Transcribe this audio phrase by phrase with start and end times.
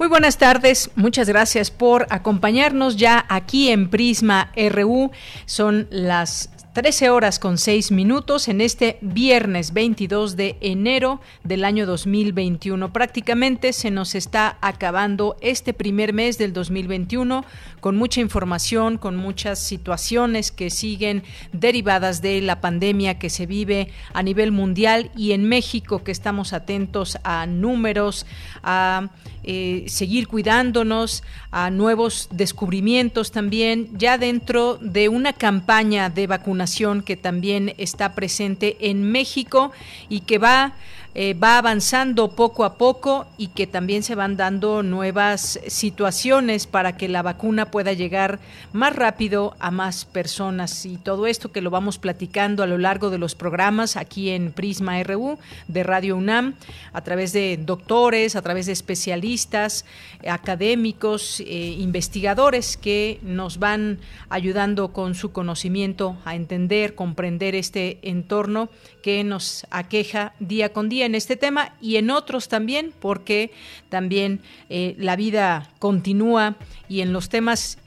[0.00, 5.10] Muy buenas tardes, muchas gracias por acompañarnos ya aquí en Prisma RU.
[5.44, 11.84] Son las 13 horas con 6 minutos en este viernes 22 de enero del año
[11.84, 12.94] 2021.
[12.94, 17.44] Prácticamente se nos está acabando este primer mes del 2021
[17.80, 23.92] con mucha información, con muchas situaciones que siguen derivadas de la pandemia que se vive
[24.14, 28.24] a nivel mundial y en México que estamos atentos a números,
[28.62, 29.10] a
[29.42, 37.16] eh, seguir cuidándonos, a nuevos descubrimientos también, ya dentro de una campaña de vacunación que
[37.16, 39.72] también está presente en México
[40.08, 40.74] y que va
[41.12, 46.96] eh, va avanzando poco a poco y que también se van dando nuevas situaciones para
[46.96, 48.38] que la vacuna pueda llegar
[48.72, 50.86] más rápido a más personas.
[50.86, 54.52] Y todo esto que lo vamos platicando a lo largo de los programas aquí en
[54.52, 56.54] Prisma RU de Radio UNAM,
[56.92, 59.84] a través de doctores, a través de especialistas,
[60.28, 68.68] académicos, eh, investigadores que nos van ayudando con su conocimiento a entender, comprender este entorno
[69.02, 73.50] que nos aqueja día con día en este tema y en otros también, porque
[73.88, 76.56] también eh, la vida continúa
[76.88, 77.78] y en los temas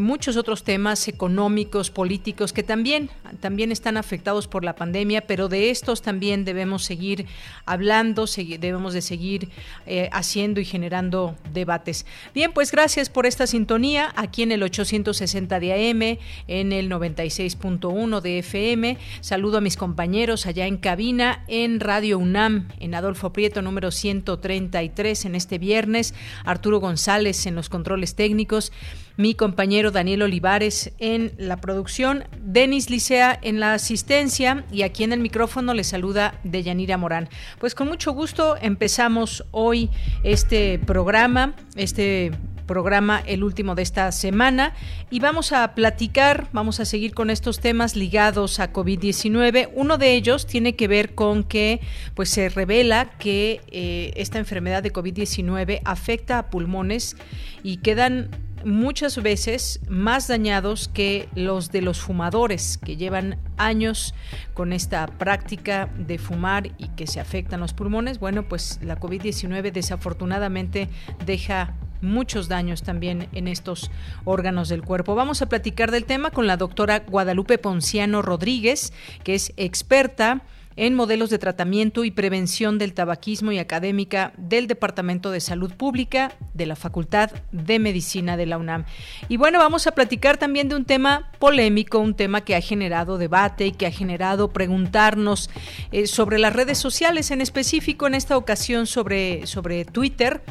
[0.00, 5.70] muchos otros temas económicos, políticos, que también, también están afectados por la pandemia, pero de
[5.70, 7.26] estos también debemos seguir
[7.66, 8.26] hablando,
[8.58, 9.50] debemos de seguir
[9.86, 12.06] eh, haciendo y generando debates.
[12.34, 18.20] Bien, pues gracias por esta sintonía aquí en el 860 de AM, en el 96.1
[18.20, 18.98] de FM.
[19.20, 25.24] Saludo a mis compañeros allá en cabina, en Radio UNAM, en Adolfo Prieto, número 133,
[25.24, 26.14] en este viernes.
[26.44, 28.72] Arturo González en los controles técnicos
[29.16, 35.12] mi compañero Daniel Olivares en la producción, Denis Licea en la asistencia y aquí en
[35.12, 37.28] el micrófono le saluda Deyanira Morán.
[37.58, 39.90] Pues con mucho gusto empezamos hoy
[40.22, 42.32] este programa, este
[42.72, 44.72] programa, el último de esta semana,
[45.10, 49.68] y vamos a platicar, vamos a seguir con estos temas ligados a COVID-19.
[49.74, 51.80] Uno de ellos tiene que ver con que
[52.14, 57.16] pues se revela que eh, esta enfermedad de COVID-19 afecta a pulmones
[57.62, 58.30] y quedan
[58.64, 64.14] muchas veces más dañados que los de los fumadores que llevan años
[64.54, 68.18] con esta práctica de fumar y que se afectan los pulmones.
[68.18, 70.88] Bueno, pues la COVID-19 desafortunadamente
[71.26, 73.90] deja muchos daños también en estos
[74.24, 75.14] órganos del cuerpo.
[75.14, 78.92] Vamos a platicar del tema con la doctora Guadalupe Ponciano Rodríguez,
[79.24, 80.42] que es experta
[80.76, 86.32] en modelos de tratamiento y prevención del tabaquismo y académica del Departamento de Salud Pública
[86.54, 88.84] de la Facultad de Medicina de la UNAM.
[89.28, 93.18] Y bueno, vamos a platicar también de un tema polémico, un tema que ha generado
[93.18, 95.50] debate y que ha generado preguntarnos
[95.90, 100.42] eh, sobre las redes sociales, en específico en esta ocasión sobre, sobre Twitter.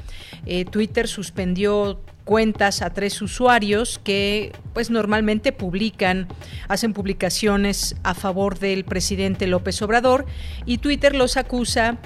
[0.46, 6.28] Eh, Twitter suspendió cuentas a tres usuarios que pues normalmente publican,
[6.68, 10.26] hacen publicaciones a favor del presidente López Obrador
[10.66, 12.00] y Twitter los acusa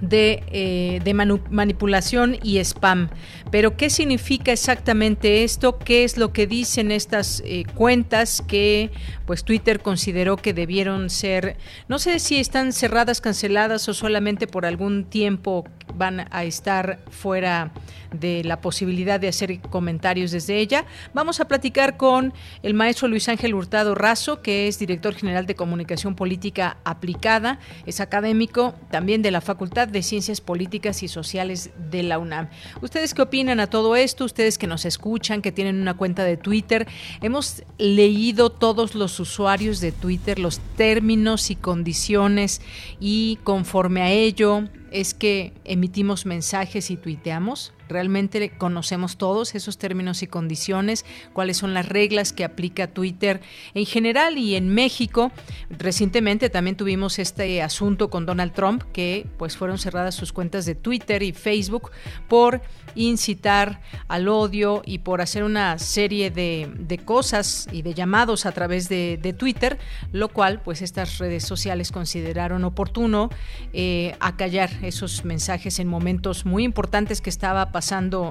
[0.00, 3.10] de, eh, de manipulación y spam.
[3.50, 5.78] Pero ¿qué significa exactamente esto?
[5.78, 8.90] ¿Qué es lo que dicen estas eh, cuentas que
[9.26, 11.56] pues Twitter consideró que debieron ser,
[11.88, 15.64] no sé si están cerradas, canceladas o solamente por algún tiempo
[15.94, 17.72] van a estar fuera
[18.12, 20.84] de la posibilidad de hacer comentarios desde ella.
[21.14, 25.54] Vamos a platicar con el maestro Luis Ángel Hurtado Razo, que es director general de
[25.54, 32.02] Comunicación Política Aplicada, es académico también de la Facultad de Ciencias Políticas y Sociales de
[32.02, 32.48] la UNAM.
[32.82, 34.24] ¿Ustedes qué opinan a todo esto?
[34.24, 36.86] Ustedes que nos escuchan, que tienen una cuenta de Twitter,
[37.22, 42.60] hemos leído todos los usuarios de Twitter, los términos y condiciones
[42.98, 47.72] y conforme a ello es que emitimos mensajes y tuiteamos.
[47.90, 53.40] Realmente conocemos todos esos términos y condiciones, cuáles son las reglas que aplica Twitter
[53.74, 55.32] en general y en México.
[55.68, 60.74] Recientemente también tuvimos este asunto con Donald Trump, que pues fueron cerradas sus cuentas de
[60.74, 61.90] Twitter y Facebook
[62.28, 62.62] por
[62.94, 68.52] incitar al odio y por hacer una serie de, de cosas y de llamados a
[68.52, 69.78] través de, de, Twitter,
[70.12, 73.30] lo cual pues estas redes sociales consideraron oportuno
[73.72, 77.79] eh, acallar esos mensajes en momentos muy importantes que estaba pasando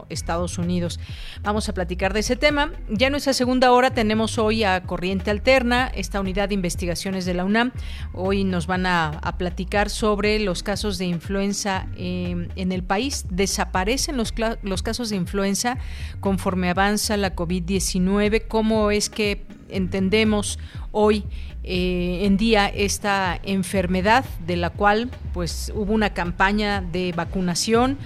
[0.09, 0.99] Estados Unidos.
[1.41, 2.71] Vamos a platicar de ese tema.
[2.89, 7.33] Ya en nuestra segunda hora tenemos hoy a Corriente Alterna, esta unidad de investigaciones de
[7.33, 7.71] la UNAM.
[8.13, 13.25] Hoy nos van a, platicar sobre los casos de influenza eh, en el país.
[13.29, 15.77] Desaparecen los, los casos de influenza
[16.19, 18.47] conforme avanza la COVID-19.
[18.47, 20.59] ¿Cómo es que entendemos
[20.91, 21.25] hoy
[21.63, 27.97] eh, en día esta enfermedad de la cual pues hubo una campaña de vacunación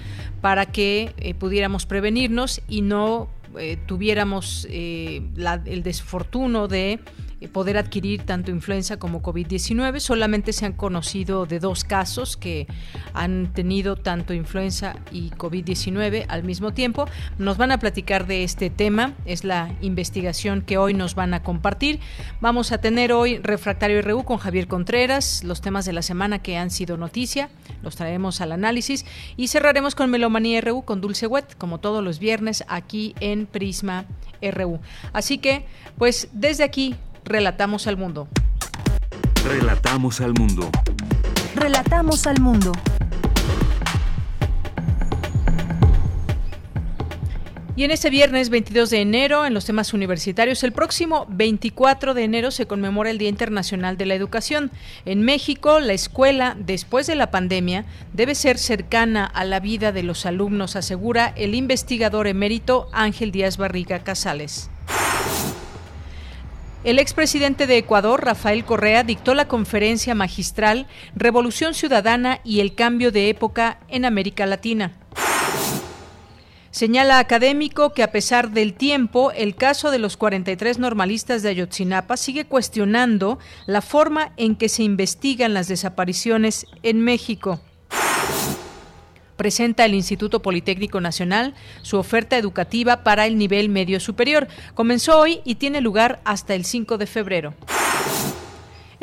[0.44, 7.00] para que eh, pudiéramos prevenirnos y no eh, tuviéramos el desfortuno de eh,
[7.52, 10.00] poder adquirir tanto influenza como COVID-19.
[10.00, 12.68] Solamente se han conocido de dos casos que
[13.14, 17.08] han tenido tanto influenza y COVID-19 al mismo tiempo.
[17.38, 21.44] Nos van a platicar de este tema, es la investigación que hoy nos van a
[21.44, 22.00] compartir.
[22.42, 26.58] Vamos a tener hoy Refractario RU con Javier Contreras, los temas de la semana que
[26.58, 27.50] han sido noticia,
[27.82, 29.06] los traeremos al análisis
[29.38, 34.06] y cerraremos con Melomanía RU con Dulce Wet, como todos los viernes aquí en Prisma
[34.42, 34.80] RU.
[35.14, 35.66] Así que,
[35.98, 38.28] pues desde aquí Relatamos al mundo.
[39.46, 40.70] Relatamos al mundo.
[41.56, 42.72] Relatamos al mundo.
[47.76, 52.24] Y en este viernes 22 de enero, en los temas universitarios, el próximo 24 de
[52.24, 54.70] enero se conmemora el Día Internacional de la Educación.
[55.06, 60.04] En México, la escuela, después de la pandemia, debe ser cercana a la vida de
[60.04, 64.70] los alumnos, asegura el investigador emérito Ángel Díaz Barriga Casales.
[66.84, 70.86] El expresidente de Ecuador, Rafael Correa, dictó la conferencia magistral
[71.16, 74.92] Revolución Ciudadana y el cambio de época en América Latina.
[76.72, 82.18] Señala académico que a pesar del tiempo, el caso de los 43 normalistas de Ayotzinapa
[82.18, 87.62] sigue cuestionando la forma en que se investigan las desapariciones en México
[89.36, 94.48] presenta el Instituto Politécnico Nacional su oferta educativa para el nivel medio superior.
[94.74, 97.54] Comenzó hoy y tiene lugar hasta el 5 de febrero.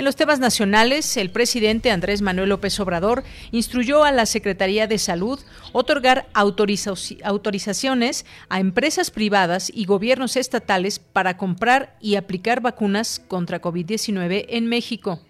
[0.01, 4.97] En los temas nacionales, el presidente Andrés Manuel López Obrador instruyó a la Secretaría de
[4.97, 5.39] Salud
[5.73, 14.47] otorgar autorizaciones a empresas privadas y gobiernos estatales para comprar y aplicar vacunas contra COVID-19
[14.49, 15.21] en México.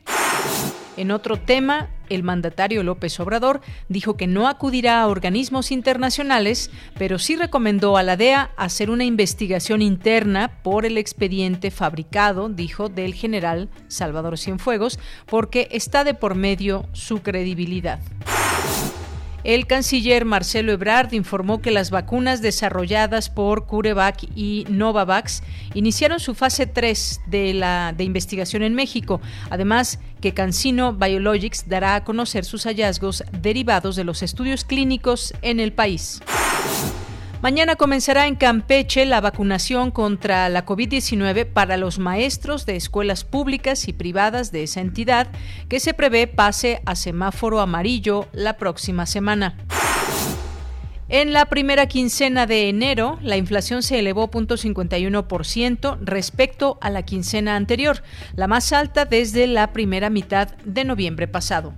[0.96, 7.18] En otro tema, el mandatario López Obrador dijo que no acudirá a organismos internacionales, pero
[7.18, 13.14] sí recomendó a la DEA hacer una investigación interna por el expediente fabricado, dijo, del
[13.14, 18.00] general Salvador Cienfuegos, porque está de por medio su credibilidad.
[19.42, 25.42] El canciller Marcelo Ebrard informó que las vacunas desarrolladas por CureVac y Novavax
[25.74, 29.20] iniciaron su fase 3 de la de investigación en México.
[29.48, 35.58] Además, que Cancino Biologics dará a conocer sus hallazgos derivados de los estudios clínicos en
[35.58, 36.20] el país.
[37.42, 43.88] Mañana comenzará en Campeche la vacunación contra la COVID-19 para los maestros de escuelas públicas
[43.88, 45.28] y privadas de esa entidad,
[45.70, 49.56] que se prevé pase a semáforo amarillo la próxima semana.
[51.08, 57.56] En la primera quincena de enero, la inflación se elevó 0.51% respecto a la quincena
[57.56, 58.02] anterior,
[58.36, 61.72] la más alta desde la primera mitad de noviembre pasado.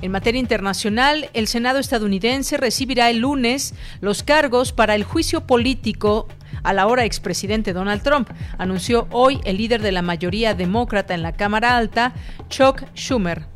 [0.00, 6.28] En materia internacional, el Senado estadounidense recibirá el lunes los cargos para el juicio político
[6.62, 11.22] a la hora expresidente Donald Trump, anunció hoy el líder de la mayoría demócrata en
[11.22, 12.14] la Cámara Alta,
[12.48, 13.46] Chuck Schumer.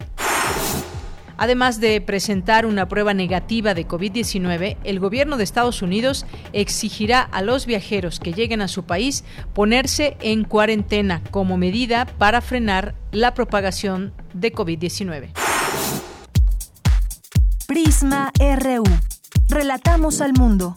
[1.37, 7.43] Además de presentar una prueba negativa de COVID-19, el gobierno de Estados Unidos exigirá a
[7.43, 13.35] los viajeros que lleguen a su país ponerse en cuarentena como medida para frenar la
[13.35, 15.31] propagación de COVID-19.
[17.67, 18.85] Prisma RU.
[19.49, 20.77] Relatamos al mundo.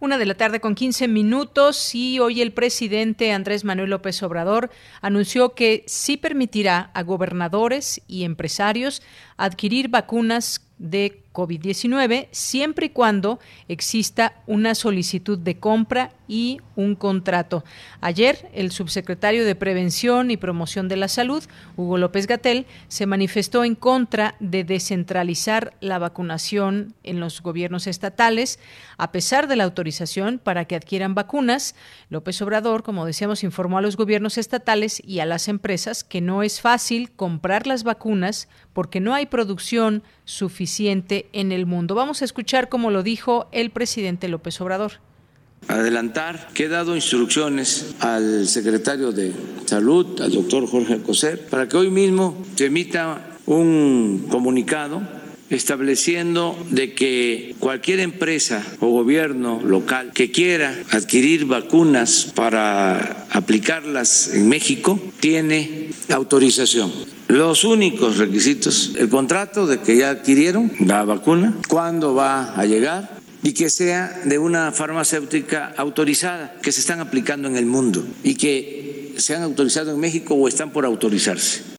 [0.00, 4.70] Una de la tarde con 15 minutos y hoy el presidente Andrés Manuel López Obrador
[5.00, 9.00] anunció que sí permitirá a gobernadores y empresarios
[9.36, 17.62] adquirir vacunas de COVID-19 siempre y cuando exista una solicitud de compra y un contrato.
[18.00, 21.44] Ayer, el subsecretario de Prevención y Promoción de la Salud,
[21.76, 28.58] Hugo López Gatel, se manifestó en contra de descentralizar la vacunación en los gobiernos estatales,
[28.96, 31.74] a pesar de la autorización para que adquieran vacunas.
[32.08, 36.42] López Obrador, como decíamos, informó a los gobiernos estatales y a las empresas que no
[36.42, 41.94] es fácil comprar las vacunas porque no hay producción suficiente en el mundo.
[41.94, 45.00] Vamos a escuchar cómo lo dijo el presidente López Obrador
[45.68, 49.32] adelantar que he dado instrucciones al secretario de
[49.64, 55.02] Salud, al doctor Jorge Coser, para que hoy mismo se emita un comunicado
[55.52, 64.48] estableciendo de que cualquier empresa o gobierno local que quiera adquirir vacunas para aplicarlas en
[64.48, 66.92] México tiene autorización.
[67.28, 73.22] Los únicos requisitos, el contrato de que ya adquirieron la vacuna, cuándo va a llegar
[73.42, 78.34] y que sea de una farmacéutica autorizada, que se están aplicando en el mundo y
[78.36, 81.71] que se han autorizado en México o están por autorizarse.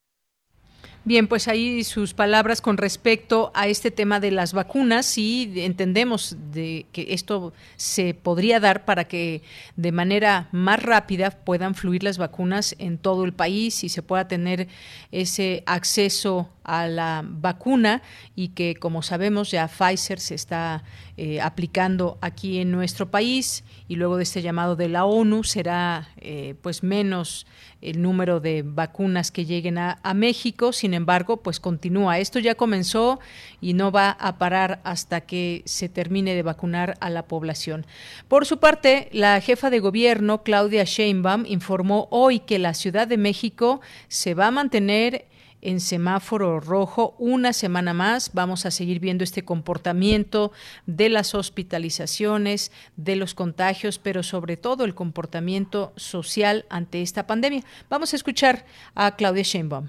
[1.06, 5.18] Bien, pues ahí sus palabras con respecto a este tema de las vacunas.
[5.18, 9.42] Y entendemos de que esto se podría dar para que
[9.76, 14.28] de manera más rápida puedan fluir las vacunas en todo el país y se pueda
[14.28, 14.66] tener
[15.12, 18.02] ese acceso a la vacuna
[18.34, 20.82] y que como sabemos ya Pfizer se está
[21.16, 26.08] eh, aplicando aquí en nuestro país y luego de este llamado de la ONU será
[26.16, 27.46] eh, pues menos
[27.80, 30.72] el número de vacunas que lleguen a, a, México.
[30.72, 32.18] Sin embargo, pues continúa.
[32.18, 33.20] Esto ya comenzó
[33.60, 37.86] y no va a parar hasta que se termine de vacunar a la población.
[38.26, 43.18] Por su parte, la jefa de gobierno, Claudia Sheinbaum, informó hoy que la Ciudad de
[43.18, 45.26] México se va a mantener
[45.64, 48.30] en semáforo rojo una semana más.
[48.32, 50.52] Vamos a seguir viendo este comportamiento
[50.86, 57.64] de las hospitalizaciones, de los contagios, pero sobre todo el comportamiento social ante esta pandemia.
[57.90, 59.88] Vamos a escuchar a Claudia Sheinbaum.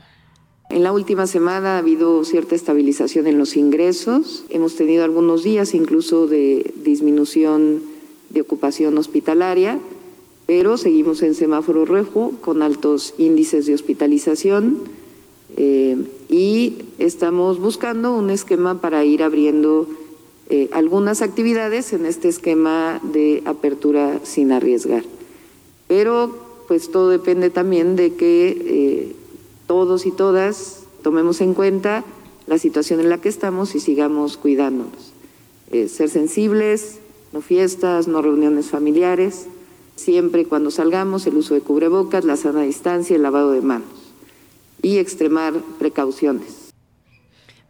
[0.70, 4.46] En la última semana ha habido cierta estabilización en los ingresos.
[4.50, 7.84] Hemos tenido algunos días incluso de disminución
[8.32, 9.80] de ocupación hospitalaria,
[10.48, 14.80] pero seguimos en semáforo rojo con altos índices de hospitalización
[15.58, 15.96] eh,
[16.28, 19.88] y estamos buscando un esquema para ir abriendo
[20.50, 25.04] eh, algunas actividades en este esquema de apertura sin arriesgar.
[25.88, 29.16] Pero pues todo depende también de que eh,
[29.66, 32.04] todos y todas tomemos en cuenta
[32.48, 35.14] la situación en la que estamos y sigamos cuidándonos.
[35.72, 37.00] ser sensibles,
[37.32, 39.48] no fiestas, no reuniones familiares,
[39.96, 44.05] siempre cuando salgamos el uso de cubrebocas, la sana distancia, el lavado de manos
[44.82, 46.65] y extremar precauciones.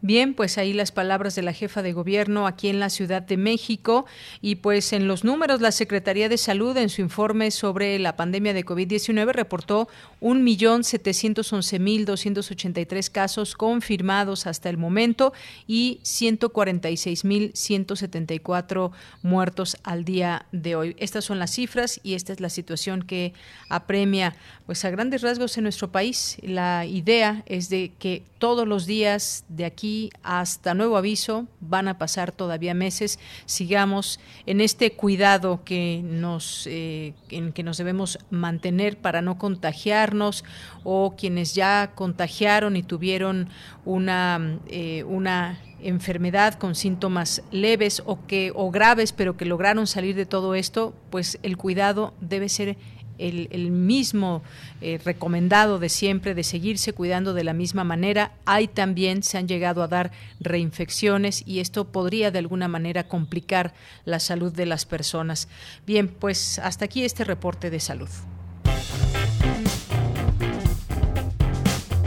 [0.05, 3.38] Bien, pues ahí las palabras de la jefa de gobierno aquí en la Ciudad de
[3.38, 4.05] México
[4.39, 8.53] y pues en los números la Secretaría de Salud en su informe sobre la pandemia
[8.53, 9.88] de COVID-19 reportó
[10.21, 15.33] 1.711.283 casos confirmados hasta el momento
[15.65, 18.91] y 146.174
[19.24, 20.95] muertos al día de hoy.
[21.00, 23.33] Estas son las cifras y esta es la situación que
[23.69, 24.35] apremia
[24.67, 26.38] pues a grandes rasgos en nuestro país.
[26.43, 31.97] La idea es de que todos los días de aquí hasta nuevo aviso, van a
[31.97, 38.97] pasar todavía meses, sigamos en este cuidado que nos, eh, en que nos debemos mantener
[38.97, 40.43] para no contagiarnos
[40.83, 43.49] o quienes ya contagiaron y tuvieron
[43.85, 50.15] una, eh, una enfermedad con síntomas leves o que o graves pero que lograron salir
[50.15, 52.77] de todo esto pues el cuidado debe ser
[53.17, 54.41] el, mismo
[54.81, 58.31] eh, recomendado de siempre, de seguirse cuidando de la misma manera.
[58.45, 63.74] Hay también, se han llegado a dar reinfecciones y esto podría de alguna manera complicar
[64.05, 65.48] la salud de las personas.
[65.86, 68.10] Bien, pues hasta aquí este reporte de salud.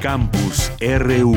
[0.01, 1.37] Campus RU.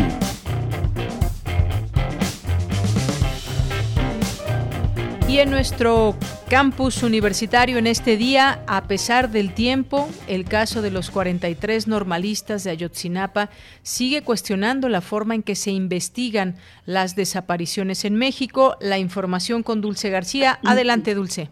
[5.31, 6.15] Y en nuestro
[6.49, 12.65] campus universitario en este día, a pesar del tiempo, el caso de los 43 normalistas
[12.65, 13.47] de Ayotzinapa
[13.81, 18.75] sigue cuestionando la forma en que se investigan las desapariciones en México.
[18.81, 20.59] La información con Dulce García.
[20.65, 21.47] Adelante, Dulce.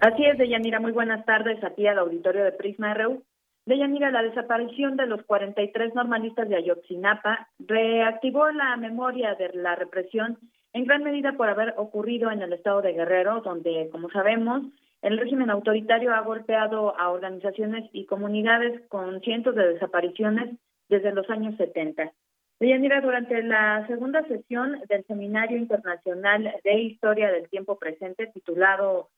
[0.00, 0.80] Así es, Deyanira.
[0.80, 3.22] Muy buenas tardes a ti al auditorio de Prisma RU.
[3.64, 10.38] Deyanira, la desaparición de los 43 normalistas de Ayotzinapa reactivó la memoria de la represión
[10.72, 14.64] en gran medida por haber ocurrido en el estado de Guerrero, donde, como sabemos,
[15.02, 20.56] el régimen autoritario ha golpeado a organizaciones y comunidades con cientos de desapariciones
[20.88, 22.12] desde los años 70.
[22.58, 29.08] Deyanira, durante la segunda sesión del Seminario Internacional de Historia del Tiempo Presente, titulado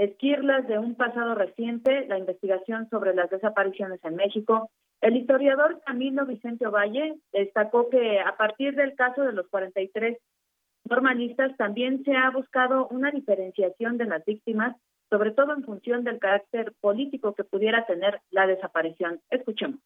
[0.00, 4.70] Esquirlas de un pasado reciente, la investigación sobre las desapariciones en México,
[5.02, 10.16] el historiador Camilo Vicente Ovalle destacó que a partir del caso de los 43
[10.88, 14.74] normalistas también se ha buscado una diferenciación de las víctimas,
[15.10, 19.20] sobre todo en función del carácter político que pudiera tener la desaparición.
[19.28, 19.80] Escuchemos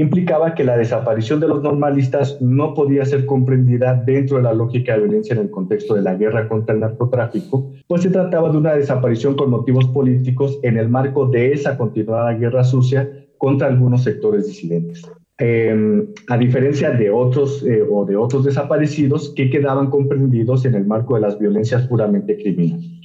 [0.00, 4.94] implicaba que la desaparición de los normalistas no podía ser comprendida dentro de la lógica
[4.94, 8.56] de violencia en el contexto de la guerra contra el narcotráfico, pues se trataba de
[8.56, 14.02] una desaparición con motivos políticos en el marco de esa continuada guerra sucia contra algunos
[14.02, 15.02] sectores disidentes.
[15.38, 20.86] Em, a diferencia de otros eh, o de otros desaparecidos que quedaban comprendidos en el
[20.86, 22.99] marco de las violencias puramente criminales.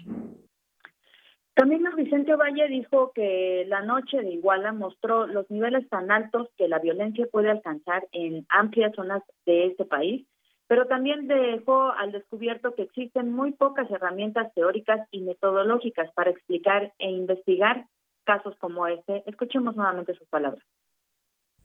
[1.66, 6.68] También Vicente Valle dijo que la noche de Iguala mostró los niveles tan altos que
[6.68, 10.28] la violencia puede alcanzar en amplias zonas de este país,
[10.68, 16.94] pero también dejó al descubierto que existen muy pocas herramientas teóricas y metodológicas para explicar
[17.00, 17.88] e investigar
[18.26, 19.24] casos como este.
[19.26, 20.64] Escuchemos nuevamente sus palabras.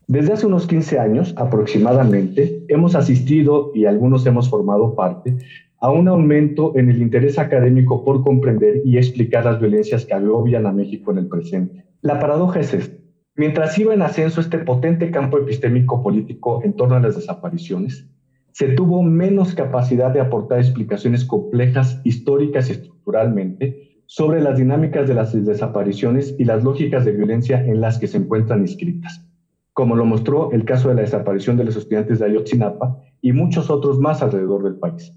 [0.07, 5.37] Desde hace unos 15 años aproximadamente hemos asistido y algunos hemos formado parte
[5.81, 10.67] a un aumento en el interés académico por comprender y explicar las violencias que agobian
[10.67, 11.87] a México en el presente.
[12.03, 13.01] La paradoja es esta.
[13.35, 18.07] Mientras iba en ascenso este potente campo epistémico político en torno a las desapariciones,
[18.53, 25.15] se tuvo menos capacidad de aportar explicaciones complejas, históricas y estructuralmente sobre las dinámicas de
[25.15, 29.25] las desapariciones y las lógicas de violencia en las que se encuentran inscritas,
[29.73, 33.71] como lo mostró el caso de la desaparición de los estudiantes de Ayotzinapa y muchos
[33.71, 35.15] otros más alrededor del país.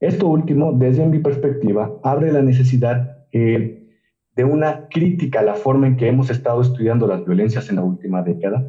[0.00, 3.86] Esto último, desde mi perspectiva, abre la necesidad eh,
[4.34, 7.82] de una crítica a la forma en que hemos estado estudiando las violencias en la
[7.82, 8.62] última década.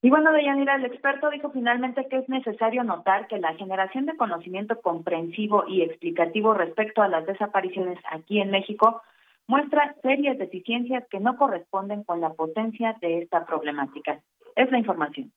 [0.00, 4.16] Y bueno, Deyanira, el experto dijo finalmente que es necesario notar que la generación de
[4.16, 9.02] conocimiento comprensivo y explicativo respecto a las desapariciones aquí en México
[9.46, 14.20] muestra serias deficiencias que no corresponden con la potencia de esta problemática.
[14.54, 15.32] Es la información.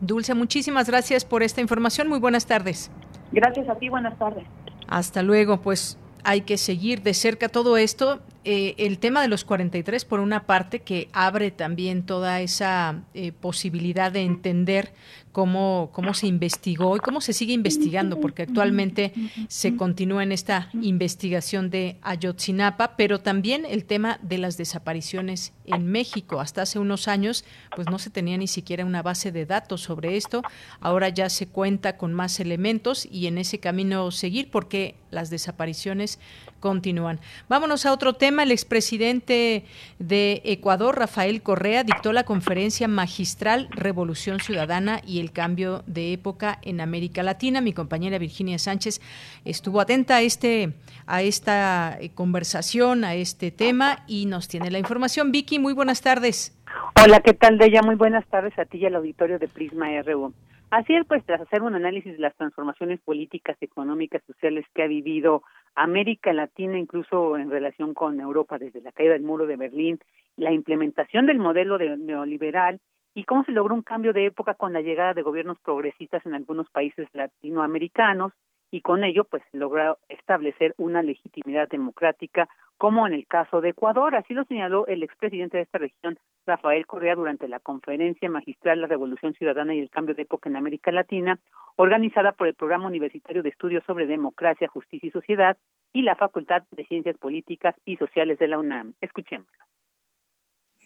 [0.00, 2.08] Dulce, muchísimas gracias por esta información.
[2.08, 2.90] Muy buenas tardes.
[3.32, 4.44] Gracias a ti, buenas tardes.
[4.88, 8.20] Hasta luego, pues hay que seguir de cerca todo esto.
[8.44, 13.32] Eh, el tema de los 43, por una parte, que abre también toda esa eh,
[13.32, 14.94] posibilidad de entender
[15.32, 19.12] cómo, cómo se investigó y cómo se sigue investigando, porque actualmente
[19.48, 25.86] se continúa en esta investigación de Ayotzinapa, pero también el tema de las desapariciones en
[25.86, 26.40] México.
[26.40, 27.44] Hasta hace unos años,
[27.76, 30.42] pues no se tenía ni siquiera una base de datos sobre esto.
[30.80, 36.18] Ahora ya se cuenta con más elementos y en ese camino seguir, porque las desapariciones
[36.60, 37.18] continúan.
[37.48, 38.42] Vámonos a otro tema.
[38.42, 39.64] El expresidente
[39.98, 46.58] de Ecuador, Rafael Correa, dictó la conferencia magistral Revolución Ciudadana y el cambio de época
[46.62, 47.60] en América Latina.
[47.60, 49.00] Mi compañera Virginia Sánchez
[49.44, 50.74] estuvo atenta a este
[51.06, 55.32] a esta eh, conversación, a este tema y nos tiene la información.
[55.32, 56.56] Vicky, muy buenas tardes.
[57.02, 57.82] Hola, ¿qué tal, Deya?
[57.82, 60.32] Muy buenas tardes a ti y al auditorio de Prisma RU.
[60.70, 64.86] Así es, pues tras hacer un análisis de las transformaciones políticas, económicas, sociales que ha
[64.86, 65.42] vivido
[65.74, 69.98] América Latina, incluso en relación con Europa, desde la caída del muro de Berlín,
[70.36, 72.80] la implementación del modelo neoliberal
[73.14, 76.34] y cómo se logró un cambio de época con la llegada de gobiernos progresistas en
[76.34, 78.32] algunos países latinoamericanos
[78.70, 84.14] y con ello pues logró establecer una legitimidad democrática como en el caso de Ecuador,
[84.14, 88.86] así lo señaló el expresidente de esta región, Rafael Correa, durante la conferencia magistral La
[88.86, 91.38] Revolución Ciudadana y el Cambio de Época en América Latina,
[91.76, 95.58] organizada por el Programa Universitario de Estudios sobre Democracia, Justicia y Sociedad
[95.92, 98.94] y la Facultad de Ciencias Políticas y Sociales de la UNAM.
[99.02, 99.48] Escuchemos.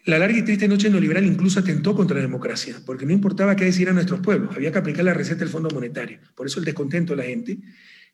[0.05, 3.65] La larga y triste noche neoliberal incluso atentó contra la democracia, porque no importaba qué
[3.65, 6.19] decir a nuestros pueblos, había que aplicar la receta del Fondo Monetario.
[6.35, 7.59] Por eso el descontento de la gente,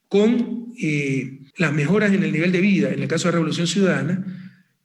[0.06, 3.66] con eh, las mejoras en el nivel de vida, en el caso de la Revolución
[3.66, 4.24] Ciudadana,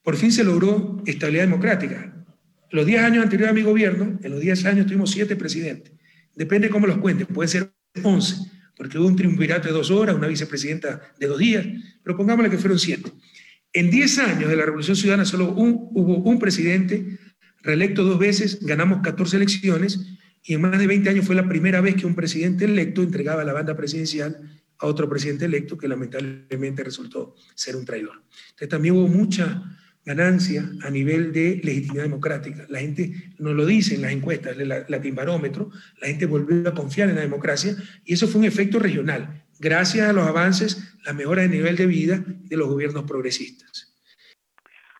[0.02, 2.26] por fin se logró estabilidad democrática.
[2.72, 5.94] Los 10 años anteriores a mi gobierno, en los 10 años tuvimos 7 presidentes.
[6.36, 8.36] Depende cómo los cuenten, puede ser 11,
[8.76, 11.66] porque hubo un triunvirato de dos horas, una vicepresidenta de dos días,
[12.04, 13.12] pero pongámosle que fueron 7.
[13.76, 17.20] En 10 años de la Revolución Ciudadana solo hubo un presidente
[17.62, 20.00] reelecto dos veces, ganamos 14 elecciones
[20.44, 23.44] y en más de 20 años fue la primera vez que un presidente electo entregaba
[23.44, 28.24] la banda presidencial a otro presidente electo que lamentablemente resultó ser un traidor.
[28.52, 32.66] Entonces también hubo mucha ganancia a nivel de legitimidad democrática.
[32.70, 37.10] La gente nos lo dice en las encuestas, el latimbarómetro, la gente volvió a confiar
[37.10, 41.44] en la democracia y eso fue un efecto regional gracias a los avances, la mejora
[41.44, 43.92] de nivel de vida de los gobiernos progresistas.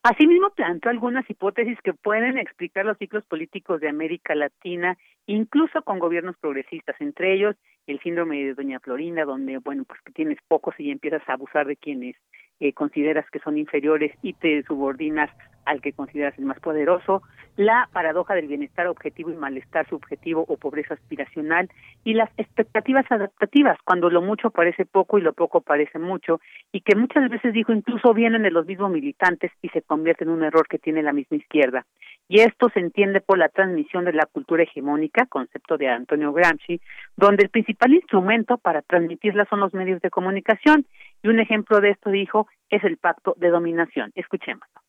[0.04, 5.98] Asimismo, planteó algunas hipótesis que pueden explicar los ciclos políticos de América Latina, incluso con
[5.98, 7.56] gobiernos progresistas, entre ellos
[7.88, 11.66] el síndrome de Doña Florinda, donde, bueno, pues que tienes pocos y empiezas a abusar
[11.66, 12.16] de quienes
[12.60, 15.32] eh, consideras que son inferiores y te subordinas
[15.66, 17.24] al que consideras el más poderoso,
[17.58, 21.70] la paradoja del bienestar objetivo y malestar subjetivo o pobreza aspiracional
[22.04, 26.82] y las expectativas adaptativas, cuando lo mucho parece poco y lo poco parece mucho, y
[26.82, 30.44] que muchas veces dijo incluso vienen de los mismos militantes y se convierte en un
[30.44, 31.86] error que tiene la misma izquierda.
[32.28, 36.82] Y esto se entiende por la transmisión de la cultura hegemónica, concepto de Antonio Gramsci,
[37.16, 40.86] donde el principal instrumento para transmitirla son los medios de comunicación,
[41.24, 44.12] y un ejemplo de esto dijo es el pacto de dominación.
[44.16, 44.85] Escuchémoslo.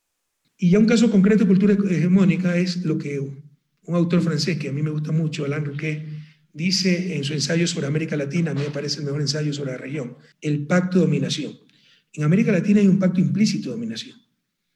[0.59, 4.69] Y ya un caso concreto de cultura hegemónica es lo que un autor francés que
[4.69, 6.05] a mí me gusta mucho, Alain Roquet,
[6.53, 9.73] dice en su ensayo sobre América Latina, a mí me parece el mejor ensayo sobre
[9.73, 11.53] la región, el pacto de dominación.
[12.15, 14.17] En América Latina hay un pacto implícito de dominación,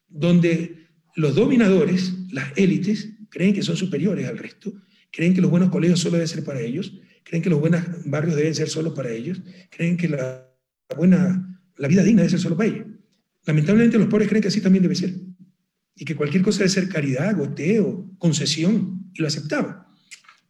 [0.06, 4.74] donde los dominadores, las élites, creen que son superiores al resto,
[5.10, 6.92] creen que los buenos colegios solo deben ser para ellos,
[7.24, 9.40] creen que los buenos barrios deben ser solo para ellos,
[9.70, 10.46] creen que la
[10.94, 12.86] buena, la vida digna debe ser solo para ellos.
[13.46, 15.29] Lamentablemente los pobres creen que así también debe ser
[16.00, 19.86] y que cualquier cosa debe ser caridad, goteo, concesión, y lo aceptaba.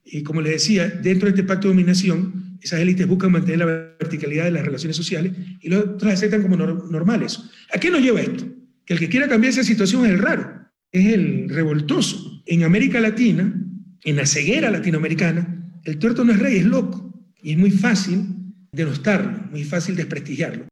[0.04, 3.64] Y como le decía, dentro de este pacto de dominación, esas élites buscan mantener la
[3.64, 7.40] verticalidad de las relaciones sociales y los otros aceptan como normales.
[7.74, 8.44] ¿A qué nos lleva esto?
[8.86, 12.44] Que el que quiera cambiar esa situación es el raro, es el revoltoso.
[12.46, 13.52] En América Latina,
[14.04, 17.12] en la ceguera latinoamericana, el tuerto no es rey, es loco.
[17.42, 18.36] Y es muy fácil
[18.70, 20.69] denostarlo, muy fácil desprestigiarlo.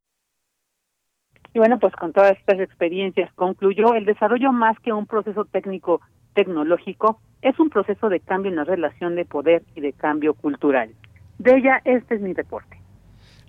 [1.55, 6.01] Y bueno, pues con todas estas experiencias concluyó el desarrollo más que un proceso técnico
[6.35, 10.91] tecnológico, es un proceso de cambio en la relación de poder y de cambio cultural.
[11.39, 12.79] De ella, este es mi reporte.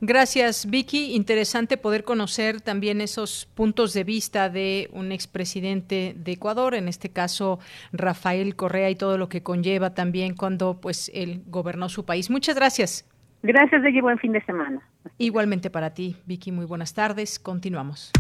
[0.02, 1.14] Gracias, Vicky.
[1.14, 7.10] Interesante poder conocer también esos puntos de vista de un expresidente de Ecuador, en este
[7.10, 7.60] caso
[7.92, 12.30] Rafael Correa y todo lo que conlleva también cuando pues él gobernó su país.
[12.30, 13.06] Muchas gracias.
[13.42, 14.82] Gracias, de buen fin de semana.
[15.18, 17.40] Igualmente para ti, Vicky, muy buenas tardes.
[17.40, 18.12] Continuamos.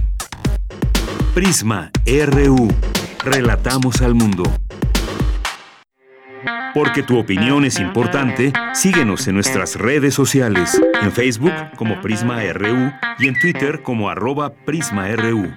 [1.33, 2.67] Prisma RU.
[3.23, 4.43] Relatamos al mundo.
[6.73, 12.91] Porque tu opinión es importante, síguenos en nuestras redes sociales, en Facebook como Prisma RU
[13.17, 15.51] y en Twitter como arroba PrismaRU.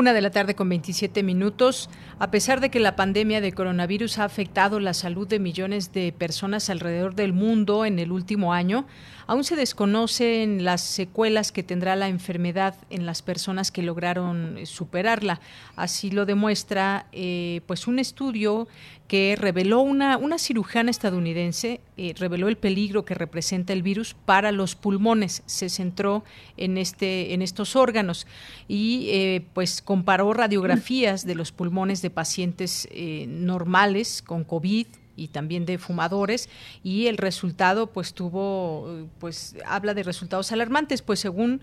[0.00, 1.90] Una de la tarde con 27 minutos.
[2.18, 6.10] A pesar de que la pandemia de coronavirus ha afectado la salud de millones de
[6.10, 8.86] personas alrededor del mundo en el último año,
[9.26, 15.38] aún se desconocen las secuelas que tendrá la enfermedad en las personas que lograron superarla.
[15.76, 18.68] Así lo demuestra eh, pues un estudio
[19.10, 24.52] que reveló una, una cirujana estadounidense, eh, reveló el peligro que representa el virus para
[24.52, 25.42] los pulmones.
[25.46, 26.22] Se centró
[26.56, 28.28] en, este, en estos órganos
[28.68, 35.26] y eh, pues comparó radiografías de los pulmones de pacientes eh, normales con COVID y
[35.26, 36.48] también de fumadores
[36.84, 41.60] y el resultado pues tuvo pues habla de resultados alarmantes pues según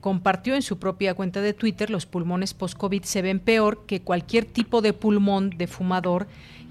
[0.00, 4.00] compartió en su propia cuenta de Twitter los pulmones post covid se ven peor que
[4.00, 6.26] cualquier tipo de pulmón de fumador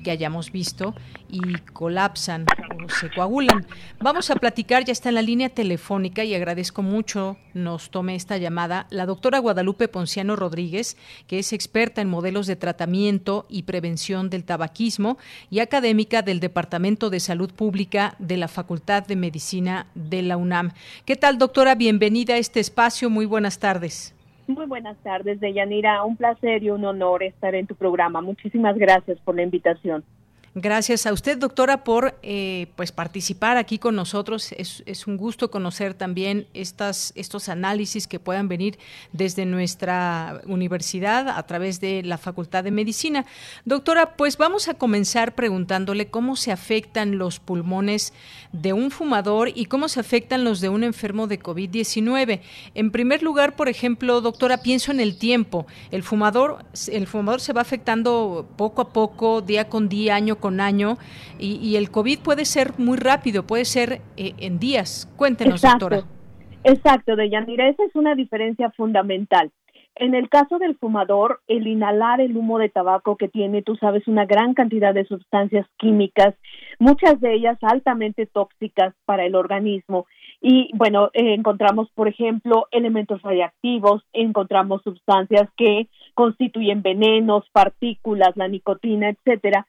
[0.07, 0.95] que hayamos visto
[1.29, 1.41] y
[1.73, 2.45] colapsan
[2.81, 3.67] o se coagulan.
[3.99, 8.37] Vamos a platicar, ya está en la línea telefónica y agradezco mucho nos tome esta
[8.37, 10.95] llamada la doctora Guadalupe Ponciano Rodríguez,
[11.27, 15.17] que es experta en modelos de tratamiento y prevención del tabaquismo
[15.49, 20.71] y académica del Departamento de Salud Pública de la Facultad de Medicina de la UNAM.
[21.03, 21.75] ¿Qué tal, doctora?
[21.75, 23.09] Bienvenida a este espacio.
[23.09, 24.13] Muy buenas tardes.
[24.47, 26.03] Muy buenas tardes, Deyanira.
[26.03, 28.21] Un placer y un honor estar en tu programa.
[28.21, 30.05] Muchísimas gracias por la invitación.
[30.59, 34.51] Gracias a usted, doctora, por eh, pues participar aquí con nosotros.
[34.53, 38.79] Es, es, un gusto conocer también estas, estos análisis que puedan venir
[39.11, 43.27] desde nuestra universidad a través de la Facultad de Medicina.
[43.65, 48.11] Doctora, pues vamos a comenzar preguntándole cómo se afectan los pulmones
[48.51, 52.41] de un fumador y cómo se afectan los de un enfermo de COVID-19.
[52.73, 55.67] En primer lugar, por ejemplo, doctora, pienso en el tiempo.
[55.91, 60.46] El fumador, el fumador se va afectando poco a poco, día con día, año con
[60.59, 60.97] año
[61.39, 65.11] y, el COVID puede ser muy rápido, puede ser eh, en días.
[65.15, 66.03] Cuéntenos, doctora.
[66.63, 69.51] Exacto, Deyanira, esa es una diferencia fundamental.
[69.99, 74.07] En el caso del fumador, el inhalar el humo de tabaco que tiene, tú sabes,
[74.07, 76.35] una gran cantidad de sustancias químicas,
[76.77, 80.05] muchas de ellas altamente tóxicas para el organismo.
[80.39, 88.47] Y bueno, eh, encontramos, por ejemplo, elementos radiactivos, encontramos sustancias que constituyen venenos, partículas, la
[88.47, 89.65] nicotina, etcétera,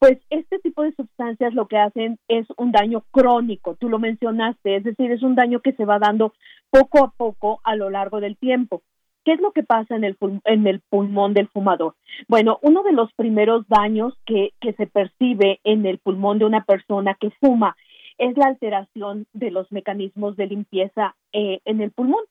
[0.00, 4.76] pues este tipo de sustancias lo que hacen es un daño crónico, tú lo mencionaste,
[4.76, 6.32] es decir, es un daño que se va dando
[6.70, 8.82] poco a poco a lo largo del tiempo.
[9.24, 11.94] ¿Qué es lo que pasa en el, en el pulmón del fumador?
[12.26, 16.64] Bueno, uno de los primeros daños que, que se percibe en el pulmón de una
[16.64, 17.76] persona que fuma
[18.16, 22.24] es la alteración de los mecanismos de limpieza eh, en el pulmón.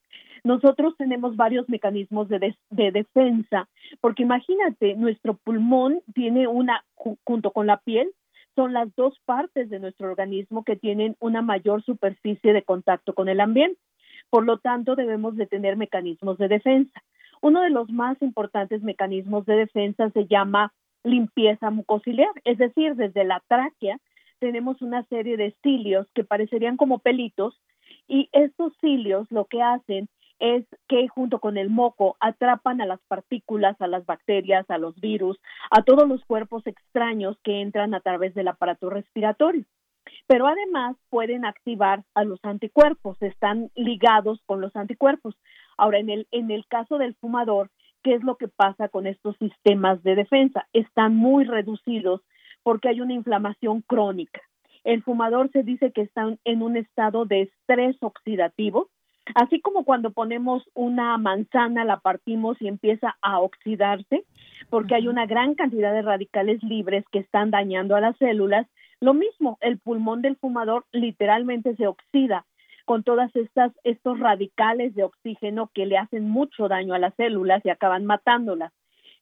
[0.44, 3.68] Nosotros tenemos varios mecanismos de, de, defensa,
[4.00, 8.10] porque imagínate, nuestro pulmón tiene una, junto con la piel,
[8.54, 13.28] son las dos partes de nuestro organismo que tienen una mayor superficie de contacto con
[13.28, 13.80] el ambiente.
[14.28, 17.02] Por lo tanto, debemos de tener mecanismos de defensa.
[17.40, 20.72] Uno de los más importantes mecanismos de defensa se llama
[21.04, 23.98] limpieza mucociliar, es decir, desde la tráquea
[24.38, 27.60] tenemos una serie de cilios que parecerían como pelitos
[28.08, 30.08] y estos cilios lo que hacen
[30.40, 34.98] es que junto con el moco atrapan a las partículas, a las bacterias, a los
[34.98, 35.38] virus,
[35.70, 39.64] a todos los cuerpos extraños que entran a través del aparato respiratorio.
[40.26, 45.36] Pero además pueden activar a los anticuerpos, están ligados con los anticuerpos.
[45.76, 47.70] Ahora, en el, en el caso del fumador,
[48.02, 50.66] ¿qué es lo que pasa con estos sistemas de defensa?
[50.72, 52.22] Están muy reducidos
[52.62, 54.40] porque hay una inflamación crónica.
[54.84, 58.88] El fumador se dice que está en un estado de estrés oxidativo,
[59.34, 64.24] así como cuando ponemos una manzana, la partimos y empieza a oxidarse,
[64.68, 68.66] porque hay una gran cantidad de radicales libres que están dañando a las células.
[69.00, 72.44] Lo mismo, el pulmón del fumador literalmente se oxida
[72.84, 77.64] con todas estas estos radicales de oxígeno que le hacen mucho daño a las células
[77.64, 78.72] y acaban matándolas.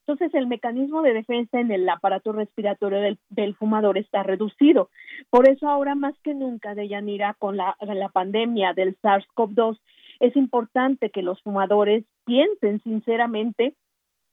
[0.08, 4.88] Entonces, el mecanismo de defensa en el aparato respiratorio del, fumador está reducido.
[5.28, 9.78] Por eso, ahora más que nunca, Deyanira, con la, la pandemia del SARS-CoV-2,
[10.20, 13.74] es importante que los fumadores piensen sinceramente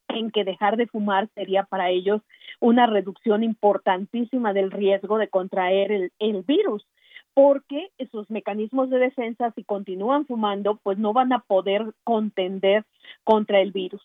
[0.10, 2.22] en que dejar de fumar sería para ellos
[2.60, 6.86] una reducción importantísima del riesgo de contraer el, virus
[7.34, 12.86] porque esos mecanismos de defensa, si continúan fumando, pues no van a poder contender
[13.26, 14.02] contra el virus.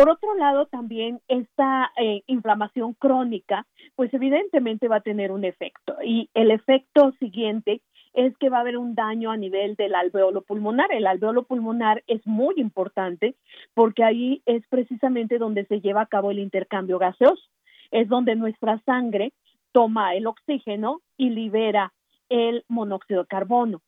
[0.00, 5.94] Por otro lado, también esta eh, inflamación crónica, pues evidentemente va a tener un efecto.
[6.02, 7.82] Y el efecto siguiente
[8.14, 10.90] es que va a haber un daño a nivel del alveolo pulmonar.
[10.90, 13.34] El alveolo pulmonar es muy importante
[13.74, 17.44] porque ahí es precisamente donde se lleva a cabo el intercambio gaseoso.
[17.90, 19.34] Es donde nuestra sangre
[19.70, 21.92] toma el oxígeno y libera
[22.30, 23.82] el monóxido de carbono.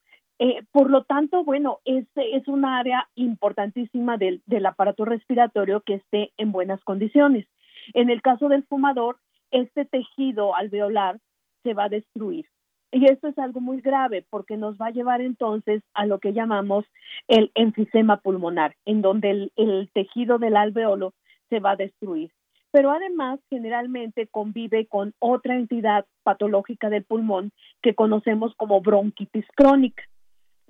[0.44, 5.94] Eh, por lo tanto, bueno, es, es un área importantísima del, del aparato respiratorio que
[5.94, 7.46] esté en buenas condiciones.
[7.94, 9.18] En el caso del fumador,
[9.52, 11.20] este tejido alveolar
[11.62, 12.46] se va a destruir.
[12.90, 16.32] Y esto es algo muy grave porque nos va a llevar entonces a lo que
[16.32, 16.86] llamamos
[17.28, 21.14] el enfisema pulmonar, en donde el, el tejido del alveolo
[21.50, 22.32] se va a destruir.
[22.72, 30.02] Pero además generalmente convive con otra entidad patológica del pulmón que conocemos como bronquitis crónica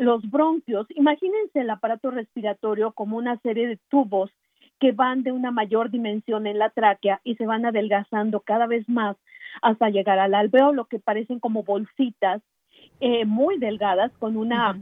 [0.02, 4.30] los bronquios, imagínense el aparato respiratorio como una serie de tubos
[4.80, 8.88] que van de una mayor dimensión en la tráquea y se van adelgazando cada vez
[8.88, 9.16] más
[9.62, 12.42] hasta llegar al alveolo, que parecen como bolsitas
[13.00, 14.80] eh, muy delgadas con una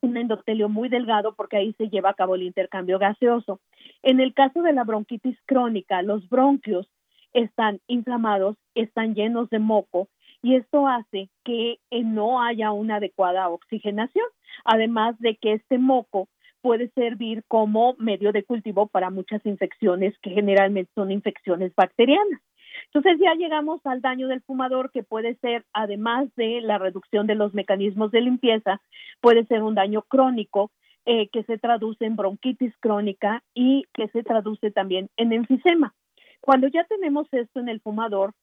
[0.00, 3.60] un endotelio muy delgado porque ahí se lleva a cabo el intercambio gaseoso.
[4.02, 6.86] En el caso de la bronquitis crónica, los bronquios
[7.32, 10.08] están inflamados, están llenos de moco
[10.40, 14.26] y esto hace que eh, no haya una adecuada oxigenación
[14.64, 16.28] además de que este moco
[16.60, 22.40] puede servir como medio de cultivo para muchas infecciones que generalmente son infecciones bacterianas.
[22.86, 27.34] Entonces ya llegamos al daño del fumador que puede ser, además de la reducción de
[27.34, 28.80] los mecanismos de limpieza,
[29.20, 30.70] puede ser un daño crónico
[31.04, 35.94] eh, que se traduce en bronquitis crónica y que se traduce también en enfisema.
[36.40, 38.34] Cuando ya tenemos esto en el fumador,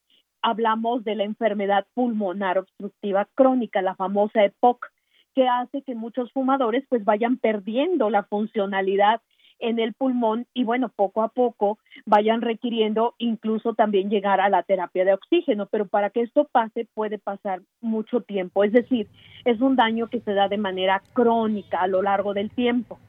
[0.41, 4.86] hablamos de la enfermedad pulmonar obstructiva crónica, la famosa EPOC,
[5.36, 9.21] que hace que muchos fumadores pues vayan perdiendo la funcionalidad
[9.60, 14.63] en el pulmón y bueno, poco a poco vayan requiriendo incluso también llegar a la
[14.63, 19.08] terapia de oxígeno, pero para que esto pase puede pasar mucho tiempo, es decir,
[19.45, 23.00] es un daño que se da de manera crónica a lo largo del tiempo.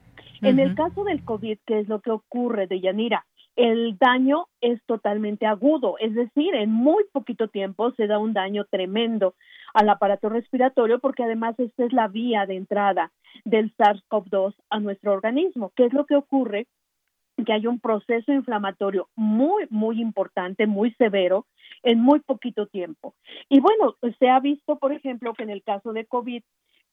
[0.42, 3.24] En el caso del COVID, ¿qué es lo que ocurre de Yanira?
[3.56, 8.66] El daño es totalmente agudo, es decir, en muy poquito tiempo se da un daño
[8.70, 9.34] tremendo
[9.72, 13.12] al aparato respiratorio porque además esta es la vía de entrada
[13.44, 15.72] del SARS-CoV-2 a nuestro organismo.
[15.74, 16.66] ¿Qué es lo que ocurre?
[17.44, 21.46] que hay un proceso inflamatorio muy, muy importante, muy severo,
[21.82, 23.14] en muy poquito tiempo.
[23.48, 26.42] Y bueno, se ha visto, por ejemplo, que en el caso de COVID,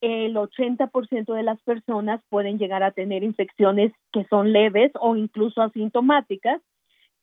[0.04, 5.62] el 80% de las personas pueden llegar a tener infecciones que son leves o incluso
[5.62, 6.62] asintomáticas,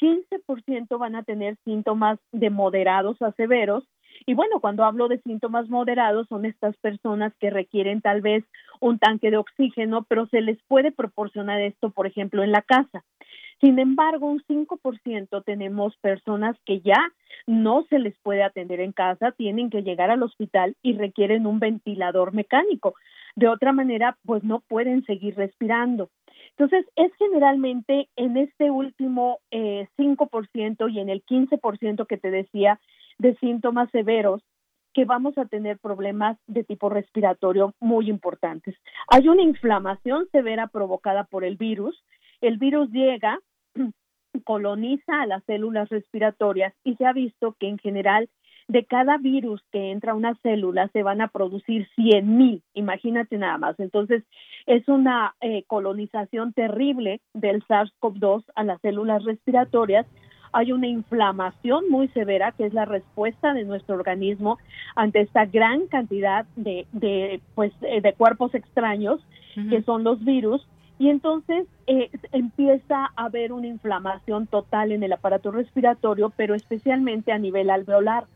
[0.00, 3.84] 15% van a tener síntomas de moderados a severos
[4.26, 8.44] Y bueno, cuando hablo de síntomas moderados, son estas personas que requieren tal vez
[8.80, 13.04] un tanque de oxígeno, pero se les puede proporcionar esto, por ejemplo, en la casa.
[13.60, 17.12] Sin embargo, un 5% tenemos personas que ya
[17.46, 21.60] no se les puede atender en casa, tienen que llegar al hospital y requieren un
[21.60, 22.94] ventilador mecánico.
[23.36, 26.10] De otra manera, pues no pueden seguir respirando.
[26.50, 32.80] Entonces, es generalmente en este último eh, 5% y en el 15% que te decía
[33.18, 34.42] de síntomas severos
[34.92, 38.74] que vamos a tener problemas de tipo respiratorio muy importantes.
[39.08, 42.02] Hay una inflamación severa provocada por el virus.
[42.40, 43.38] El virus llega,
[44.44, 48.28] coloniza a las células respiratorias y se ha visto que en general
[48.70, 53.36] de cada virus que entra a una célula se van a producir 100 mil, imagínate
[53.36, 53.80] nada más.
[53.80, 54.22] Entonces,
[54.66, 60.06] es una eh, colonización terrible del SARS-CoV-2 a las células respiratorias.
[60.52, 64.58] Hay una inflamación muy severa, que es la respuesta de nuestro organismo
[64.94, 69.20] ante esta gran cantidad de, de pues, eh, de cuerpos extraños,
[69.68, 70.64] que son los virus,
[71.00, 77.32] y entonces eh, empieza a haber una inflamación total en el aparato respiratorio, pero especialmente
[77.32, 78.26] a nivel alveolar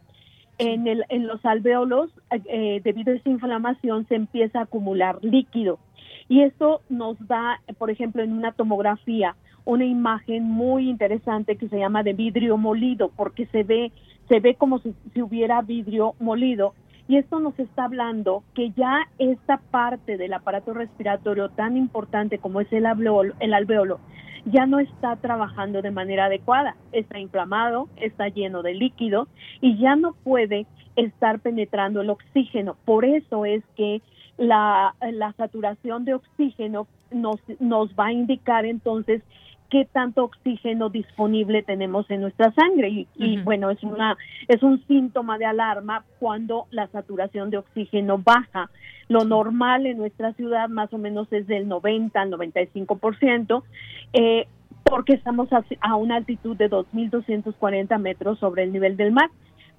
[0.56, 5.78] en, el, en los alvéolos, eh, debido a esa inflamación, se empieza a acumular líquido.
[6.26, 11.78] Y eso nos da, por ejemplo, en una tomografía, una imagen muy interesante que se
[11.78, 13.92] llama de vidrio molido, porque se ve,
[14.30, 16.72] se ve como si, si hubiera vidrio molido.
[17.06, 22.60] Y esto nos está hablando que ya esta parte del aparato respiratorio tan importante como
[22.60, 24.00] es el alveolo, el alveolo
[24.46, 29.28] ya no está trabajando de manera adecuada, está inflamado, está lleno de líquido
[29.60, 32.76] y ya no puede estar penetrando el oxígeno.
[32.84, 34.02] Por eso es que
[34.36, 39.22] la, la saturación de oxígeno nos, nos va a indicar entonces
[39.70, 42.88] qué tanto oxígeno disponible tenemos en nuestra sangre.
[42.88, 44.16] Y, y, bueno es una
[44.48, 48.70] es un síntoma de alarma cuando la saturación de oxígeno baja.
[49.08, 53.64] Lo normal en nuestra ciudad más o menos es del 90 al 95 ciento
[54.12, 54.46] eh,
[54.82, 59.30] porque estamos a, a una altitud de 2.240 metros sobre el nivel del mar.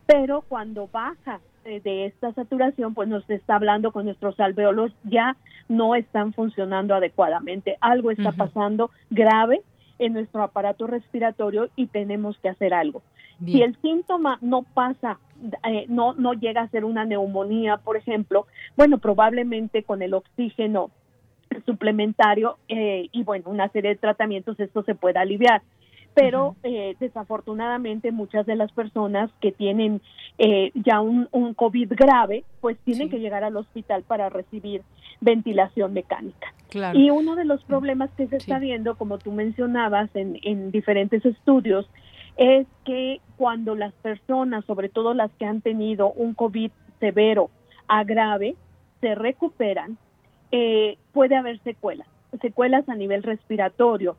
[0.08, 5.36] Pero cuando baja de esta saturación, pues nos está hablando con nuestros alveolos ya
[5.68, 7.78] no están funcionando adecuadamente.
[7.82, 9.64] Algo está pasando grave
[10.00, 13.02] en nuestro aparato respiratorio y tenemos que hacer algo.
[13.44, 15.20] Si el síntoma no pasa,
[15.70, 20.90] eh, no, no llega a ser una neumonía, por ejemplo, bueno, probablemente con el oxígeno
[21.66, 25.62] suplementario eh, y bueno, una serie de tratamientos esto se puede aliviar
[26.16, 30.02] pero eh, desafortunadamente muchas de las personas que tienen
[30.38, 34.82] eh, ya un, un, COVID grave, pues tienen que llegar al hospital para recibir
[35.22, 36.54] ventilación mecánica.
[36.94, 41.24] Y uno de los problemas que se está viendo, como tú mencionabas en, en diferentes
[41.26, 41.88] estudios,
[42.38, 47.50] es que cuando las personas, sobre todo las que han tenido un COVID severo
[47.88, 48.56] a grave,
[49.02, 49.98] se recuperan,
[50.52, 52.08] eh, puede haber secuelas,
[52.42, 54.16] secuelas a nivel respiratorio,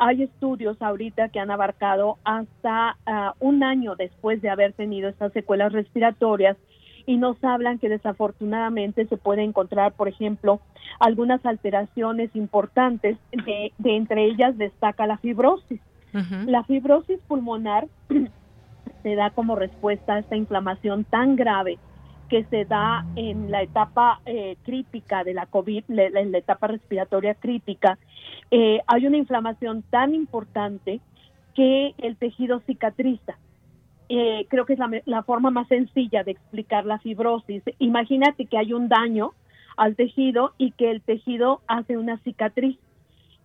[0.00, 5.32] hay estudios ahorita que han abarcado hasta uh, un año después de haber tenido estas
[5.34, 6.56] secuelas respiratorias
[7.04, 10.60] y nos hablan que desafortunadamente se puede encontrar, por ejemplo,
[11.00, 15.80] algunas alteraciones importantes, de, de entre ellas destaca la fibrosis.
[16.14, 16.44] Uh -huh.
[16.46, 17.86] La fibrosis pulmonar
[19.02, 21.78] se da como respuesta a esta inflamación tan grave
[22.30, 27.34] que se da en la etapa eh, crítica de la COVID, en la etapa respiratoria
[27.34, 27.98] crítica,
[28.52, 31.00] eh, hay una inflamación tan importante
[31.54, 33.36] que el tejido cicatriza.
[34.08, 37.62] Eh, creo que es la, la, forma más sencilla de explicar la fibrosis.
[37.80, 39.32] Imagínate que hay un daño
[39.76, 42.78] al tejido y que el tejido hace una cicatriz.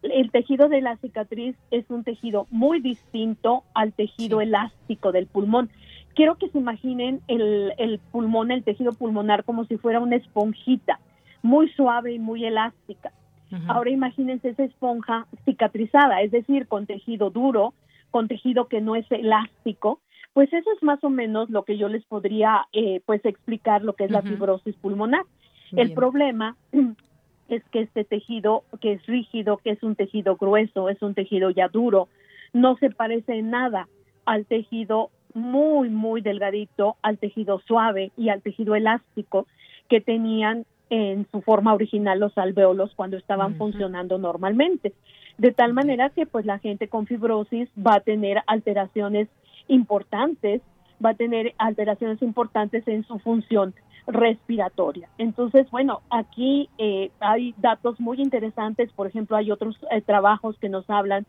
[0.04, 4.44] El tejido de la cicatriz es un tejido muy distinto al tejido sí.
[4.44, 5.70] elástico del pulmón
[6.16, 11.00] quiero que se imaginen el, el, pulmón, el tejido pulmonar como si fuera una esponjita,
[11.44, 13.12] muy suave y muy elástica.
[13.52, 13.66] Uh -huh.
[13.68, 17.74] Ahora imagínense esa esponja cicatrizada, es decir, con tejido duro,
[18.10, 20.00] con tejido que no es elástico.
[20.34, 23.94] Pues eso es más o menos lo que yo les podría eh, pues explicar lo
[23.94, 24.24] que es uh -huh.
[24.24, 25.24] la fibrosis pulmonar.
[25.72, 25.88] Bien.
[25.88, 26.56] El problema
[27.50, 31.52] es que este tejido que es rígido, que es un tejido grueso, es un tejido
[31.52, 32.08] ya duro,
[32.54, 33.88] no se parece en nada
[34.26, 39.48] al tejido muy, muy delgadito al tejido suave y al tejido elástico
[39.90, 43.58] que tenían en su forma original los alveolos cuando estaban uh -huh.
[43.58, 44.94] funcionando normalmente.
[45.38, 49.28] De tal manera que pues la gente con fibrosis va a tener alteraciones
[49.68, 50.62] importantes,
[51.04, 53.74] va a tener alteraciones importantes en su función
[54.08, 55.10] respiratoria.
[55.18, 60.70] Entonces, bueno, aquí eh, hay datos muy interesantes, por ejemplo, hay otros eh, trabajos que
[60.70, 61.26] nos hablan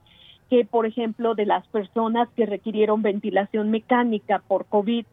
[0.50, 5.04] que, por ejemplo, de las personas que requirieron ventilación mecánica por COVID,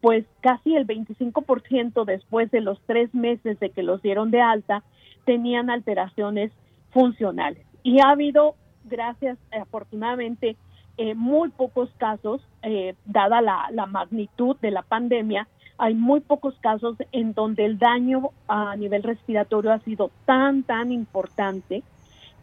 [0.00, 4.82] pues casi el 25% después de los tres meses de que los dieron de alta
[5.24, 6.52] tenían alteraciones
[6.90, 7.64] funcionales.
[7.82, 8.54] Y ha habido,
[8.84, 10.56] gracias, afortunadamente,
[10.96, 15.46] eh, muy pocos casos, eh, dada la magnitud de la pandemia,
[15.78, 20.90] hay muy pocos casos en donde el daño a nivel respiratorio ha sido tan, tan
[20.90, 21.84] importante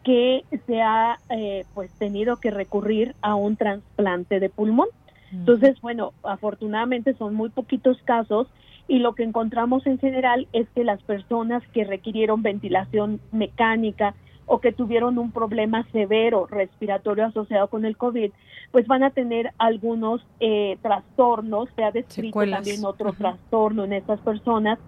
[0.06, 4.86] que se ha eh, pues tenido que recurrir a un trasplante de pulmón.
[5.32, 8.46] Entonces, bueno, afortunadamente son muy poquitos casos
[8.86, 14.14] y lo que encontramos en general es que las personas que requirieron ventilación mecánica
[14.46, 18.30] o que tuvieron un problema severo respiratorio asociado con el COVID,
[18.70, 24.20] pues van a tener algunos eh, trastornos, se ha descrito también otro trastorno en estas
[24.20, 24.78] personas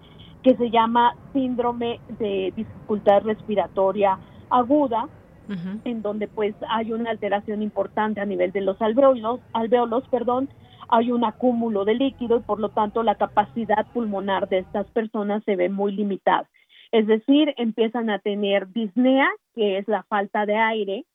[0.43, 4.17] que se llama síndrome de dificultad respiratoria
[4.49, 5.07] aguda,
[5.83, 10.47] en donde pues hay una alteración importante a nivel de los alveolos, alveolos, perdón,
[10.89, 15.43] hay un acúmulo de líquido y por lo tanto la capacidad pulmonar de estas personas
[15.45, 16.47] se ve muy limitada.
[16.91, 21.05] Es decir, empiezan a tener disnea, que es la falta de aire,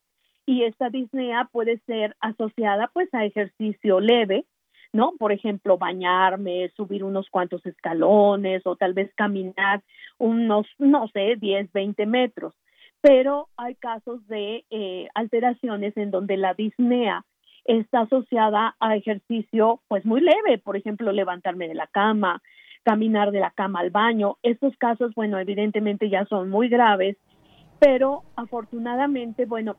[0.46, 4.44] y esta disnea puede ser asociada pues a ejercicio leve,
[4.92, 5.12] ¿no?
[5.18, 9.82] Por ejemplo, bañarme, subir unos cuantos escalones o tal vez caminar
[10.18, 12.54] unos, no sé, 10, 20 metros.
[13.06, 17.22] Pero hay casos de eh, alteraciones en donde la disnea
[17.66, 22.40] está asociada a ejercicio pues muy leve, por ejemplo, levantarme de la cama,
[22.82, 24.38] caminar de la cama al baño.
[24.42, 27.18] Estos casos, bueno, evidentemente ya son muy graves,
[27.78, 29.76] pero afortunadamente, bueno,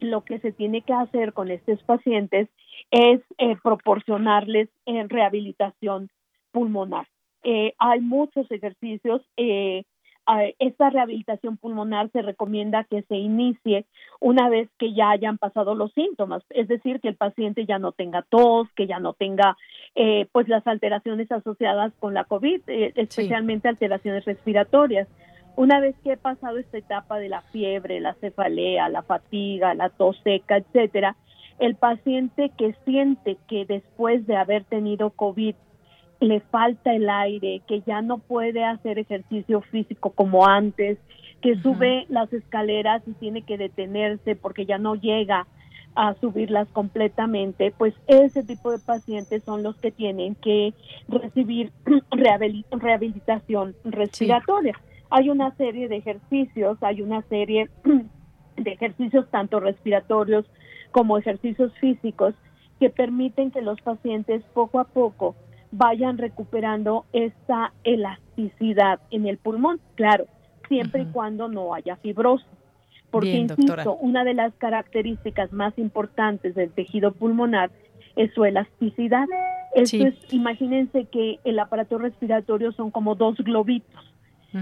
[0.00, 2.50] lo que se tiene que hacer con estos pacientes
[2.90, 6.10] es eh, proporcionarles eh, rehabilitación
[6.52, 7.06] pulmonar.
[7.78, 9.22] Hay muchos ejercicios
[10.58, 13.86] esta rehabilitación pulmonar se recomienda que se inicie
[14.20, 17.92] una vez que ya hayan pasado los síntomas, es decir, que el paciente ya no
[17.92, 19.56] tenga tos, que ya no tenga
[19.94, 25.08] eh, pues las alteraciones asociadas con la COVID, eh, especialmente alteraciones respiratorias.
[25.56, 29.88] Una vez que he pasado esta etapa de la fiebre, la cefalea, la fatiga, la
[29.88, 31.16] tos seca, etcétera,
[31.58, 35.54] el paciente que siente que después de haber tenido COVID
[36.20, 40.98] le falta el aire, que ya no puede hacer ejercicio físico como antes,
[41.40, 45.46] que sube las escaleras y tiene que detenerse porque ya no llega
[45.94, 50.74] a subirlas completamente, pues ese tipo de pacientes son los que tienen que
[51.08, 51.72] recibir
[52.10, 54.78] rehabilitación respiratoria.
[55.08, 57.70] Hay una serie de ejercicios, hay una serie
[58.56, 60.44] de ejercicios tanto respiratorios
[60.92, 62.34] como ejercicios físicos
[62.78, 65.34] que permiten que los pacientes poco a poco
[65.70, 70.26] vayan recuperando esa elasticidad en el pulmón, claro,
[70.68, 72.46] siempre y cuando no haya fibrosis.
[73.10, 77.70] Porque, insisto, una de las características más importantes del tejido pulmonar
[78.14, 79.26] es su elasticidad.
[79.74, 84.09] Esto es, imagínense que el aparato respiratorio son como dos globitos.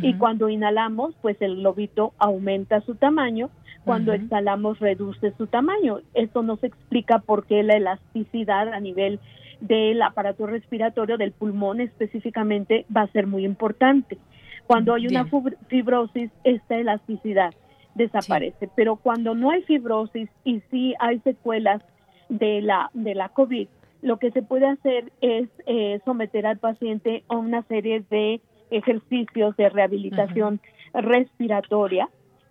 [0.02, 3.48] Y cuando inhalamos, pues el globito aumenta su tamaño,
[3.84, 6.00] cuando exhalamos reduce su tamaño.
[6.12, 9.18] Esto nos explica por qué la elasticidad a nivel
[9.60, 14.18] del aparato respiratorio, del pulmón específicamente, va a ser muy importante.
[14.66, 15.26] Cuando hay una
[15.68, 17.54] fibrosis, esta elasticidad
[17.94, 21.82] desaparece, pero cuando no hay fibrosis y sí hay secuelas
[22.28, 23.68] de la, de la COVID,
[24.02, 29.56] lo que se puede hacer es eh, someter al paciente a una serie de ejercicios
[29.56, 30.60] de rehabilitación
[30.92, 32.08] respiratoria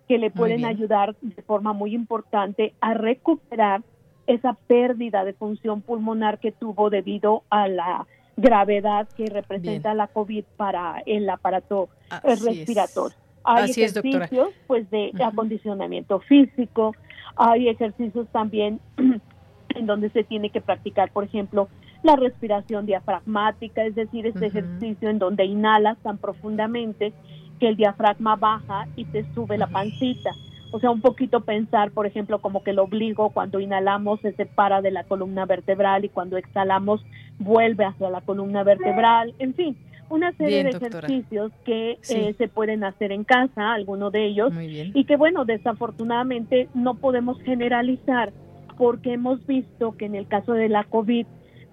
[0.08, 3.82] que le pueden ayudar de forma muy importante a recuperar
[4.26, 8.06] esa pérdida de función pulmonar que tuvo debido a la
[8.36, 13.16] gravedad que representa la COVID para el aparato eh, respiratorio.
[13.44, 16.94] Hay ejercicios pues de acondicionamiento físico,
[17.36, 18.80] hay ejercicios también
[19.74, 21.68] en donde se tiene que practicar, por ejemplo,
[22.02, 27.12] la respiración diafragmática, es decir, este ejercicio en donde inhalas tan profundamente
[27.58, 30.30] que el diafragma baja y te sube la pancita.
[30.70, 34.82] O sea, un poquito pensar, por ejemplo, como que el obligo cuando inhalamos se separa
[34.82, 37.04] de la columna vertebral y cuando exhalamos
[37.38, 39.34] vuelve hacia la columna vertebral.
[39.38, 39.76] En fin,
[40.10, 45.04] una serie de ejercicios que eh, se pueden hacer en casa, algunos de ellos, y
[45.04, 48.32] que bueno, desafortunadamente no podemos generalizar
[48.76, 51.26] porque hemos visto que en el caso de la COVID,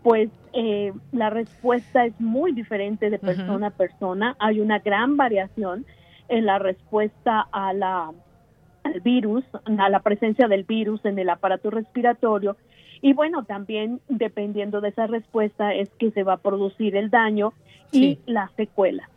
[0.06, 4.36] pues eh, la respuesta es muy diferente de persona a persona.
[4.38, 5.84] Hay una gran variación
[6.30, 8.12] en la respuesta a la
[8.84, 12.56] al virus, a la presencia del virus en el aparato respiratorio.
[13.02, 17.54] Y bueno, también dependiendo de esa respuesta es que se va a producir el daño
[17.92, 19.10] y la secuela.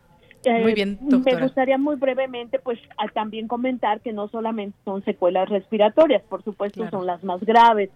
[0.43, 2.79] muy bien, eh, Me gustaría muy brevemente, pues,
[3.13, 7.91] también comentar que no solamente son secuelas respiratorias, por supuesto, son las más graves,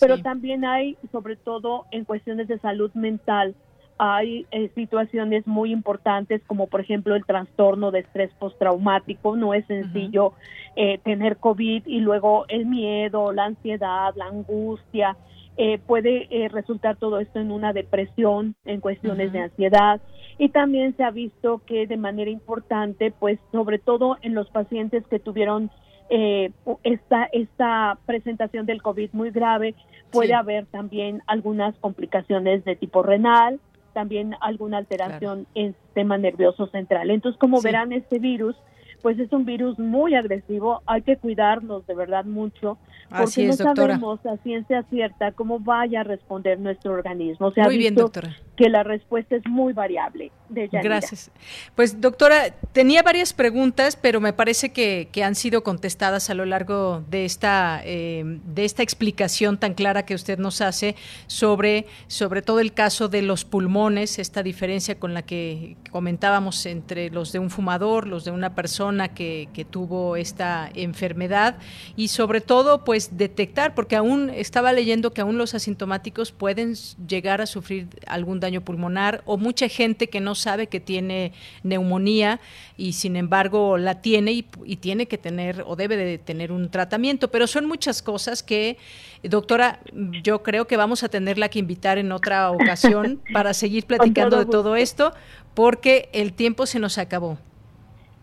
[0.00, 3.54] pero también hay, sobre todo en cuestiones de salud mental,
[3.98, 9.36] hay eh, situaciones muy importantes como por ejemplo el trastorno de estrés postraumático.
[9.36, 10.34] No es sencillo
[10.76, 15.16] eh, tener COVID y luego el miedo, la ansiedad, la angustia.
[15.60, 20.00] Eh, puede resultar todo esto en una depresión, en cuestiones de ansiedad.
[20.38, 25.04] Y también se ha visto que de manera importante, pues sobre todo en los pacientes
[25.08, 25.72] que tuvieron
[26.08, 29.74] esta, esta presentación del COVID muy grave,
[30.10, 33.60] puede haber también algunas complicaciones de tipo renal,
[33.92, 37.10] también alguna alteración en sistema nervioso central.
[37.10, 38.56] Entonces, como verán, este virus
[39.02, 44.26] pues es un virus muy agresivo, hay que cuidarnos de verdad mucho, porque no sabemos
[44.26, 47.50] a ciencia cierta cómo vaya a responder nuestro organismo.
[47.52, 48.36] Se muy bien, doctora.
[48.56, 50.30] que la respuesta es muy variable.
[50.48, 51.30] De Gracias.
[51.74, 56.46] Pues doctora, tenía varias preguntas, pero me parece que, que han sido contestadas a lo
[56.46, 60.96] largo de esta, eh, de esta explicación tan clara que usted nos hace
[61.26, 67.10] sobre, sobre todo el caso de los pulmones, esta diferencia con la que comentábamos entre
[67.10, 71.58] los de un fumador, los de una persona, que, que, tuvo esta enfermedad
[71.94, 76.72] y sobre todo pues detectar, porque aún estaba leyendo que aún los asintomáticos pueden
[77.06, 82.40] llegar a sufrir algún daño pulmonar o mucha gente que no sabe que tiene neumonía
[82.78, 86.70] y sin embargo la tiene y, y tiene que tener o debe de tener un
[86.70, 88.78] tratamiento, pero son muchas cosas que,
[89.22, 89.80] doctora,
[90.22, 94.46] yo creo que vamos a tenerla que invitar en otra ocasión para seguir platicando de
[94.46, 95.12] todo esto
[95.52, 97.36] porque el tiempo se nos acabó.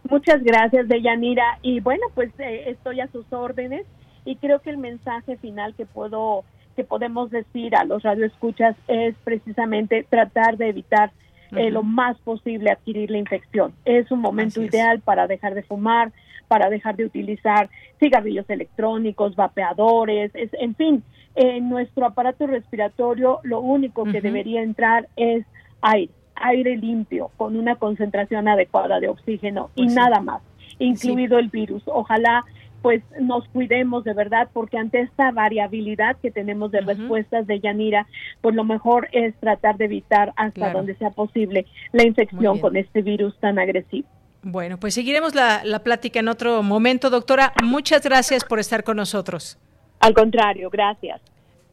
[0.09, 1.59] Muchas gracias, Deyanira.
[1.61, 3.86] Y bueno, pues eh, estoy a sus órdenes
[4.26, 6.43] y creo que el mensaje final que puedo
[6.76, 11.11] que podemos decir a los radioescuchas es precisamente tratar de evitar
[11.55, 13.73] eh, lo más posible adquirir la infección.
[13.86, 16.11] Es un momento ideal para dejar de fumar,
[16.49, 21.03] para dejar de utilizar cigarrillos electrónicos, vapeadores, es, en fin,
[21.36, 25.45] en nuestro aparato respiratorio lo único que debería entrar es
[25.82, 30.41] aire aire limpio con una concentración adecuada de oxígeno y pues nada más,
[30.80, 31.84] incluido el virus.
[31.86, 32.43] Ojalá
[32.86, 38.06] pues nos cuidemos de verdad porque ante esta variabilidad que tenemos de respuestas de Yanira,
[38.42, 43.02] pues lo mejor es tratar de evitar hasta donde sea posible la infección con este
[43.02, 44.08] virus tan agresivo.
[44.44, 47.54] Bueno, pues seguiremos la, la plática en otro momento, doctora.
[47.64, 49.58] Muchas gracias por estar con nosotros.
[50.00, 51.20] Al contrario, gracias.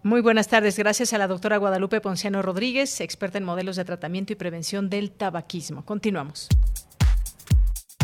[0.03, 0.79] Muy buenas tardes.
[0.79, 5.11] Gracias a la doctora Guadalupe Ponciano Rodríguez, experta en modelos de tratamiento y prevención del
[5.11, 5.85] tabaquismo.
[5.85, 6.49] Continuamos.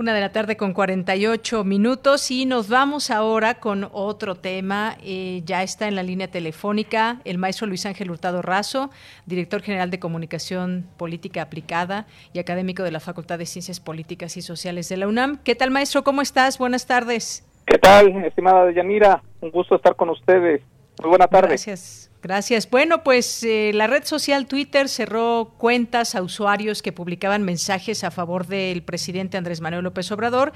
[0.00, 4.96] Una de la tarde con 48 minutos y nos vamos ahora con otro tema.
[5.04, 8.88] Eh, ya está en la línea telefónica el maestro Luis Ángel Hurtado Razo,
[9.26, 14.40] director general de Comunicación Política Aplicada y académico de la Facultad de Ciencias Políticas y
[14.40, 15.36] Sociales de la UNAM.
[15.44, 16.02] ¿Qué tal, maestro?
[16.02, 16.56] ¿Cómo estás?
[16.56, 17.46] Buenas tardes.
[17.66, 19.22] ¿Qué tal, estimada Deyanira?
[19.42, 20.62] Un gusto estar con ustedes.
[21.00, 21.48] Muy buena tarde.
[21.48, 22.10] Gracias.
[22.22, 22.68] Gracias.
[22.68, 28.10] Bueno, pues eh, la red social Twitter cerró cuentas a usuarios que publicaban mensajes a
[28.10, 30.52] favor del presidente Andrés Manuel López Obrador.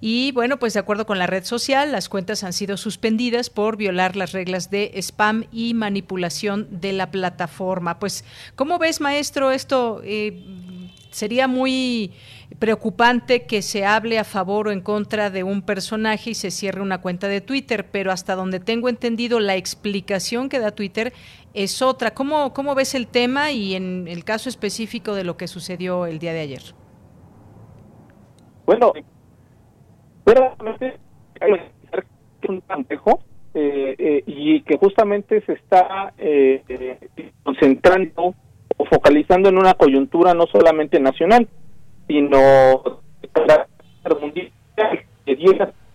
[0.00, 3.76] Y bueno, pues de acuerdo con la red social, las cuentas han sido suspendidas por
[3.76, 7.98] violar las reglas de spam y manipulación de la plataforma.
[7.98, 8.24] Pues,
[8.56, 10.00] ¿cómo ves, maestro, esto?
[10.04, 10.42] Eh,
[11.10, 12.12] sería muy
[12.58, 16.80] preocupante que se hable a favor o en contra de un personaje y se cierre
[16.80, 21.12] una cuenta de Twitter, pero hasta donde tengo entendido la explicación que da Twitter
[21.54, 22.12] es otra.
[22.12, 26.18] ¿Cómo, cómo ves el tema y en el caso específico de lo que sucedió el
[26.18, 26.62] día de ayer?
[28.64, 28.92] Bueno,
[30.26, 30.42] es
[32.48, 33.20] un pantejo
[33.54, 36.62] eh, eh, y que justamente se está eh,
[37.42, 38.34] concentrando
[38.76, 41.48] o focalizando en una coyuntura no solamente nacional,
[42.06, 42.82] sino
[44.20, 44.52] mundial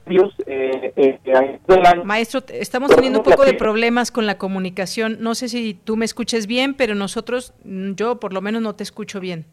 [0.10, 1.60] eh, eh,
[2.06, 5.18] Maestro, estamos teniendo un poco de problemas con la comunicación.
[5.20, 8.74] No sé si tú me escuches bien, pero nosotros, mm, yo por lo menos no
[8.74, 9.46] te escucho bien.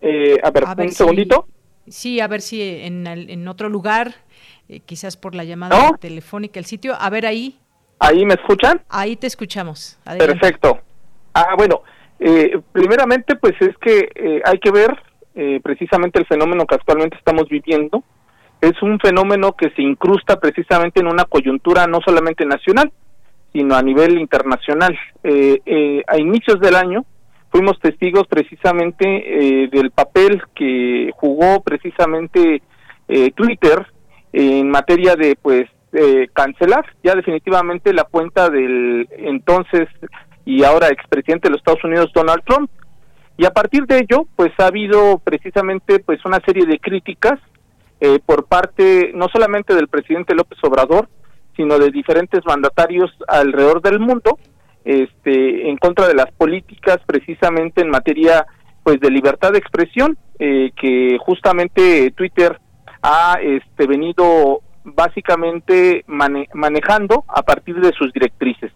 [0.00, 1.48] Eh, a ver, un segundito.
[1.88, 4.14] Sí, a ver si en, en otro lugar,
[4.86, 6.94] quizás por la llamada telefónica, el sitio.
[6.98, 7.58] A ver ahí.
[7.98, 8.80] ¿Ahí me escuchan?
[8.88, 9.98] Ahí te escuchamos.
[10.04, 10.78] Perfecto.
[11.34, 11.82] Ah, bueno,
[12.20, 14.90] eh, primeramente, pues es que eh, hay que ver
[15.34, 18.04] eh, precisamente el fenómeno que actualmente estamos viviendo.
[18.60, 22.92] Es un fenómeno que se incrusta precisamente en una coyuntura no solamente nacional,
[23.52, 24.96] sino a nivel internacional.
[26.06, 27.04] a inicios del año
[27.50, 32.62] fuimos testigos precisamente del papel que jugó precisamente
[33.34, 33.86] Twitter
[34.32, 39.88] en materia de pues eh, cancelar ya definitivamente la cuenta del entonces
[40.44, 42.70] y ahora expresidente de los Estados Unidos Donald Trump
[43.36, 47.38] y a partir de ello pues ha habido precisamente pues una serie de críticas
[48.00, 51.08] eh, por parte no solamente del presidente López Obrador
[51.56, 54.38] sino de diferentes mandatarios alrededor del mundo
[54.84, 58.46] este en contra de las políticas precisamente en materia
[58.82, 62.58] pues de libertad de expresión eh, que justamente Twitter
[63.02, 68.72] ha este venido básicamente manejando a partir de sus directrices.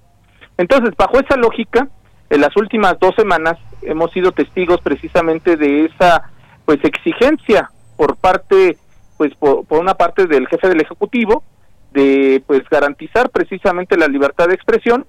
[0.56, 1.88] Entonces, bajo esa lógica,
[2.30, 6.30] en las últimas dos semanas hemos sido testigos precisamente de esa
[6.64, 8.78] pues exigencia por parte
[9.18, 11.44] pues por, una parte del jefe del ejecutivo
[11.92, 15.06] de pues garantizar precisamente la libertad de expresión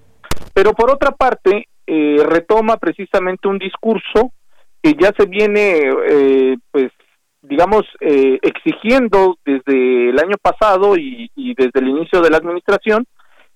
[0.54, 4.34] pero por otra parte eh, retoma precisamente un discurso
[4.84, 6.91] que ya se viene eh, pues
[7.48, 13.06] digamos, eh, exigiendo desde el año pasado y, desde el inicio de la administración,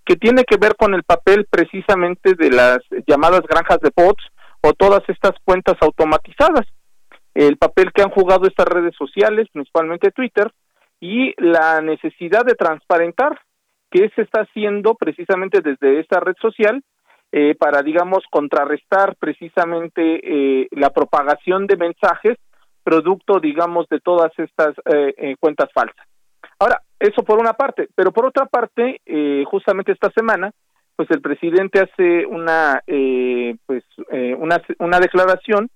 [0.10, 4.24] que tiene que ver con el papel precisamente de las llamadas granjas de bots
[4.64, 6.66] o todas estas cuentas automatizadas,
[7.36, 10.51] el papel que han jugado estas redes sociales, principalmente Twitter,
[10.99, 13.39] y la necesidad de transparentar
[13.91, 16.84] qué se está haciendo precisamente desde esta red social
[17.32, 22.38] eh, para, digamos, contrarrestar precisamente eh, la propagación de mensajes
[22.84, 26.09] producto, digamos, de todas estas eh, cuentas falsas.
[26.60, 30.51] Ahora, eso por una parte, pero por otra parte, eh, justamente esta semana,
[30.95, 32.82] pues el presidente hace una,
[33.66, 33.86] pues,
[34.38, 35.70] una, una declaración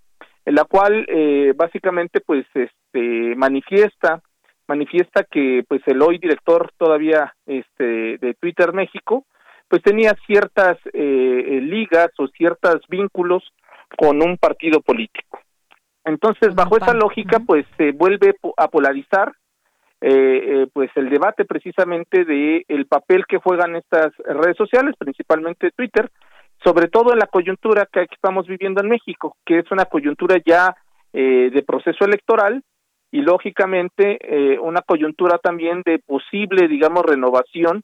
[0.43, 1.07] en la cual
[1.55, 4.21] básicamente, pues, este, manifiesta,
[4.67, 9.25] manifiesta que, pues, el hoy director todavía, este, de Twitter México,
[9.69, 13.43] pues tenía ciertas ligas o ciertos vínculos
[13.97, 15.39] con un partido político.
[16.03, 19.31] Entonces, bajo esa lógica, pues se vuelve a polarizar
[20.05, 20.09] eh,
[20.63, 26.11] eh, pues el debate precisamente de el papel que juegan estas redes sociales, principalmente Twitter,
[26.61, 30.75] sobre todo en la coyuntura que estamos viviendo en México, que es una coyuntura ya
[31.13, 32.63] eh, de proceso electoral
[33.11, 37.81] y lógicamente eh, una coyuntura también de posible, digamos, renovación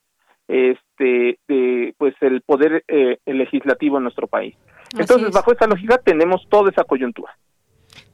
[0.49, 4.57] este de pues el poder eh, legislativo en nuestro país.
[4.97, 7.33] Entonces, bajo esa lógica tenemos toda esa coyuntura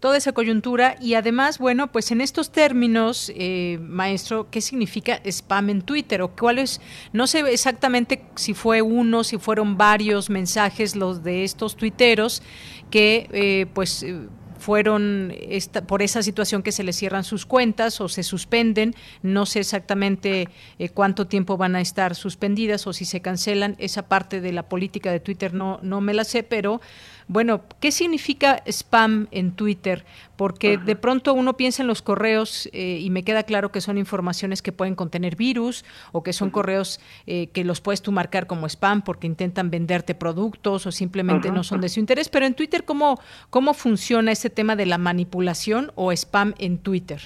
[0.05, 5.71] toda esa coyuntura y además, bueno, pues en estos términos, eh, maestro, ¿qué significa spam
[5.71, 6.79] en Twitter o cuál es,
[7.11, 12.43] no sé exactamente si fue uno, si fueron varios mensajes los de estos tuiteros
[12.91, 14.03] que eh, pues...
[14.03, 14.27] Eh,
[14.57, 18.95] fueron esta, por esa situación que se les cierran sus cuentas o se suspenden.
[19.21, 20.47] No sé exactamente
[20.93, 23.75] cuánto tiempo van a estar suspendidas o si se cancelan.
[23.77, 26.81] Esa parte de la política de Twitter no, no me la sé, pero
[27.27, 30.05] bueno, ¿qué significa spam en Twitter?
[30.37, 33.97] Porque de pronto uno piensa en los correos eh, y me queda claro que son
[33.97, 38.45] informaciones que pueden contener virus o que son correos eh, que los puedes tú marcar
[38.45, 42.29] como spam porque intentan venderte productos o simplemente no son de su interés.
[42.29, 43.19] Pero en Twitter, ¿cómo,
[43.49, 47.21] cómo funciona ese tema de la manipulación o spam en Twitter?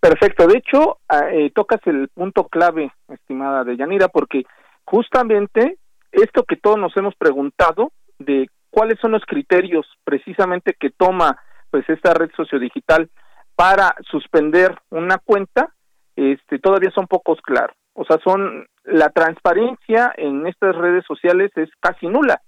[0.00, 0.46] Perfecto.
[0.46, 4.44] De hecho, ah, eh, tocas el punto clave, estimada de Yanira, porque
[4.84, 5.78] justamente
[6.12, 11.38] esto que todos nos hemos preguntado de cuáles son los criterios precisamente que toma
[11.70, 13.10] pues esta red sociodigital
[13.54, 15.72] para suspender una cuenta,
[16.14, 17.76] este todavía son pocos claros.
[17.94, 22.40] O sea, son la transparencia en estas redes sociales es casi nula.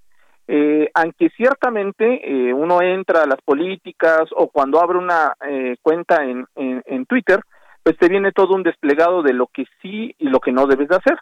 [0.46, 6.24] Eh, aunque ciertamente eh, uno entra a las políticas o cuando abre una eh, cuenta
[6.24, 7.40] en, en, en Twitter,
[7.82, 10.88] pues te viene todo un desplegado de lo que sí y lo que no debes
[10.88, 11.18] de hacer.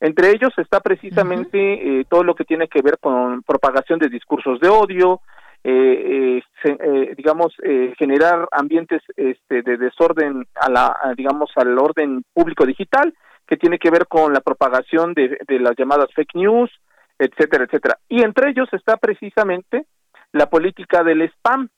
[0.00, 4.60] Entre ellos está precisamente eh, todo lo que tiene que ver con propagación de discursos
[4.60, 5.20] de odio,
[5.64, 7.54] eh, eh, digamos,
[7.98, 13.12] generar ambientes este, de desorden a la, digamos, al orden público digital,
[13.46, 16.70] que tiene que ver con la propagación de, de las llamadas fake news,
[17.18, 17.98] etcétera, etcétera.
[18.08, 19.86] Y entre ellos está precisamente
[20.32, 21.68] la política del spam.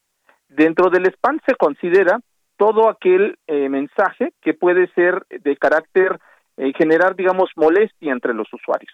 [0.48, 2.18] Dentro del spam se considera
[2.56, 6.18] todo aquel mensaje que puede ser de carácter
[6.58, 8.92] eh, generar, digamos, molestia entre los usuarios.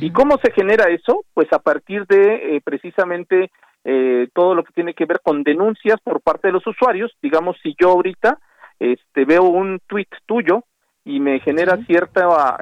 [0.00, 1.26] ¿Y cómo se genera eso?
[1.34, 3.50] Pues a partir de eh, precisamente
[3.84, 7.12] eh, todo lo que tiene que ver con denuncias por parte de los usuarios.
[7.20, 8.38] Digamos, si yo ahorita
[8.78, 10.64] este, veo un tweet tuyo
[11.04, 12.56] y me genera cierta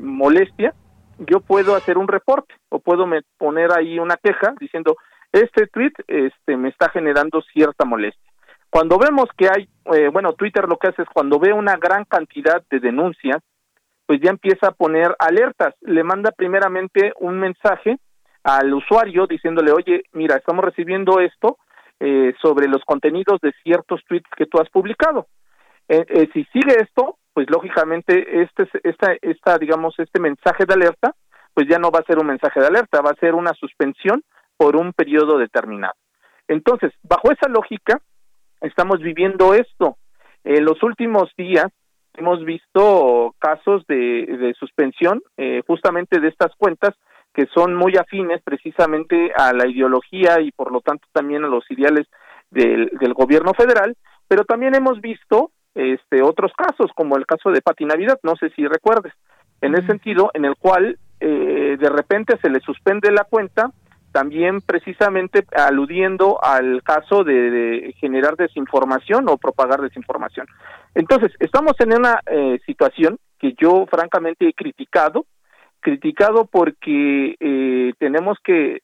[0.00, 0.72] molestia,
[1.18, 4.96] yo puedo hacer un reporte o puedo me poner ahí una queja diciendo
[5.30, 8.32] este tweet este, me está generando cierta molestia.
[8.70, 9.68] Cuando vemos que hay,
[10.10, 13.42] bueno, Twitter lo que hace es cuando ve una gran cantidad de denuncias,
[14.12, 15.74] pues ya empieza a poner alertas.
[15.80, 17.96] Le manda primeramente un mensaje
[18.44, 21.56] al usuario diciéndole, oye, mira, estamos recibiendo esto
[21.98, 25.28] eh, sobre los contenidos de ciertos tweets que tú has publicado.
[25.88, 31.14] Eh, eh, si sigue esto, pues lógicamente este, esta, esta, digamos, este mensaje de alerta,
[31.54, 34.22] pues ya no va a ser un mensaje de alerta, va a ser una suspensión
[34.58, 35.94] por un periodo determinado.
[36.48, 37.98] Entonces, bajo esa lógica,
[38.60, 39.96] estamos viviendo esto.
[40.44, 41.72] En los últimos días
[42.14, 46.94] hemos visto casos de, suspensión eh, justamente de estas cuentas
[47.34, 51.64] que son muy afines precisamente a la ideología y por lo tanto también a los
[51.70, 52.06] ideales
[52.50, 53.96] del, del gobierno federal,
[54.28, 58.50] pero también hemos visto este otros casos como el caso de Pati Navidad, no sé
[58.50, 59.14] si recuerdes,
[59.62, 63.70] en ese sentido en el cual eh, de repente se le suspende la cuenta
[64.12, 70.46] también precisamente aludiendo al caso de, generar desinformación o propagar desinformación.
[70.94, 75.24] Entonces, estamos en una eh, situación que yo francamente he criticado,
[75.80, 78.80] criticado porque eh, tenemos que,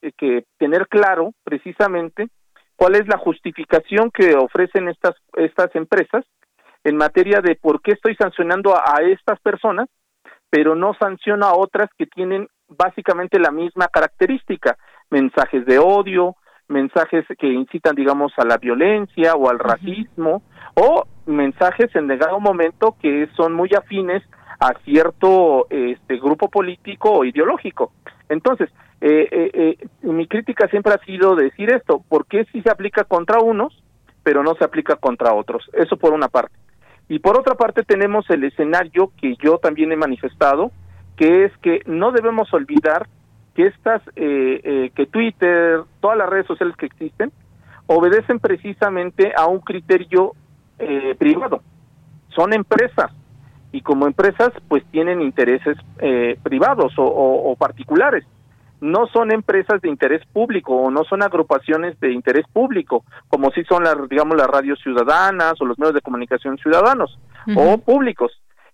[0.58, 2.28] tener claro precisamente
[2.74, 6.24] cuál es la justificación que ofrecen estas, estas empresas
[6.84, 9.88] en materia de por qué estoy sancionando a, a estas personas,
[10.50, 14.76] pero no sanciono a otras que tienen básicamente la misma característica
[15.11, 16.36] mensajes de odio,
[16.68, 20.42] mensajes que incitan, digamos, a la violencia o al racismo,
[20.74, 24.22] o mensajes en negado momento que son muy afines
[24.61, 27.92] a cierto este grupo político o ideológico.
[28.28, 32.70] Entonces, eh, eh, eh, mi crítica siempre ha sido decir esto, ¿por qué si se
[32.70, 33.82] aplica contra unos,
[34.22, 35.70] pero no se aplica contra otros?
[35.72, 36.54] Eso por una parte.
[37.09, 40.72] Y por otra parte tenemos el escenario que yo también he manifestado,
[41.16, 43.09] que es que no debemos olvidar
[43.59, 47.32] que estas, eh, eh, que Twitter, todas las redes sociales que existen,
[47.88, 50.34] obedecen precisamente a un criterio
[50.78, 51.61] eh, privado.
[52.28, 53.11] Son empresas
[53.72, 55.76] y como empresas pues tienen intereses
[56.44, 58.24] privados o, particulares.
[58.80, 63.64] No son empresas de interés público o no son agrupaciones de interés público, como si
[63.64, 67.18] son las, digamos, las radios ciudadanas o los medios de comunicación ciudadanos
[67.56, 68.30] o públicos.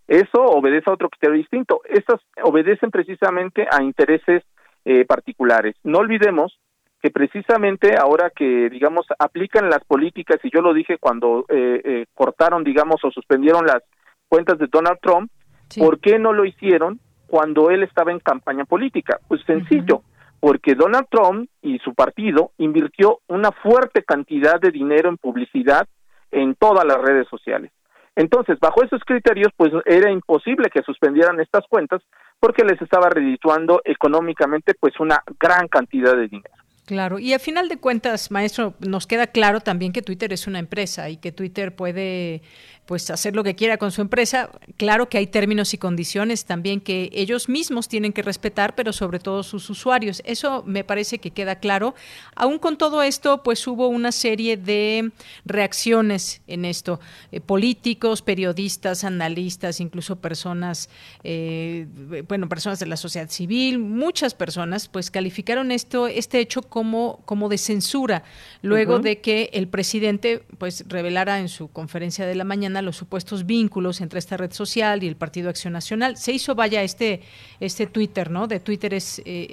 [0.07, 1.81] Eso obedece a otro criterio distinto.
[1.89, 4.45] Estas obedecen precisamente a intereses
[4.85, 5.77] eh, particulares.
[5.83, 6.59] No olvidemos
[7.05, 12.07] que precisamente ahora que, digamos, aplican las políticas, y yo lo dije cuando eh, eh,
[12.15, 13.83] cortaron, digamos, o suspendieron las
[14.27, 15.31] cuentas de Donald Trump,
[15.79, 19.21] ¿por qué no lo hicieron cuando él estaba en campaña política?
[19.29, 20.03] Pues sencillo,
[20.41, 25.87] porque Donald Trump y su partido invirtió una fuerte cantidad de dinero en publicidad
[26.31, 27.71] en todas las redes sociales.
[28.17, 32.01] Entonces, bajo esos criterios, pues era imposible que suspendieran estas cuentas
[32.45, 36.55] porque les estaba redituando económicamente pues una gran cantidad de dinero.
[36.85, 40.59] Claro, y a final de cuentas, maestro, nos queda claro también que Twitter es una
[40.59, 42.43] empresa y que Twitter puede
[42.87, 44.51] pues hacer lo que quiera con su empresa.
[44.77, 49.19] Claro que hay términos y condiciones también que ellos mismos tienen que respetar, pero sobre
[49.19, 50.21] todo sus usuarios.
[50.25, 51.95] Eso me parece que queda claro.
[52.35, 55.13] Aún con todo esto, pues hubo una serie de
[55.45, 57.01] reacciones en esto.
[57.33, 60.91] Eh, políticos, periodistas, analistas, incluso personas,
[61.23, 61.87] eh,
[62.29, 67.49] bueno, personas de la sociedad civil, muchas personas, pues calificaron esto, este hecho como, como
[67.49, 68.25] de censura,
[68.63, 73.47] luego de que el presidente pues revelara en su conferencia de la mañana los supuestos
[73.47, 76.17] vínculos entre esta red social y el Partido Acción Nacional.
[76.17, 77.23] Se hizo, vaya, este,
[77.61, 78.47] este Twitter, ¿no?
[78.47, 79.49] De Twitter es eh,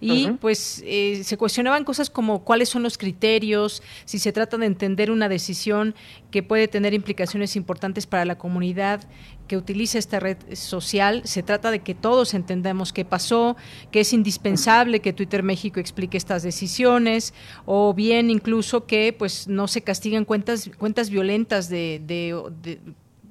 [0.00, 4.66] y pues eh, se cuestionaban cosas como cuáles son los criterios, si se trata de
[4.66, 5.94] entender una decisión
[6.30, 9.02] que puede tener implicaciones importantes para la comunidad
[9.46, 11.22] que utiliza esta red social.
[11.24, 13.56] Se trata de que todos entendamos qué pasó,
[13.90, 17.34] que es indispensable que Twitter México explique estas decisiones,
[17.66, 22.78] o bien incluso que pues no se castiguen cuentas, cuentas violentas de, de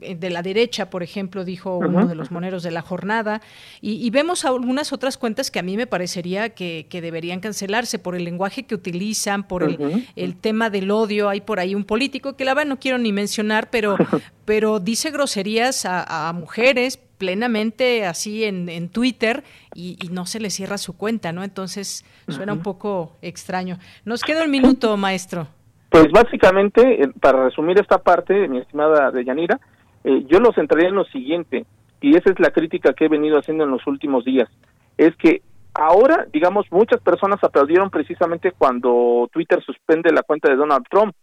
[0.02, 3.41] de la derecha, por ejemplo, dijo uno de los moneros de la jornada,
[3.82, 8.24] y, vemos algunas otras cuentas que a mí me parecería que, deberían cancelarse por el
[8.24, 11.30] lenguaje que utilizan, por el, tema del odio.
[11.30, 13.95] Hay por ahí un político que la verdad no quiero ni mencionar, pero,
[14.45, 19.43] pero dice groserías a, mujeres plenamente así en, Twitter
[19.76, 21.43] y, no se le cierra su cuenta, ¿no?
[21.43, 23.78] Entonces suena un poco extraño.
[24.06, 25.47] Nos queda un minuto, maestro.
[25.91, 29.60] Pues básicamente, eh, para resumir esta parte, mi estimada Deyanira,
[30.04, 31.66] eh, yo lo centraría en lo siguiente,
[32.02, 34.49] y esa es la crítica que he venido haciendo en los últimos días,
[34.97, 35.41] es que
[35.74, 41.16] ahora, digamos, muchas personas aplaudieron precisamente cuando Twitter suspende la cuenta de Donald Trump,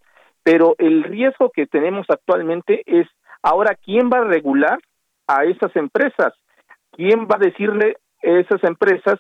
[0.42, 3.06] pero el riesgo que tenemos actualmente es
[3.42, 4.78] ahora quién va a regular
[5.26, 6.32] a esas empresas,
[6.92, 9.18] quién va a decirle a esas empresas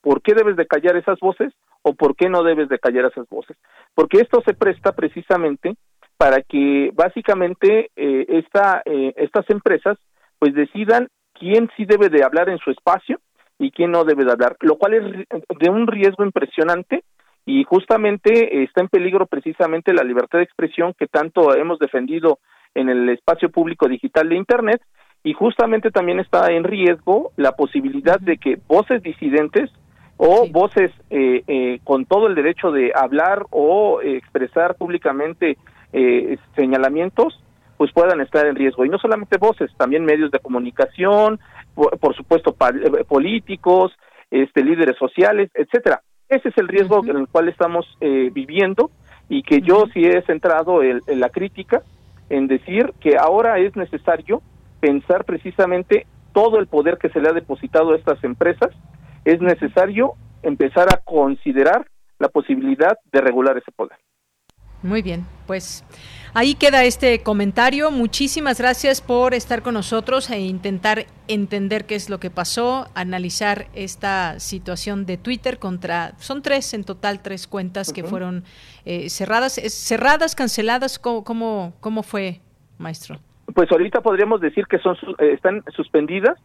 [0.00, 1.52] por qué debes de callar esas voces
[1.82, 3.56] o por qué no debes de callar esas voces,
[3.94, 5.76] porque esto se presta precisamente
[6.20, 9.96] para que básicamente eh, esta, eh, estas empresas
[10.38, 13.18] pues decidan quién sí debe de hablar en su espacio
[13.58, 15.02] y quién no debe de hablar, lo cual es
[15.58, 17.04] de un riesgo impresionante
[17.46, 22.38] y justamente está en peligro precisamente la libertad de expresión que tanto hemos defendido
[22.74, 24.82] en el espacio público digital de Internet
[25.24, 29.70] y justamente también está en riesgo la posibilidad de que voces disidentes
[30.18, 35.56] o voces eh, eh, con todo el derecho de hablar o expresar públicamente
[35.92, 37.42] eh, señalamientos
[37.76, 38.84] pues puedan estar en riesgo.
[38.84, 41.40] Y no solamente voces también medios de comunicación
[41.74, 42.54] por, supuesto
[43.08, 43.92] políticos
[44.30, 46.02] este líderes sociales etcétera.
[46.28, 48.90] Ese es el riesgo en el cual estamos viviendo
[49.30, 51.82] y que yo sí he centrado en la crítica
[52.28, 54.42] en decir que ahora es necesario
[54.80, 58.70] pensar precisamente todo el poder que se le ha depositado a estas empresas,
[59.24, 60.12] es necesario
[60.42, 61.86] empezar a considerar
[62.18, 63.98] la posibilidad de regular ese poder.
[64.82, 65.84] Muy bien, pues
[66.32, 67.90] ahí queda este comentario.
[67.90, 73.66] Muchísimas gracias por estar con nosotros e intentar entender qué es lo que pasó, analizar
[73.74, 78.44] esta situación de Twitter contra, son tres en total, tres cuentas que fueron
[78.86, 82.40] eh, cerradas, cerradas, canceladas, ¿cómo, cómo, cómo fue,
[82.78, 83.18] maestro?
[83.54, 86.38] Pues ahorita podríamos decir que son eh, están suspendidas,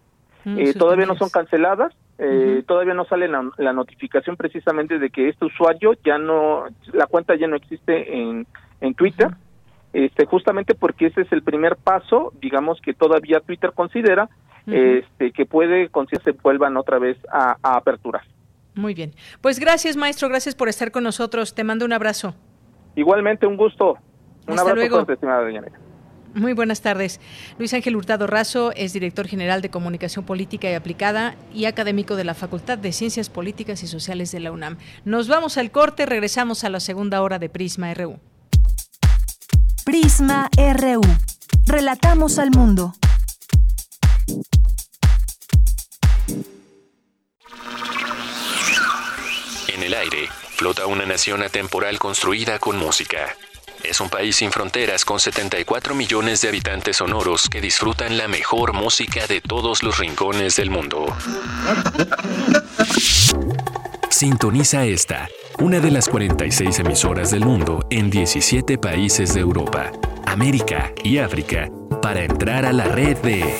[0.43, 5.29] mm, eh, todavía no son canceladas, eh, todavía no sale la, notificación precisamente de que
[5.29, 8.47] este usuario ya no, la cuenta ya no existe en,
[8.79, 9.29] en Twitter,
[9.91, 14.29] este, justamente porque ese es el primer paso, digamos que todavía Twitter considera
[14.67, 18.23] este, que puede que se vuelvan otra vez a, aperturar.
[18.73, 22.35] Muy bien, pues gracias maestro, gracias por estar con nosotros, te mando un abrazo.
[22.95, 23.97] Igualmente, un gusto.
[24.47, 24.95] Un abrazo luego.
[24.97, 25.61] fuerte, estimada doña
[26.35, 27.19] muy buenas tardes.
[27.57, 32.25] Luis Ángel Hurtado Razo es director general de Comunicación Política y Aplicada y académico de
[32.25, 34.77] la Facultad de Ciencias Políticas y Sociales de la UNAM.
[35.05, 38.19] Nos vamos al corte, regresamos a la segunda hora de Prisma RU.
[39.85, 41.01] Prisma RU.
[41.65, 42.93] Relatamos al mundo.
[49.67, 53.35] En el aire flota una nación atemporal construida con música
[53.89, 58.73] es un país sin fronteras con 74 millones de habitantes sonoros que disfrutan la mejor
[58.73, 61.05] música de todos los rincones del mundo.
[64.09, 65.27] Sintoniza esta,
[65.59, 69.91] una de las 46 emisoras del mundo en 17 países de Europa,
[70.25, 71.69] América y África
[72.01, 73.55] para entrar a la red de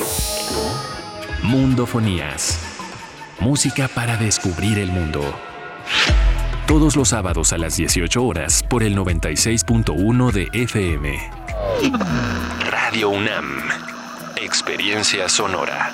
[1.43, 2.59] Mundofonías.
[3.39, 5.21] Música para descubrir el mundo
[6.67, 11.31] todos los sábados a las 18 horas por el 96.1 de FM.
[12.69, 13.45] Radio UNAM.
[14.35, 15.93] Experiencia sonora.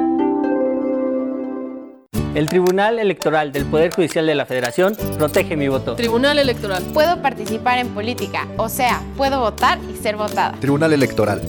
[2.33, 5.95] El Tribunal Electoral del Poder Judicial de la Federación protege mi voto.
[5.95, 6.81] Tribunal Electoral.
[6.93, 10.53] Puedo participar en política, o sea, puedo votar y ser votada.
[10.61, 11.41] Tribunal Electoral.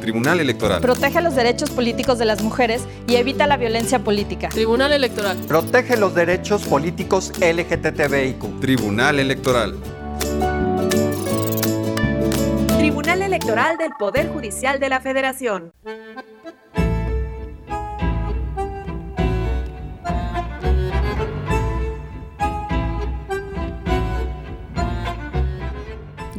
[0.00, 0.80] Tribunal Electoral.
[0.80, 4.48] Protege los derechos políticos de las mujeres y evita la violencia política.
[4.48, 5.36] Tribunal Electoral.
[5.46, 8.60] Protege los derechos políticos LGTBIQ.
[8.60, 9.74] Tribunal Electoral.
[12.94, 15.72] Tribunal Electoral del Poder Judicial de la Federación.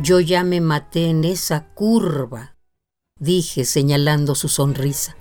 [0.02, 2.56] Yo ya me maté en esa curva,
[3.20, 5.18] dije señalando su sonrisa.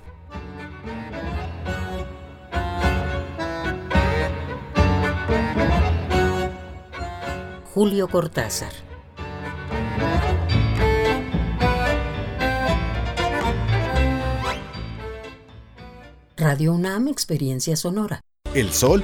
[7.73, 8.84] Julio Cortázar
[16.45, 18.21] Radio UNAM Experiencia Sonora.
[18.53, 19.03] El sol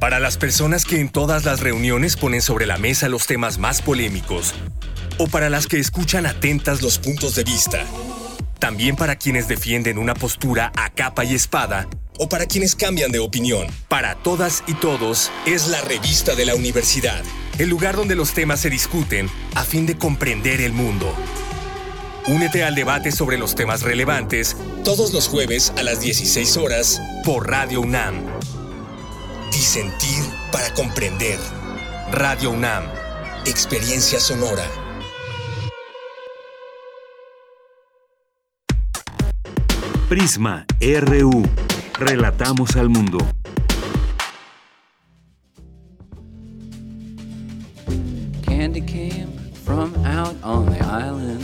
[0.00, 3.80] Para las personas que en todas las reuniones ponen sobre la mesa los temas más
[3.80, 4.54] polémicos,
[5.18, 7.84] o para las que escuchan atentas los puntos de vista,
[8.58, 11.88] también para quienes defienden una postura a capa y espada,
[12.18, 13.66] o para quienes cambian de opinión.
[13.88, 17.22] Para todas y todos es la revista de la universidad,
[17.58, 21.14] el lugar donde los temas se discuten a fin de comprender el mundo.
[22.26, 27.50] Únete al debate sobre los temas relevantes todos los jueves a las 16 horas por
[27.50, 28.24] Radio UNAM.
[29.64, 31.38] Disentir para comprender.
[32.12, 32.84] Radio UNAM.
[33.46, 34.62] Experiencia sonora.
[40.06, 41.42] Prisma RU.
[41.98, 43.16] Relatamos al mundo.
[48.42, 49.32] Candy came
[49.64, 51.42] from out on the island.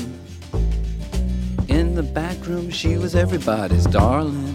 [1.69, 4.55] In the back room, she was everybody's darling.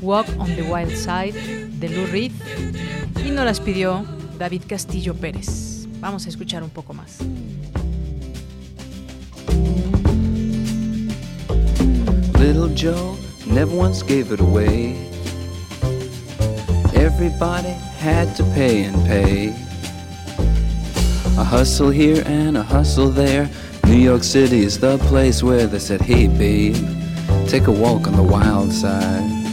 [0.00, 1.34] Walk on the Wild Side
[1.80, 2.32] de Lou Reed
[3.24, 4.04] y nos las pidió
[4.38, 5.86] David Castillo Pérez.
[6.00, 7.18] Vamos a escuchar un poco más.
[12.38, 13.16] Little Joe
[13.46, 14.94] never once gave it away.
[16.94, 19.54] Everybody had to pay and pay.
[21.38, 23.48] A hustle here and a hustle there.
[23.84, 26.76] New York City is the place where they said, Hey babe,
[27.48, 29.45] take a walk on the wild side.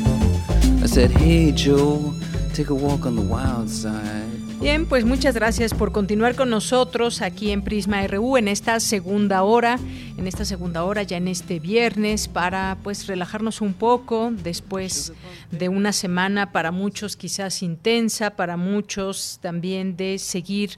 [0.96, 2.14] Hey Joe,
[2.54, 4.30] take a walk on the wild side.
[4.62, 9.42] Bien, pues muchas gracias por continuar con nosotros aquí en Prisma RU en esta segunda
[9.42, 9.80] hora,
[10.18, 15.14] en esta segunda hora ya en este viernes para pues relajarnos un poco después
[15.52, 20.72] de una semana para muchos quizás intensa, para muchos también de seguir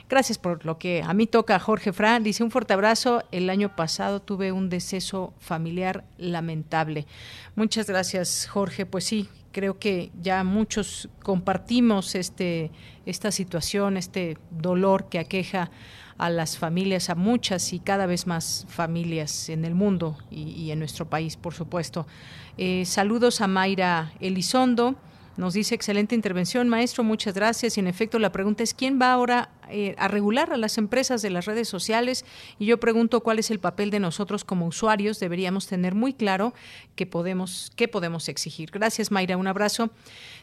[0.09, 2.21] Gracias por lo que a mí toca, Jorge Fray.
[2.21, 3.23] Dice un fuerte abrazo.
[3.31, 7.07] El año pasado tuve un deceso familiar lamentable.
[7.55, 8.85] Muchas gracias, Jorge.
[8.85, 12.69] Pues sí, creo que ya muchos compartimos este,
[13.05, 15.71] esta situación, este dolor que aqueja
[16.21, 20.77] a las familias, a muchas y cada vez más familias en el mundo y, en
[20.77, 22.05] nuestro país, por supuesto.
[22.59, 24.95] Eh, saludos a Mayra Elizondo.
[25.37, 27.77] Nos dice excelente intervención, maestro, muchas gracias.
[27.77, 31.21] Y en efecto, la pregunta es quién va ahora eh, a regular a las empresas
[31.21, 32.25] de las redes sociales.
[32.59, 35.19] Y yo pregunto cuál es el papel de nosotros como usuarios.
[35.19, 36.53] Deberíamos tener muy claro
[36.95, 38.71] qué podemos, qué podemos exigir.
[38.71, 39.37] Gracias, Mayra.
[39.37, 39.89] Un abrazo.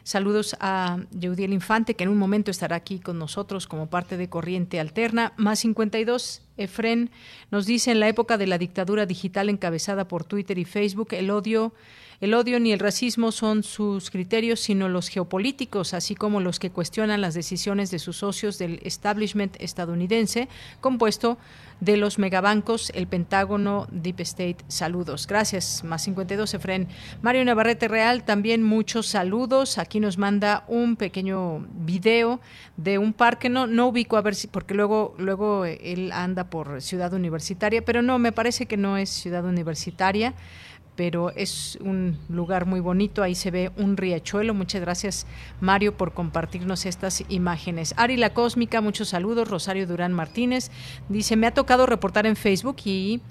[0.03, 4.27] Saludos a Yeudiel Infante, que en un momento estará aquí con nosotros como parte de
[4.27, 5.33] Corriente Alterna.
[5.37, 7.11] Más 52 Efren
[7.51, 11.29] nos dice en la época de la dictadura digital encabezada por Twitter y Facebook, el
[11.29, 11.73] odio
[12.21, 16.69] el odio ni el racismo son sus criterios, sino los geopolíticos, así como los que
[16.69, 20.49] cuestionan las decisiones de sus socios del establishment estadounidense
[20.81, 21.37] compuesto
[21.79, 24.57] de los megabancos, el Pentágono, Deep State.
[24.67, 25.27] Saludos.
[25.27, 25.83] Gracias.
[25.83, 26.87] Más 52, Efren.
[27.21, 29.77] Mario Navarrete Real, también muchos saludos.
[29.77, 32.41] Aquí nos manda un pequeño video
[32.75, 33.47] de un parque.
[33.47, 38.01] No, no ubico a ver si, porque luego, luego él anda por Ciudad Universitaria, pero
[38.01, 40.33] no, me parece que no es Ciudad Universitaria
[40.99, 43.23] pero es un lugar muy bonito.
[43.23, 44.53] Ahí se ve un riachuelo.
[44.53, 45.25] Muchas gracias,
[45.61, 47.93] Mario, por compartirnos estas imágenes.
[47.95, 49.47] Ari La Cósmica, muchos saludos.
[49.47, 50.71] Rosario Durán Martínez
[51.07, 53.21] dice: Me ha tocado reportar en Facebook y,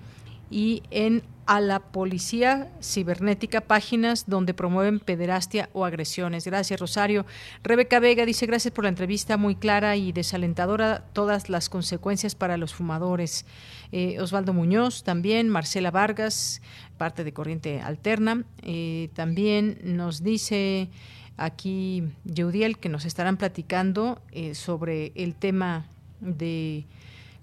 [0.51, 6.45] y en a la policía cibernética, páginas donde promueven pederastia o agresiones.
[6.45, 7.25] Gracias, Rosario.
[7.63, 12.59] Rebeca Vega dice, gracias por la entrevista muy clara y desalentadora, todas las consecuencias para
[12.59, 13.47] los fumadores.
[13.93, 16.61] Eh, Osvaldo Muñoz también, Marcela Vargas,
[16.99, 18.45] parte de Corriente Alterna.
[18.63, 20.89] Eh, también nos dice
[21.39, 25.87] aquí Yeudiel que nos estarán platicando eh, sobre el tema
[26.21, 26.85] de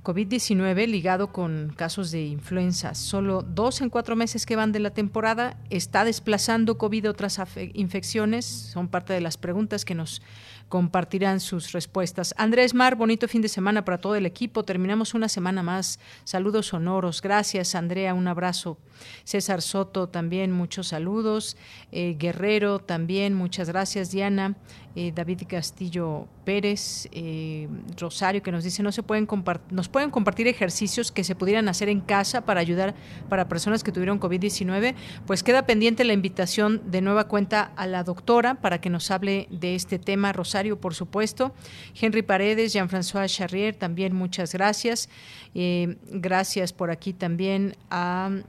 [0.05, 2.93] COVID-19 ligado con casos de influenza.
[2.93, 5.57] Solo dos en cuatro meses que van de la temporada.
[5.71, 7.41] ¿Está desplazando COVID otras
[7.73, 8.45] infecciones?
[8.45, 10.21] Son parte de las preguntas que nos
[10.69, 12.35] compartirán sus respuestas.
[12.37, 14.63] Andrés Mar, bonito fin de semana para todo el equipo.
[14.63, 15.99] Terminamos una semana más.
[16.23, 17.21] Saludos sonoros.
[17.21, 18.13] Gracias, Andrea.
[18.13, 18.77] Un abrazo.
[19.23, 21.57] César Soto también, muchos saludos.
[21.91, 24.11] Eh, Guerrero también, muchas gracias.
[24.11, 24.55] Diana,
[24.95, 27.67] eh, David Castillo Pérez, eh,
[27.99, 29.27] Rosario, que nos dice, no se pueden
[29.71, 32.95] nos pueden compartir ejercicios que se pudieran hacer en casa para ayudar
[33.27, 34.95] para personas que tuvieron COVID-19.
[35.25, 39.47] Pues queda pendiente la invitación de nueva cuenta a la doctora para que nos hable
[39.49, 40.31] de este tema.
[40.31, 41.53] Rosario, por supuesto.
[41.99, 45.09] Henry Paredes, Jean-François Charrier, también muchas gracias.
[45.53, 48.43] gracias por aquí también a eh,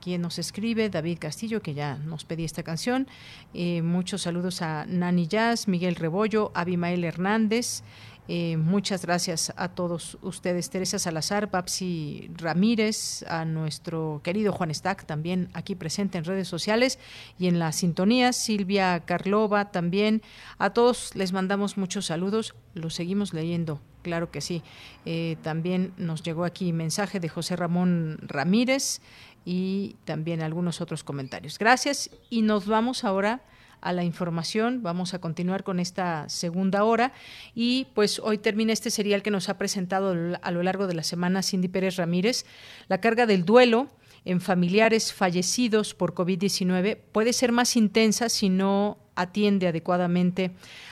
[0.00, 3.06] quien nos escribe, David Castillo, que ya nos pedía esta canción.
[3.54, 7.82] Eh, muchos saludos a Nani Jazz, Miguel Rebollo, Abimael Hernández.
[8.28, 15.06] Eh, muchas gracias a todos ustedes, Teresa Salazar, Papsi Ramírez, a nuestro querido Juan Stack,
[15.06, 16.98] también aquí presente en redes sociales
[17.38, 20.22] y en la sintonía, Silvia Carlova también.
[20.58, 24.64] A todos les mandamos muchos saludos, los seguimos leyendo, claro que sí.
[25.42, 29.00] también nos llegó aquí mensaje de José Ramón Ramírez
[29.46, 31.58] y también algunos otros comentarios.
[31.58, 33.40] Gracias y nos vamos ahora
[33.80, 34.82] a la información.
[34.82, 37.12] Vamos a continuar con esta segunda hora
[37.54, 41.04] y pues hoy termina este serial que nos ha presentado a lo largo de la
[41.04, 42.44] semana Cindy Pérez Ramírez,
[42.88, 43.88] la carga del duelo
[44.26, 50.50] en familiares fallecidos por COVID-19 puede ser más intensa si no atiende adecuadamente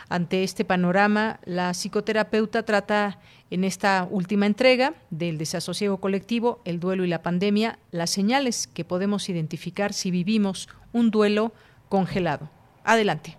[0.09, 1.41] ante este panorama.
[1.45, 3.19] La psicoterapeuta trata
[3.51, 8.85] en esta última entrega del desasosiego colectivo, el duelo y la pandemia, las señales que
[8.85, 11.53] podemos identificar si vivimos un duelo
[11.89, 12.51] congelado.
[12.85, 13.37] Adelante.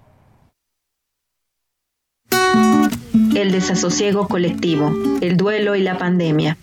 [3.34, 6.58] El desasosiego colectivo, el duelo y la pandemia.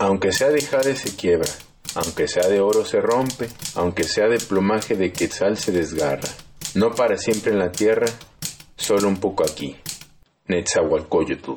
[0.00, 1.50] Aunque sea de jade se quiebra,
[1.94, 6.26] aunque sea de oro se rompe, aunque sea de plumaje de quetzal se desgarra.
[6.74, 8.06] No para siempre en la tierra,
[8.76, 9.76] solo un poco aquí.
[10.46, 11.52] Netzahualcoyotl.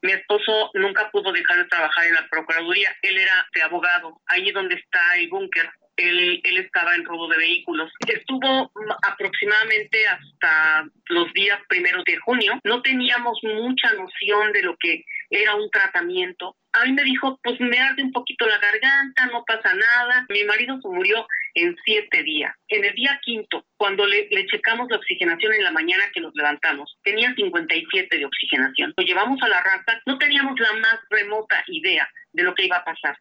[0.00, 2.96] Mi esposo nunca pudo dejar de trabajar en la Procuraduría.
[3.02, 5.68] Él era de abogado, ahí donde está el búnker.
[5.94, 7.92] Él, él, estaba en robo de vehículos.
[8.08, 8.72] Estuvo
[9.06, 12.58] aproximadamente hasta los días primeros de junio.
[12.64, 16.56] No teníamos mucha noción de lo que era un tratamiento.
[16.72, 20.26] A mí me dijo, pues me arde un poquito la garganta, no pasa nada.
[20.28, 22.54] Mi marido se murió en siete días.
[22.68, 26.96] En el día quinto, cuando le, checamos la oxigenación en la mañana que nos levantamos,
[27.02, 28.94] tenía 57 de oxigenación.
[28.96, 32.76] Lo llevamos a la raza, no teníamos la más remota idea de lo que iba
[32.76, 33.18] a pasar.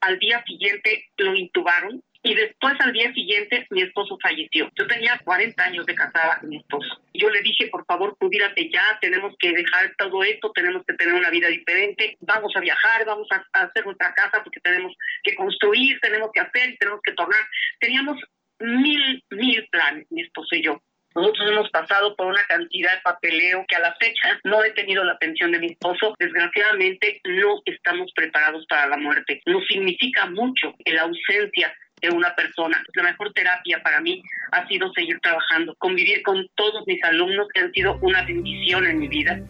[0.00, 4.70] Al día siguiente lo intubaron y después al día siguiente mi esposo falleció.
[4.76, 7.00] Yo tenía 40 años de casada con mi esposo.
[7.14, 11.14] Yo le dije, por favor, cubírate ya, tenemos que dejar todo esto, tenemos que tener
[11.14, 14.94] una vida diferente, vamos a viajar, vamos a, hacer nuestra casa porque tenemos
[15.24, 17.40] que construir, tenemos que hacer, tenemos que tornar.
[17.80, 18.18] Teníamos
[18.60, 20.80] mil, mil planes, mi esposo y yo.
[21.14, 25.04] Nosotros hemos pasado por una cantidad de papeleo que a la fecha no he tenido
[25.04, 26.14] la atención de mi esposo.
[26.18, 29.42] Desgraciadamente no estamos preparados para la muerte.
[29.44, 32.82] Nos significa mucho la ausencia de una persona.
[32.94, 37.60] La mejor terapia para mí ha sido seguir trabajando, convivir con todos mis alumnos que
[37.60, 39.40] han sido una bendición en mi vida.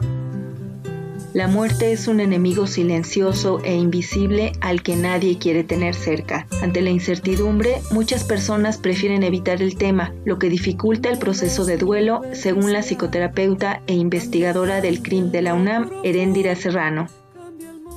[1.35, 6.47] La muerte es un enemigo silencioso e invisible al que nadie quiere tener cerca.
[6.61, 11.79] Ante la incertidumbre, muchas personas prefieren evitar el tema, lo que dificulta el proceso de
[11.79, 17.09] duelo, según la psicoterapeuta e investigadora del CRIM de la UNAM, Heréndira Serrano.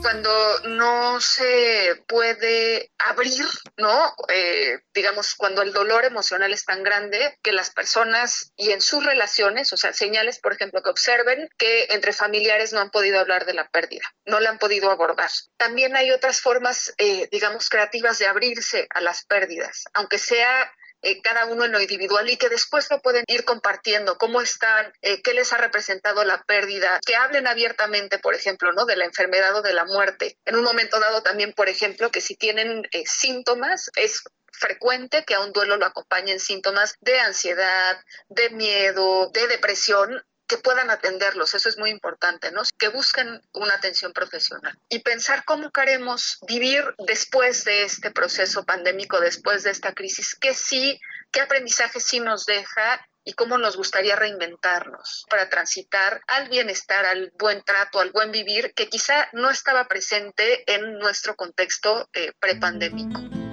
[0.02, 3.46] Cuando no se puede abrir,
[3.78, 4.16] ¿no?
[4.30, 9.06] Eh, digamos, cuando el dolor emocional es tan grande que las personas y en sus
[9.06, 13.46] relaciones, o sea, señales, por ejemplo, que observen que entre familiares no han podido hablar
[13.46, 15.30] de la pérdida, no la han podido abordar.
[15.58, 20.72] También hay otras formas, eh, digamos, creativas de abrirse a las pérdidas, aunque sea
[21.06, 24.92] eh, cada uno en lo individual y que después lo pueden ir compartiendo, cómo están,
[25.04, 28.86] eh, qué les ha representado la pérdida, que hablen abiertamente, por ejemplo, ¿no?
[28.86, 30.40] de la enfermedad o de la muerte.
[30.46, 35.36] En un momento dado también, por ejemplo, que si tienen eh, síntomas, es frecuente que
[35.36, 41.54] a un duelo lo acompañen síntomas de ansiedad, de miedo, de depresión que puedan atenderlos,
[41.54, 42.62] eso es muy importante, ¿no?
[42.78, 49.20] Que busquen una atención profesional y pensar cómo queremos vivir después de este proceso pandémico,
[49.20, 51.00] después de esta crisis, qué sí,
[51.32, 57.32] qué aprendizaje sí nos deja y cómo nos gustaría reinventarnos para transitar al bienestar, al
[57.40, 63.45] buen trato, al buen vivir, que quizá no estaba presente en nuestro contexto eh, prepandémico.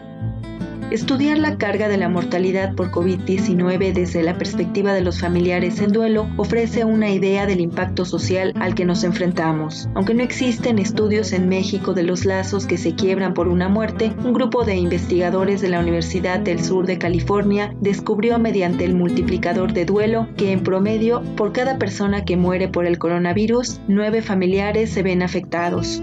[0.93, 5.91] Estudiar la carga de la mortalidad por COVID-19 desde la perspectiva de los familiares en
[5.91, 9.89] duelo ofrece una idea del impacto social al que nos enfrentamos.
[9.95, 14.13] Aunque no existen estudios en México de los lazos que se quiebran por una muerte,
[14.23, 19.73] un grupo de investigadores de la Universidad del Sur de California descubrió mediante el multiplicador
[19.73, 24.91] de duelo que en promedio por cada persona que muere por el coronavirus, nueve familiares
[24.91, 26.03] se ven afectados.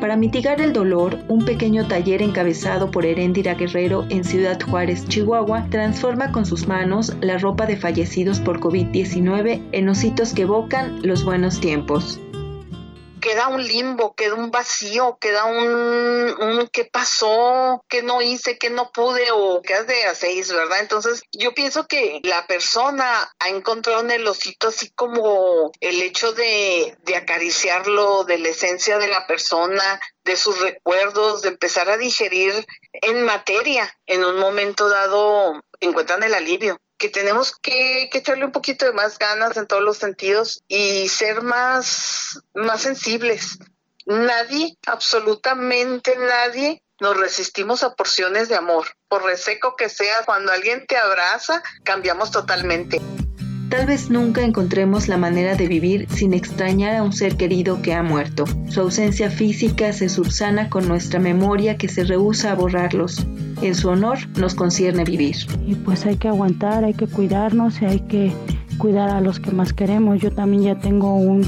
[0.00, 5.66] Para mitigar el dolor, un pequeño taller encabezado por Heréndira Guerrero en Ciudad Juárez, Chihuahua,
[5.70, 11.24] transforma con sus manos la ropa de fallecidos por COVID-19 en ositos que evocan los
[11.24, 12.20] buenos tiempos
[13.24, 18.68] queda un limbo, queda un vacío, queda un, un qué pasó, qué no hice, qué
[18.68, 20.80] no pude o qué de a seis, ¿verdad?
[20.80, 26.34] Entonces yo pienso que la persona ha encontrado en el osito así como el hecho
[26.34, 31.96] de, de acariciarlo, de la esencia de la persona, de sus recuerdos, de empezar a
[31.96, 32.52] digerir
[32.92, 33.90] en materia.
[34.04, 39.18] En un momento dado encuentran el alivio que tenemos que, echarle un poquito de más
[39.18, 43.58] ganas en todos los sentidos y ser más, más sensibles.
[44.06, 48.86] Nadie, absolutamente nadie, nos resistimos a porciones de amor.
[49.08, 53.00] Por reseco que sea, cuando alguien te abraza, cambiamos totalmente.
[53.70, 57.94] Tal vez nunca encontremos la manera de vivir sin extrañar a un ser querido que
[57.94, 58.44] ha muerto.
[58.68, 63.26] Su ausencia física se subsana con nuestra memoria que se rehúsa a borrarlos.
[63.62, 65.36] En su honor nos concierne vivir.
[65.66, 68.32] Y pues hay que aguantar, hay que cuidarnos y hay que
[68.78, 70.20] cuidar a los que más queremos.
[70.20, 71.42] Yo también ya tengo un,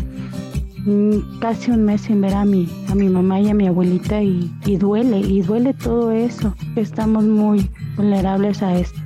[1.40, 4.50] casi un mes sin ver a mi, a mi mamá y a mi abuelita y,
[4.64, 6.54] y duele, y duele todo eso.
[6.76, 9.00] Estamos muy vulnerables a esto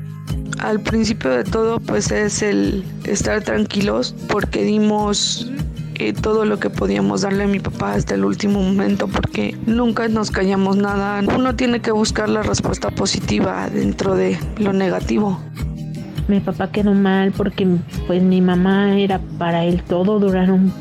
[0.60, 5.50] al principio de todo pues es el estar tranquilos porque dimos
[6.00, 10.08] eh, todo lo que podíamos darle a mi papá hasta el último momento porque nunca
[10.08, 11.20] nos callamos nada.
[11.36, 15.38] Uno tiene que buscar la respuesta positiva dentro de lo negativo.
[16.26, 17.66] Mi papá quedó mal porque
[18.06, 20.72] pues mi mamá era para él todo, duraron,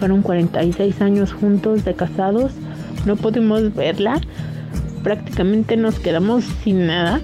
[0.00, 2.52] fueron 46 años juntos de casados,
[3.04, 4.22] no pudimos verla,
[5.02, 7.20] prácticamente nos quedamos sin nada.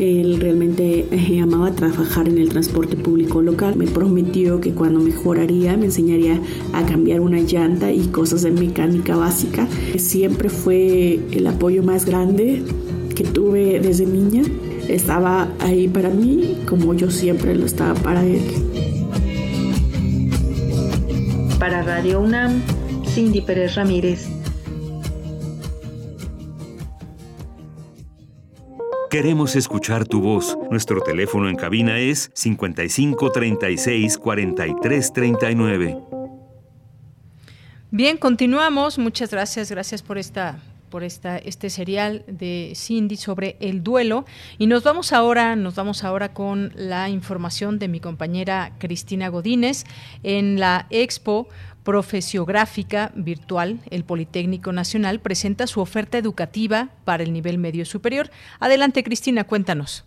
[0.00, 3.76] Él realmente eh, amaba trabajar en el transporte público local.
[3.76, 6.40] Me prometió que cuando mejoraría me enseñaría
[6.72, 9.68] a cambiar una llanta y cosas de mecánica básica.
[9.96, 12.62] Siempre fue el apoyo más grande
[13.14, 14.42] que tuve desde niña.
[14.88, 18.40] Estaba ahí para mí como yo siempre lo estaba para él.
[21.58, 22.62] Para Radio UNAM,
[23.06, 24.33] Cindy Pérez Ramírez.
[29.14, 30.58] Queremos escuchar tu voz.
[30.72, 35.98] Nuestro teléfono en cabina es 55 36 43 39.
[37.92, 38.98] Bien, continuamos.
[38.98, 40.58] Muchas gracias, gracias por esta
[40.90, 44.24] por esta, este serial de Cindy sobre el duelo.
[44.58, 49.84] Y nos vamos ahora, nos vamos ahora con la información de mi compañera Cristina Godínez
[50.22, 51.48] en la Expo
[51.84, 58.26] Profesiográfica Virtual, el Politécnico Nacional presenta su oferta educativa para el nivel medio superior.
[58.58, 60.04] Adelante, Cristina, cuéntanos.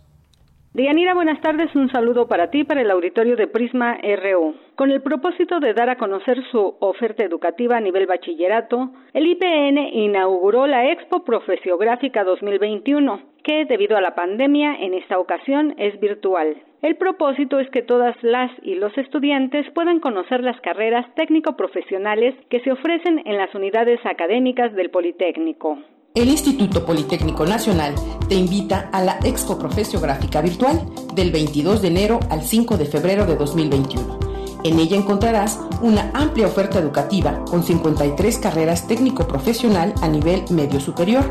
[0.74, 1.74] Dianira, buenas tardes.
[1.74, 4.54] Un saludo para ti, para el auditorio de Prisma RU.
[4.76, 9.78] Con el propósito de dar a conocer su oferta educativa a nivel bachillerato, el IPN
[9.92, 16.56] inauguró la Expo Profesiográfica 2021, que debido a la pandemia en esta ocasión es virtual.
[16.80, 22.60] El propósito es que todas las y los estudiantes puedan conocer las carreras técnico-profesionales que
[22.60, 25.78] se ofrecen en las unidades académicas del Politécnico.
[26.14, 27.94] El Instituto Politécnico Nacional
[28.28, 30.78] te invita a la Expo Profesiográfica Virtual
[31.14, 34.18] del 22 de enero al 5 de febrero de 2021
[34.64, 41.24] En ella encontrarás una amplia oferta educativa con 53 carreras técnico-profesional a nivel medio superior,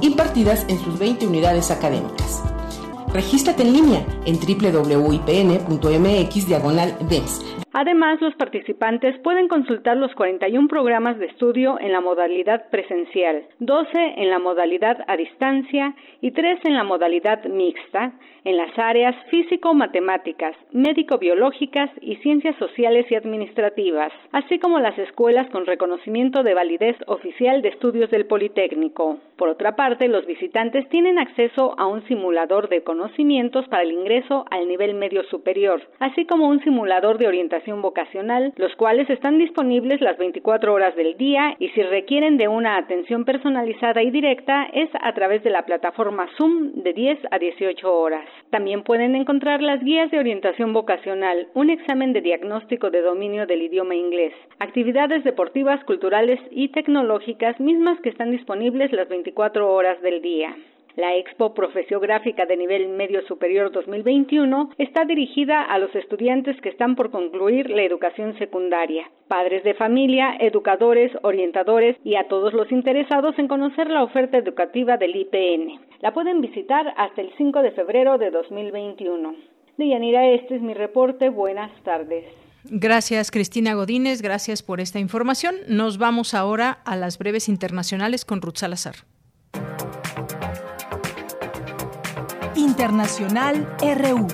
[0.00, 2.42] impartidas en sus 20 unidades académicas.
[3.12, 6.96] Regístrate en línea en www.ipn.mx diagonal
[7.74, 13.88] Además, los participantes pueden consultar los 41 programas de estudio en la modalidad presencial, 12
[14.18, 18.12] en la modalidad a distancia y 3 en la modalidad mixta,
[18.44, 25.64] en las áreas físico-matemáticas, médico-biológicas y ciencias sociales y administrativas, así como las escuelas con
[25.64, 29.18] reconocimiento de validez oficial de estudios del Politécnico.
[29.36, 34.44] Por otra parte, los visitantes tienen acceso a un simulador de conocimientos para el ingreso
[34.50, 40.00] al nivel medio superior, así como un simulador de orientación vocacional, los cuales están disponibles
[40.00, 44.90] las 24 horas del día y si requieren de una atención personalizada y directa es
[45.00, 48.26] a través de la plataforma Zoom de 10 a 18 horas.
[48.50, 53.62] También pueden encontrar las guías de orientación vocacional, un examen de diagnóstico de dominio del
[53.62, 60.20] idioma inglés, actividades deportivas, culturales y tecnológicas mismas que están disponibles las 24 horas del
[60.20, 60.56] día.
[60.96, 66.96] La Expo Profesiográfica de Nivel Medio Superior 2021 está dirigida a los estudiantes que están
[66.96, 73.38] por concluir la educación secundaria, padres de familia, educadores, orientadores y a todos los interesados
[73.38, 75.80] en conocer la oferta educativa del IPN.
[76.00, 79.34] La pueden visitar hasta el 5 de febrero de 2021.
[79.78, 81.30] Deyanira, este es mi reporte.
[81.30, 82.26] Buenas tardes.
[82.64, 84.20] Gracias, Cristina Godínez.
[84.20, 85.54] Gracias por esta información.
[85.68, 88.96] Nos vamos ahora a las breves internacionales con Ruth Salazar.
[92.54, 94.26] Internacional RU.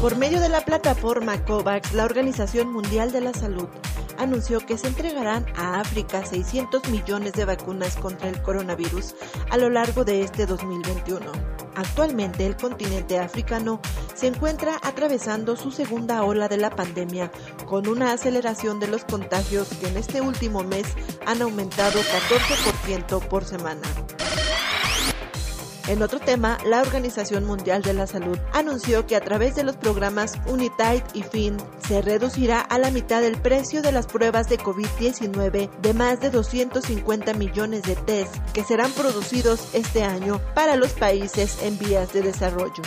[0.00, 3.68] Por medio de la plataforma COVAX, la Organización Mundial de la Salud
[4.18, 9.14] anunció que se entregarán a África 600 millones de vacunas contra el coronavirus
[9.50, 11.30] a lo largo de este 2021.
[11.74, 13.80] Actualmente el continente africano
[14.14, 17.30] se encuentra atravesando su segunda ola de la pandemia
[17.66, 20.86] con una aceleración de los contagios que en este último mes
[21.26, 23.82] han aumentado 14% por semana.
[25.88, 29.76] En otro tema, la Organización Mundial de la Salud anunció que a través de los
[29.76, 31.56] programas UNITAID y FIN
[31.86, 36.30] se reducirá a la mitad el precio de las pruebas de COVID-19 de más de
[36.30, 42.22] 250 millones de test que serán producidos este año para los países en vías de
[42.22, 42.82] desarrollo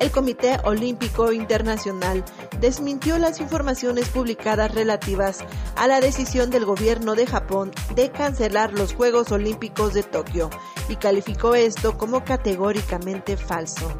[0.00, 2.24] el Comité Olímpico Internacional
[2.58, 5.44] desmintió las informaciones publicadas relativas
[5.76, 10.50] a la decisión del gobierno de Japón de cancelar los Juegos Olímpicos de Tokio
[10.88, 13.92] y calificó esto como categóricamente falso.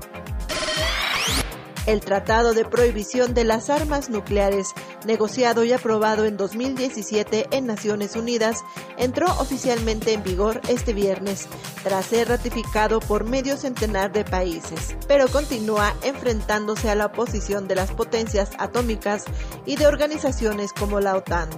[1.87, 4.75] El Tratado de Prohibición de las Armas Nucleares,
[5.07, 8.63] negociado y aprobado en 2017 en Naciones Unidas,
[8.99, 11.49] entró oficialmente en vigor este viernes,
[11.83, 17.77] tras ser ratificado por medio centenar de países, pero continúa enfrentándose a la oposición de
[17.77, 19.25] las potencias atómicas
[19.65, 21.49] y de organizaciones como la OTAN.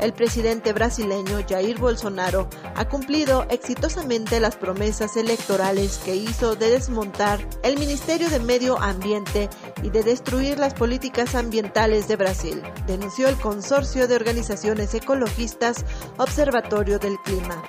[0.00, 7.38] El presidente brasileño Jair Bolsonaro ha cumplido exitosamente las promesas electorales que hizo de desmontar
[7.62, 9.50] el Ministerio de Medio Ambiente
[9.82, 15.84] y de destruir las políticas ambientales de Brasil, denunció el consorcio de organizaciones ecologistas
[16.16, 17.62] Observatorio del Clima.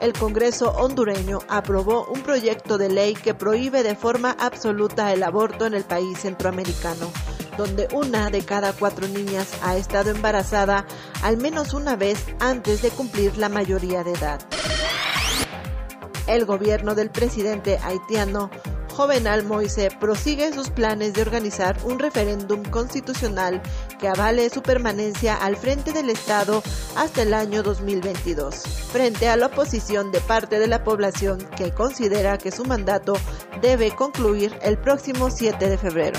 [0.00, 5.66] El Congreso hondureño aprobó un proyecto de ley que prohíbe de forma absoluta el aborto
[5.66, 7.10] en el país centroamericano
[7.56, 10.86] donde una de cada cuatro niñas ha estado embarazada
[11.22, 14.40] al menos una vez antes de cumplir la mayoría de edad.
[16.26, 18.50] El gobierno del presidente haitiano
[18.96, 23.60] Jovenal Moise prosigue sus planes de organizar un referéndum constitucional
[24.00, 26.62] que avale su permanencia al frente del Estado
[26.96, 32.38] hasta el año 2022, frente a la oposición de parte de la población que considera
[32.38, 33.12] que su mandato
[33.60, 36.18] debe concluir el próximo 7 de febrero.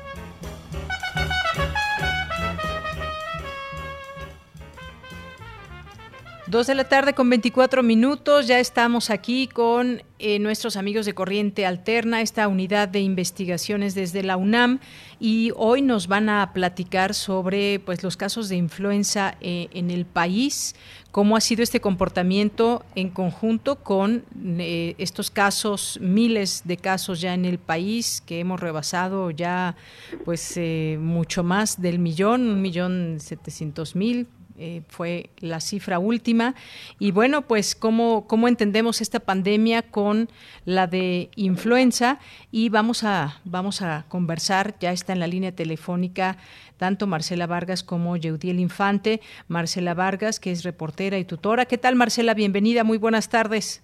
[6.51, 11.13] Dos de la tarde con 24 minutos, ya estamos aquí con eh, nuestros amigos de
[11.13, 14.81] Corriente Alterna, esta unidad de investigaciones desde la UNAM,
[15.17, 20.05] y hoy nos van a platicar sobre pues, los casos de influenza eh, en el
[20.05, 20.75] país,
[21.11, 24.25] cómo ha sido este comportamiento en conjunto con
[24.59, 29.77] eh, estos casos, miles de casos ya en el país, que hemos rebasado ya
[30.25, 30.59] pues
[30.99, 34.27] mucho más del millón, un millón setecientos mil
[34.61, 36.53] eh, fue la cifra última.
[36.99, 40.29] Y bueno, pues cómo, cómo entendemos esta pandemia con
[40.65, 42.19] la de influenza
[42.51, 46.37] y vamos a, vamos a conversar, ya está en la línea telefónica
[46.77, 49.21] tanto Marcela Vargas como Yeudiel Infante.
[49.47, 51.65] Marcela Vargas, que es reportera y tutora.
[51.65, 52.33] ¿Qué tal, Marcela?
[52.33, 53.83] Bienvenida, muy buenas tardes.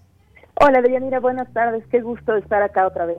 [0.54, 1.84] Hola, Deyanira, buenas tardes.
[1.92, 3.18] Qué gusto estar acá otra vez.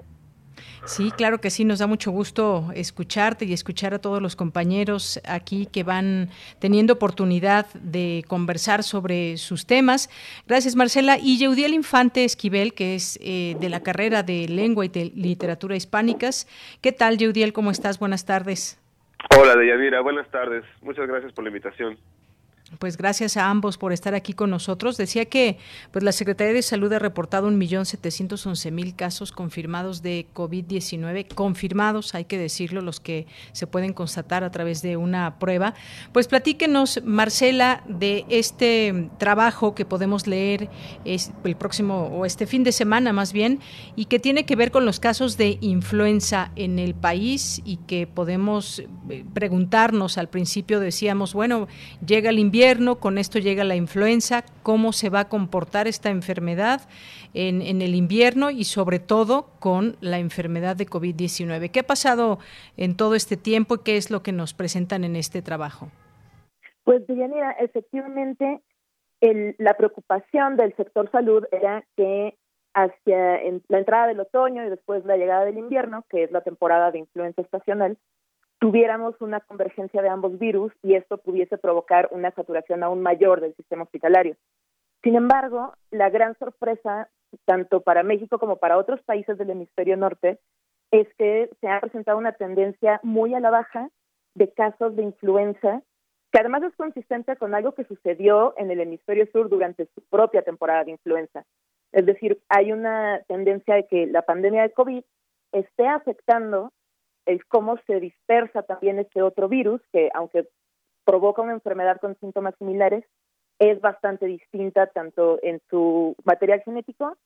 [0.90, 5.22] Sí, claro que sí, nos da mucho gusto escucharte y escuchar a todos los compañeros
[5.24, 10.10] aquí que van teniendo oportunidad de conversar sobre sus temas.
[10.48, 11.20] Gracias, Marcela.
[11.22, 16.48] Y Yeudiel Infante Esquivel, que es eh, de la carrera de Lengua y Literatura Hispánicas.
[16.82, 17.54] ¿Qué tal, Yeudiel?
[17.54, 18.00] ¿Cómo estás?
[18.00, 18.80] Buenas tardes.
[19.38, 20.02] Hola, Deyanira.
[20.02, 20.66] Buenas tardes.
[20.82, 22.00] Muchas gracias por la invitación.
[22.78, 24.96] Pues gracias a ambos por estar aquí con nosotros.
[24.96, 25.58] Decía que
[25.92, 30.28] pues la Secretaría de Salud ha reportado un millón setecientos once mil casos confirmados de
[30.36, 35.74] COVID-19, confirmados, hay que decirlo, los que se pueden constatar a través de una prueba.
[36.14, 40.70] Pues platíquenos, Marcela, de este trabajo que podemos leer
[41.06, 43.60] el próximo o este fin de semana más bien
[43.96, 48.06] y que tiene que ver con los casos de influenza en el país y que
[48.06, 48.80] podemos
[49.10, 51.68] eh, preguntarnos al principio decíamos, bueno,
[52.06, 52.59] llega el invierno
[53.00, 56.82] con esto llega la influenza, cómo se va a comportar esta enfermedad
[57.34, 61.72] en, el invierno y sobre todo con la enfermedad de COVID-19.
[61.72, 62.40] ¿Qué ha pasado
[62.76, 65.88] en todo este tiempo y qué es lo que nos presentan en este trabajo?
[66.84, 68.62] Pues, Deyanira, efectivamente,
[69.58, 72.36] la preocupación del sector salud era que
[72.74, 76.92] hacia la entrada del otoño y después la llegada del invierno, que es la temporada
[76.92, 77.98] de influenza estacional,
[78.60, 83.56] tuviéramos una convergencia de ambos virus y esto pudiese provocar una saturación aún mayor del
[83.56, 84.36] sistema hospitalario.
[85.02, 87.10] Sin embargo, la gran sorpresa,
[87.46, 90.40] tanto para México como para otros países del hemisferio norte,
[90.92, 93.90] es que se ha presentado una tendencia muy a la baja
[94.36, 95.82] de casos de influenza,
[96.32, 100.42] que además es consistente con algo que sucedió en el hemisferio sur durante su propia
[100.42, 101.46] temporada de influenza.
[101.92, 105.04] Es decir, hay una tendencia de que la pandemia de COVID
[105.54, 106.72] esté afectando
[107.30, 110.50] el cómo se dispersa también este otro virus, que aunque
[111.06, 113.06] provoca una enfermedad con síntomas similares,
[113.60, 117.18] es bastante distinta tanto en su material genético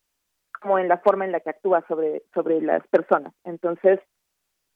[0.62, 3.34] como en la forma en la que actúa sobre, sobre las personas.
[3.46, 4.00] Entonces,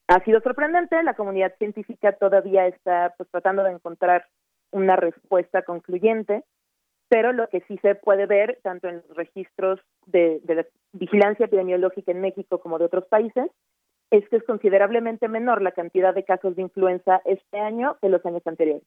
[0.06, 4.26] ha sido sorprendente, la comunidad científica todavía está pues, tratando de encontrar
[4.70, 6.42] una respuesta concluyente,
[7.08, 11.46] pero lo que sí se puede ver, tanto en los registros de, de la vigilancia
[11.46, 13.50] epidemiológica en México como de otros países,
[14.10, 18.24] es que es considerablemente menor la cantidad de casos de influenza este año que los
[18.24, 18.82] años anteriores.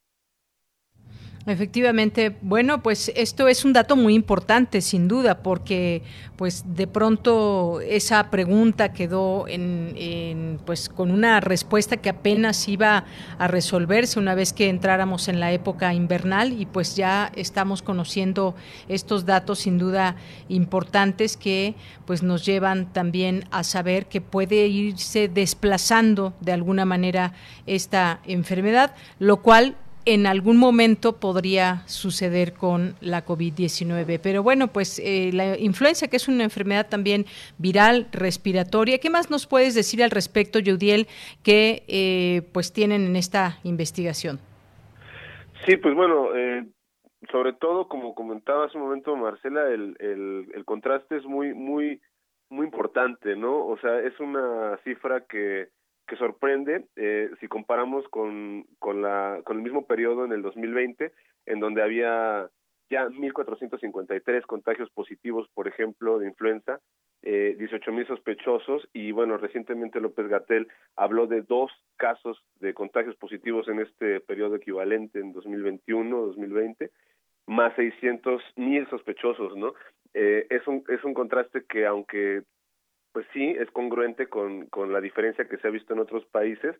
[1.44, 6.02] Efectivamente, bueno, pues esto es un dato muy importante, sin duda, porque
[6.36, 13.06] pues de pronto esa pregunta quedó en, pues con una respuesta que apenas iba
[13.38, 18.54] a resolverse una vez que entráramos en la época invernal y pues ya estamos conociendo
[18.88, 20.14] estos datos sin duda
[20.48, 21.74] importantes que
[22.06, 27.32] pues nos llevan también a saber que puede irse desplazando de alguna manera
[27.66, 34.20] esta enfermedad, lo cual en algún momento podría suceder con la COVID-19.
[34.22, 37.24] Pero bueno, pues eh, la influenza, que es una enfermedad también
[37.58, 41.06] viral, respiratoria, ¿qué más nos puedes decir al respecto, Yudiel,
[41.42, 44.38] que eh, pues tienen en esta investigación?
[45.66, 46.64] Sí, pues bueno, eh,
[47.30, 52.00] sobre todo, como comentaba hace un momento Marcela, el, el, el contraste es muy, muy,
[52.50, 53.66] muy importante, ¿no?
[53.66, 55.68] O sea, es una cifra que
[56.12, 61.10] que sorprende eh, si comparamos con, con, la, con el mismo periodo en el 2020,
[61.46, 62.50] en donde había
[62.90, 66.80] ya 1.453 contagios positivos, por ejemplo, de influenza,
[67.22, 73.66] eh, 18.000 sospechosos y, bueno, recientemente López Gatel habló de dos casos de contagios positivos
[73.68, 76.90] en este periodo equivalente en 2021-2020,
[77.46, 79.72] más 600.000 sospechosos, ¿no?
[80.12, 82.42] Eh, es, un, es un contraste que, aunque
[83.12, 86.76] pues sí, es congruente con, con la diferencia que se ha visto en otros países,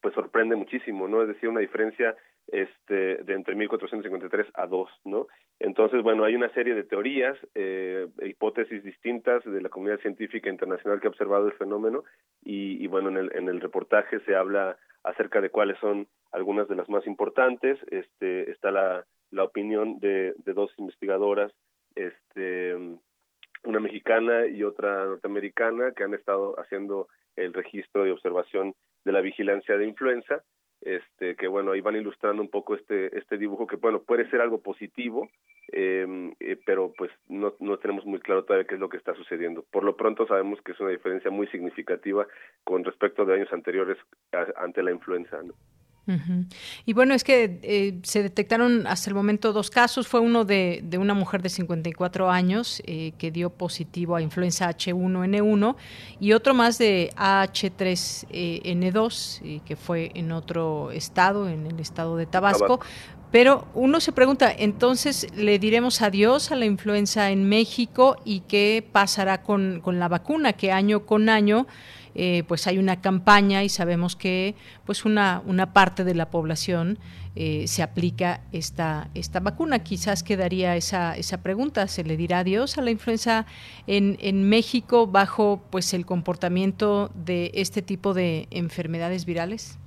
[0.00, 1.22] pues sorprende muchísimo, ¿no?
[1.22, 2.16] Es decir, una diferencia
[2.48, 5.26] este, de entre 1453 a 2, ¿no?
[5.60, 11.00] Entonces, bueno, hay una serie de teorías, eh, hipótesis distintas de la comunidad científica internacional
[11.00, 12.04] que ha observado el fenómeno
[12.44, 16.68] y, y bueno, en el, en el reportaje se habla acerca de cuáles son algunas
[16.68, 17.78] de las más importantes.
[17.90, 21.52] Este, está la, la opinión de, de dos investigadoras,
[21.94, 22.76] este,
[23.64, 28.74] una mexicana y otra norteamericana, que han estado haciendo el registro de observación
[29.04, 30.42] de la vigilancia de influenza,
[30.80, 34.40] este, que bueno, ahí van ilustrando un poco este, este dibujo que bueno, puede ser
[34.40, 35.28] algo positivo,
[35.72, 39.14] em, eh, pero pues no, no tenemos muy claro todavía qué es lo que está
[39.14, 39.64] sucediendo.
[39.70, 42.26] Por lo pronto sabemos que es una diferencia muy significativa
[42.64, 43.98] con respecto de años anteriores
[44.56, 45.42] ante la influenza.
[45.42, 45.54] ¿no?
[46.86, 50.08] Y bueno, es que eh, se detectaron hasta el momento dos casos.
[50.08, 54.68] Fue uno de, de una mujer de 54 años eh, que dio positivo a influenza
[54.70, 55.76] H1N1
[56.20, 62.26] y otro más de H3N2 eh, que fue en otro estado, en el estado de
[62.26, 62.80] Tabasco.
[63.30, 68.82] Pero uno se pregunta, entonces, ¿le diremos adiós a la influenza en México y qué
[68.90, 71.66] pasará con, con la vacuna que año con año
[72.20, 76.98] eh, pues hay una campaña y sabemos que pues una, una parte de la población
[77.36, 79.78] eh, se aplica esta, esta vacuna.
[79.78, 83.46] Quizás quedaría esa, esa pregunta, ¿se le dirá adiós a la influenza
[83.86, 89.78] en, en México bajo pues el comportamiento de este tipo de enfermedades virales?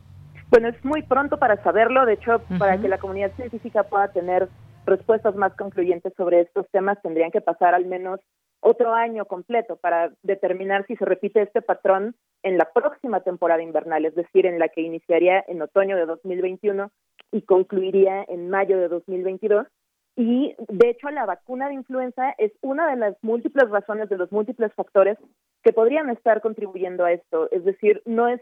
[0.50, 4.48] Bueno, es muy pronto para saberlo, de hecho, para que la comunidad científica pueda tener
[4.86, 8.22] respuestas más concluyentes sobre estos temas, tendrían que pasar al menos
[8.62, 14.06] otro año completo para determinar si se repite este patrón en la próxima temporada invernal,
[14.06, 16.92] es decir, en la que iniciaría en otoño de 2021
[17.32, 19.68] y concluiría en mayo de 2022.
[20.16, 24.32] Y de hecho la vacuna de influenza es una de las múltiples razones, de los
[24.32, 25.18] múltiples factores
[25.64, 27.50] que podrían estar contribuyendo a esto.
[27.52, 28.42] Es decir, no es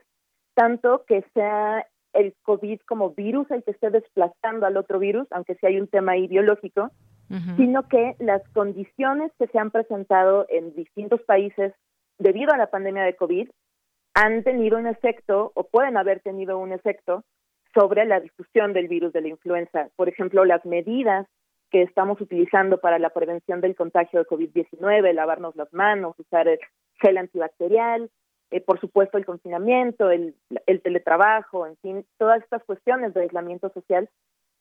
[0.53, 5.55] tanto que sea el COVID como virus el que esté desplazando al otro virus, aunque
[5.55, 6.17] sí hay un tema
[7.57, 11.73] sino que las condiciones que se han presentado en distintos países
[12.17, 13.49] debido a la pandemia de COVID
[14.15, 17.23] han tenido un efecto o pueden haber tenido un efecto
[17.73, 19.89] sobre la difusión del virus de la influenza.
[19.95, 21.27] Por ejemplo, las medidas
[21.69, 26.59] que estamos utilizando para la prevención del contagio de COVID-19, lavarnos las manos, usar el
[26.99, 28.09] gel antibacterial,
[28.51, 30.35] eh, por supuesto el confinamiento, el,
[30.65, 34.09] el teletrabajo, en fin, todas estas cuestiones de aislamiento social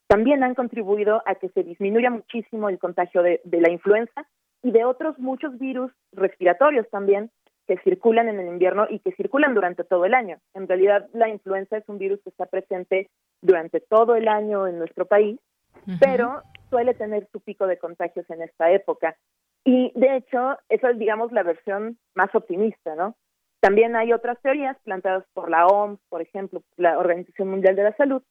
[0.09, 4.27] también han contribuido a que se disminuya muchísimo el contagio de, la influenza
[4.63, 7.31] y de otros muchos virus respiratorios también
[7.67, 10.39] que circulan en el invierno y que circulan durante todo el año.
[10.55, 13.11] En realidad, la influenza es un virus que está presente
[13.43, 15.39] durante todo el año en nuestro país,
[16.01, 19.15] pero suele tener su pico de contagios en esta época.
[19.65, 23.15] Y de hecho, esa es, digamos, la versión más optimista, ¿no?
[23.61, 27.97] También hay otras teorías planteadas por la OMS, por ejemplo, la Organización Mundial de la
[27.97, 28.23] Salud,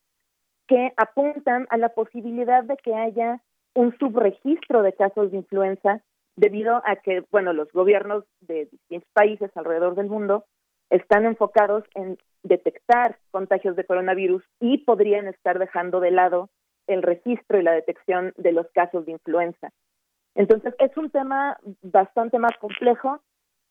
[0.67, 3.41] que apuntan a la posibilidad de que haya
[3.73, 6.01] un subregistro de casos de influenza
[6.35, 10.45] debido a que, bueno, los gobiernos de distintos países alrededor del mundo
[10.89, 16.49] están enfocados en detectar contagios de coronavirus y podrían estar dejando de lado
[16.87, 19.71] el registro y la detección de los casos de influenza.
[20.35, 23.19] Entonces, es un tema bastante más complejo.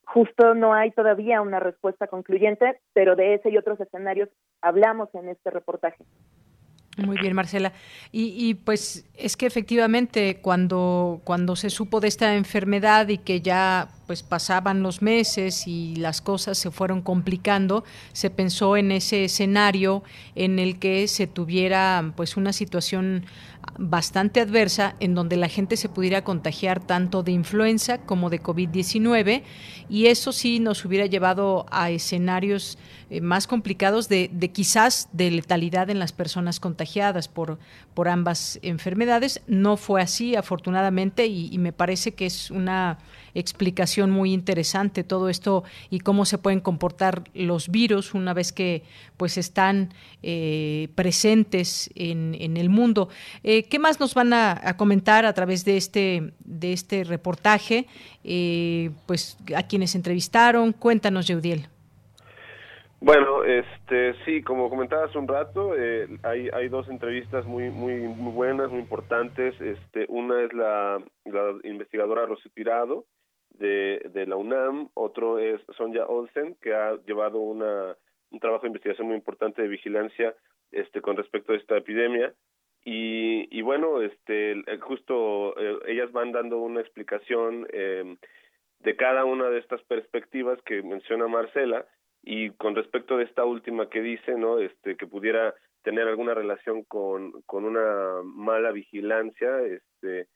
[0.04, 4.28] Justo no hay todavía una respuesta concluyente, pero de ese y otros escenarios
[4.60, 6.04] hablamos en este reportaje.
[6.96, 7.72] Muy bien, Marcela.
[8.10, 13.88] Y, pues es que efectivamente cuando, cuando se supo de esta enfermedad y que ya
[14.06, 20.04] pues pasaban los meses y las cosas se fueron complicando, se pensó en ese escenario
[20.34, 23.26] en el que se tuviera pues una situación
[23.78, 29.42] bastante adversa en donde la gente se pudiera contagiar tanto de influenza como de COVID-19
[29.88, 32.78] y eso sí nos hubiera llevado a escenarios
[33.10, 37.58] eh, más complicados de, quizás de letalidad en las personas contagiadas por,
[37.94, 39.42] por ambas enfermedades.
[39.46, 42.98] No fue así, afortunadamente, y me parece que es una
[43.36, 48.82] explicación muy interesante todo esto y cómo se pueden comportar los virus una vez que
[49.16, 53.08] pues están eh, presentes en, en, el mundo.
[53.42, 57.86] Eh, ¿Qué más nos van a, comentar a través de este de este reportaje?
[58.24, 61.66] Eh, pues a quienes entrevistaron, cuéntanos, Yeudiel.
[63.00, 65.72] Bueno, este sí, como comentabas un rato,
[66.22, 69.54] hay, hay dos entrevistas muy muy muy buenas, muy importantes.
[69.60, 73.04] Este, una es la, la investigadora Rosy Tirado,
[73.58, 77.96] de, de la UNAM, otro es Sonja Olsen, que ha llevado una,
[78.30, 80.34] un trabajo de investigación muy importante de vigilancia
[80.72, 82.34] este, con respecto a esta epidemia.
[82.88, 88.16] Y, y bueno, este, justo eh, ellas van dando una explicación eh,
[88.78, 91.84] de cada una de estas perspectivas que menciona Marcela
[92.22, 94.60] y con respecto de esta última que dice, ¿no?
[94.60, 95.52] Este, que pudiera
[95.82, 100.28] tener alguna relación con, con una mala vigilancia, este,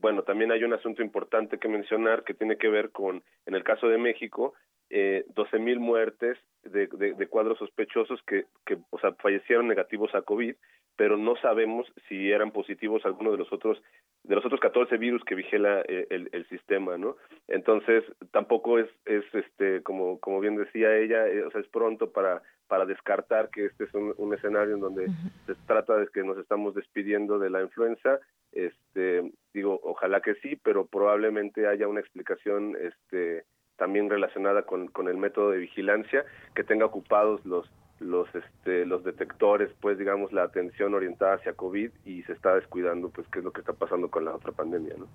[0.00, 3.62] bueno, también hay un asunto importante que mencionar que tiene que ver con, en el
[3.62, 4.54] caso de México,
[4.94, 10.54] eh, 12.000 muertes de, de, cuadros sospechosos que, que, o sea, fallecieron negativos a COVID,
[10.96, 13.82] pero no sabemos si eran positivos alguno de los otros
[14.22, 17.16] de los otros 14 virus que vigila eh, el, el, sistema, ¿no?
[17.48, 22.12] Entonces tampoco es es este como como bien decía ella, eh, o sea, es pronto
[22.12, 25.06] para para descartar que este es un, escenario en donde
[25.46, 28.20] se trata de que nos estamos despidiendo de la influenza.
[28.52, 33.44] Este digo, ojalá que sí, pero probablemente haya una explicación este
[33.82, 37.68] también relacionada con, con el método de vigilancia que tenga ocupados los
[37.98, 43.10] los este los detectores pues digamos la atención orientada hacia covid y se está descuidando
[43.10, 45.08] pues qué es lo que está pasando con la otra pandemia no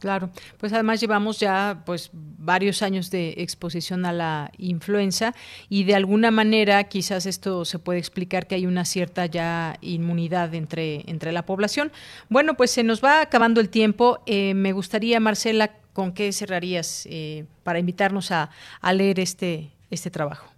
[0.00, 0.28] Claro,
[0.58, 5.34] pues además llevamos ya pues varios años de exposición a la influenza
[5.70, 10.52] y de alguna manera quizás esto se puede explicar que hay una cierta ya inmunidad
[10.52, 11.90] entre, entre la población.
[12.28, 14.20] Bueno, pues se nos va acabando el tiempo.
[14.26, 18.50] Eh, me gustaría, Marcela, ¿con qué cerrarías eh, para invitarnos a,
[18.82, 20.54] a leer este, este trabajo?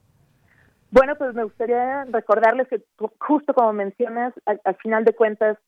[0.90, 2.82] Bueno, pues me gustaría recordarles que
[3.18, 5.58] justo como mencionas, al, final de cuentas,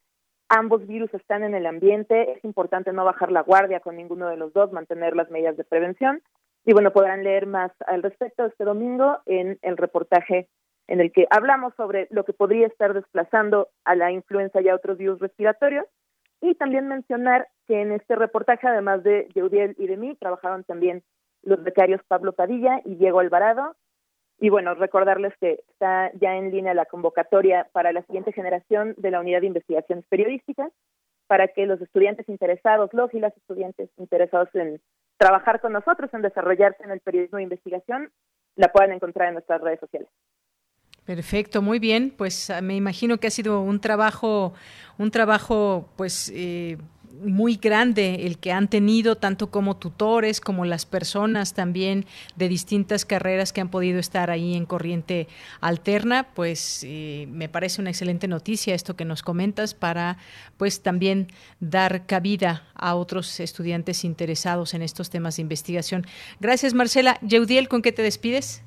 [0.48, 2.32] ambos virus están en el ambiente.
[2.32, 5.64] Es importante no bajar la guardia con ninguno de los dos, mantener las medidas de
[5.64, 6.22] prevención.
[6.64, 10.48] Y bueno, podrán leer más al respecto este domingo en el reportaje
[10.86, 14.74] en el que hablamos sobre lo que podría estar desplazando a la influenza y a
[14.74, 15.84] otros virus respiratorios.
[16.40, 21.04] Y también mencionar que en este reportaje, además de Yeudiel y de mí, trabajaron también
[21.42, 23.76] los becarios Pablo Padilla y Diego Alvarado,
[24.40, 29.10] y bueno, recordarles que está ya en línea la convocatoria para la siguiente generación de
[29.10, 30.72] la Unidad de Investigaciones Periodísticas,
[31.26, 34.80] para que los estudiantes interesados, los y las estudiantes interesados en
[35.18, 38.10] trabajar con nosotros, en desarrollarse en el periodismo de investigación,
[38.56, 40.08] la puedan encontrar en nuestras redes sociales.
[41.04, 42.12] Perfecto, muy bien.
[42.16, 44.52] Pues ah, me imagino que ha sido un trabajo,
[44.98, 46.78] un trabajo, pues eh,
[47.22, 53.04] muy grande el que han tenido, tanto como tutores, como las personas también de distintas
[53.04, 55.28] carreras que han podido estar ahí en corriente
[55.60, 60.18] alterna, pues eh, me parece una excelente noticia esto que nos comentas para
[60.56, 61.28] pues también
[61.60, 66.06] dar cabida a otros estudiantes interesados en estos temas de investigación.
[66.40, 67.18] Gracias Marcela.
[67.22, 68.62] Yeudiel, ¿con qué te despides?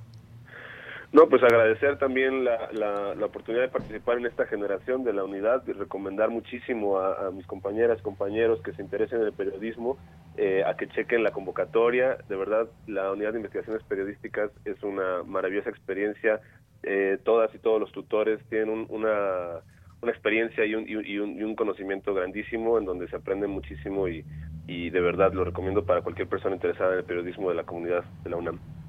[1.14, 5.62] No, pues agradecer también la, la, oportunidad de participar en esta generación de la unidad
[5.68, 9.98] y recomendar muchísimo a, mis compañeras, compañeros que se interesen en el periodismo
[10.38, 12.18] eh, a que chequen la convocatoria.
[12.30, 16.40] De verdad, la unidad de investigaciones periodísticas es una maravillosa experiencia.
[16.84, 19.60] Eh, todas y todos los tutores tienen una,
[20.02, 24.08] una experiencia y un, y, un, y un conocimiento grandísimo en donde se aprende muchísimo
[24.08, 24.24] y,
[24.66, 28.06] y de verdad lo recomiendo para cualquier persona interesada en el periodismo de la comunidad
[28.24, 28.81] de la UNAM.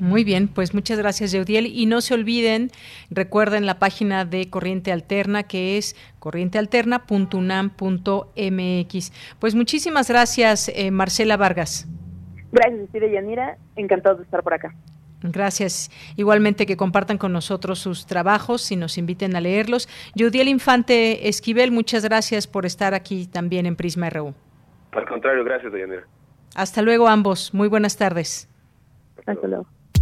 [0.00, 1.66] Muy bien, pues muchas gracias, Yeudiel.
[1.66, 2.70] Y no se olviden,
[3.10, 9.12] recuerden la página de Corriente Alterna, que es corrientealterna.unam.mx.
[9.38, 11.86] Pues muchísimas gracias, eh, Marcela Vargas.
[12.52, 13.58] Gracias, Cecilia Yanira.
[13.76, 14.74] Encantado de estar por acá.
[15.22, 15.90] Gracias.
[16.16, 19.88] Igualmente que compartan con nosotros sus trabajos y nos inviten a leerlos.
[20.14, 24.32] Yudiel Infante Esquivel, muchas gracias por estar aquí también en Prisma RU.
[24.92, 26.04] Al contrario, gracias, Yanira.
[26.54, 27.52] Hasta luego ambos.
[27.52, 28.48] Muy buenas tardes.
[29.26, 29.66] Hasta luego.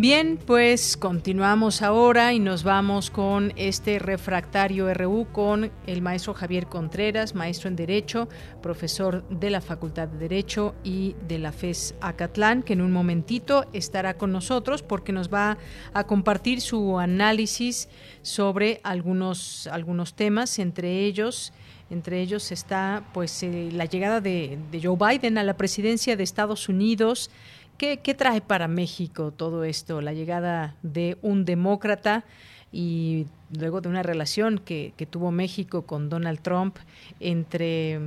[0.00, 6.68] Bien, pues continuamos ahora y nos vamos con este refractario RU con el maestro Javier
[6.68, 8.28] Contreras, maestro en Derecho,
[8.62, 13.66] profesor de la Facultad de Derecho y de la FES Acatlán, que en un momentito
[13.72, 15.58] estará con nosotros porque nos va
[15.92, 17.88] a compartir su análisis
[18.22, 21.52] sobre algunos, algunos temas, entre ellos
[21.90, 26.22] entre ellos está pues eh, la llegada de, de Joe Biden a la presidencia de
[26.22, 27.30] Estados Unidos,
[27.78, 30.00] ¿Qué, trae para México todo esto?
[30.00, 32.24] La llegada de un demócrata
[32.72, 33.26] y
[33.56, 36.76] luego de una relación que, que tuvo México con Donald Trump
[37.20, 38.00] entre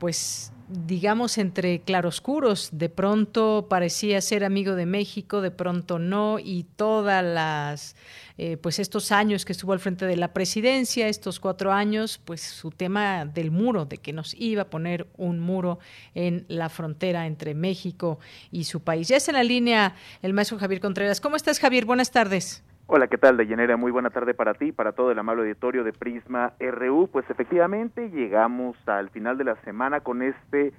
[0.00, 2.70] pues digamos, entre claroscuros.
[2.72, 7.96] De pronto parecía ser amigo de México, de pronto no, y todas las,
[8.36, 12.42] eh, pues estos años que estuvo al frente de la presidencia, estos cuatro años, pues
[12.42, 15.78] su tema del muro, de que nos iba a poner un muro
[16.14, 18.18] en la frontera entre México
[18.50, 19.08] y su país.
[19.08, 21.20] Ya es en la línea el maestro Javier Contreras.
[21.20, 21.84] ¿Cómo estás, Javier?
[21.84, 22.62] Buenas tardes.
[22.86, 23.78] Hola, ¿qué tal, Deyanera?
[23.78, 27.08] Muy buena tarde para ti, para todo el amable auditorio de Prisma RU.
[27.10, 30.74] Pues efectivamente llegamos al final de la semana con este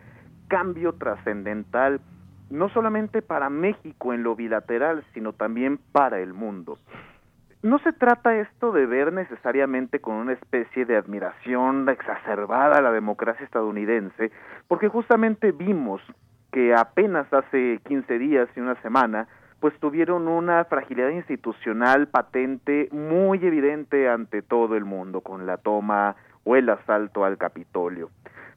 [0.47, 1.99] cambio trascendental,
[2.51, 6.77] no solamente para México en lo bilateral, sino también para el mundo.
[7.63, 12.91] No se trata esto de ver necesariamente con una especie de admiración exacerbada a la
[12.91, 14.31] democracia estadounidense,
[14.67, 16.03] porque justamente vimos
[16.51, 19.27] que apenas hace 15 días y una semana,
[19.59, 26.15] pues tuvieron una fragilidad institucional patente muy evidente ante todo el mundo con la toma
[26.43, 28.09] o el asalto al Capitolio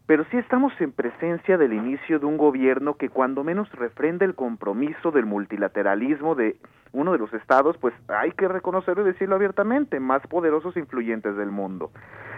[0.08, 4.34] pero sí estamos en presencia del inicio de un gobierno que cuando menos refrenda el
[4.34, 6.56] compromiso del multilateralismo de
[6.94, 11.36] uno de los estados, pues hay que reconocerlo y decirlo abiertamente, más poderosos e influyentes
[11.36, 11.90] del mundo.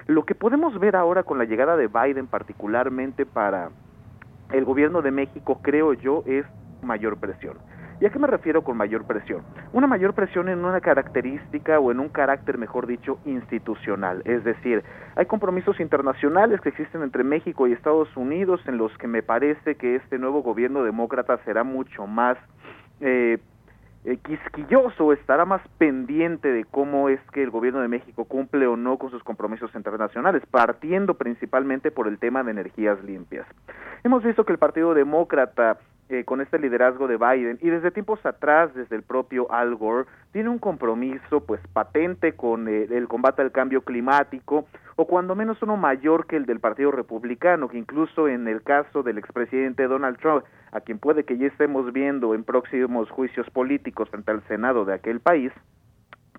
[0.08, 3.70] Lo que podemos ver ahora con la llegada de Biden particularmente para
[4.50, 6.44] el gobierno de México, creo yo, es
[6.82, 7.56] mayor presión.
[8.01, 9.43] ¿Y a qué me refiero con mayor presión?
[9.74, 14.22] Una mayor presión en una característica o en un carácter, mejor dicho, institucional.
[14.24, 14.82] Es decir,
[15.16, 19.74] hay compromisos internacionales que existen entre México y Estados Unidos en los que me parece
[19.74, 22.39] que este nuevo gobierno demócrata será mucho más
[23.02, 23.36] eh,
[24.06, 28.78] eh, quisquilloso, estará más pendiente de cómo es que el gobierno de México cumple o
[28.78, 33.47] no con sus compromisos internacionales, partiendo principalmente por el tema de energías limpias.
[34.05, 35.77] Hemos visto que el Partido Demócrata
[36.10, 40.08] eh, con este liderazgo de Biden y desde tiempos atrás, desde el propio Al Gore,
[40.32, 44.66] tiene un compromiso pues patente con eh, el combate al cambio climático
[44.96, 49.04] o cuando menos uno mayor que el del Partido Republicano, que incluso en el caso
[49.04, 54.10] del expresidente Donald Trump, a quien puede que ya estemos viendo en próximos juicios políticos
[54.10, 55.52] frente al Senado de aquel país,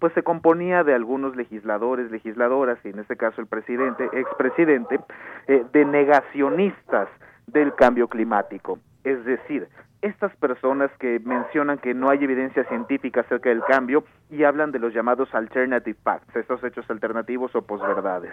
[0.02, 5.00] pues se componía de algunos legisladores, legisladoras y en este caso el presidente, expresidente,
[5.48, 7.08] eh, de negacionistas
[7.48, 8.80] del cambio climático.
[9.04, 9.68] Es decir,
[10.02, 14.80] estas personas que mencionan que no hay evidencia científica acerca del cambio y hablan de
[14.80, 18.32] los llamados alternative facts, estos hechos alternativos o posverdades.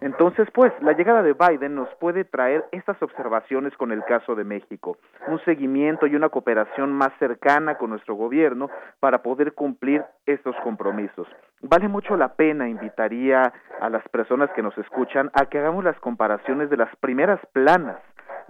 [0.00, 4.44] Entonces, pues, la llegada de Biden nos puede traer estas observaciones con el caso de
[4.44, 4.96] México,
[5.28, 11.28] un seguimiento y una cooperación más cercana con nuestro gobierno para poder cumplir estos compromisos.
[11.60, 15.98] Vale mucho la pena, invitaría a las personas que nos escuchan a que hagamos las
[16.00, 17.98] comparaciones de las primeras planas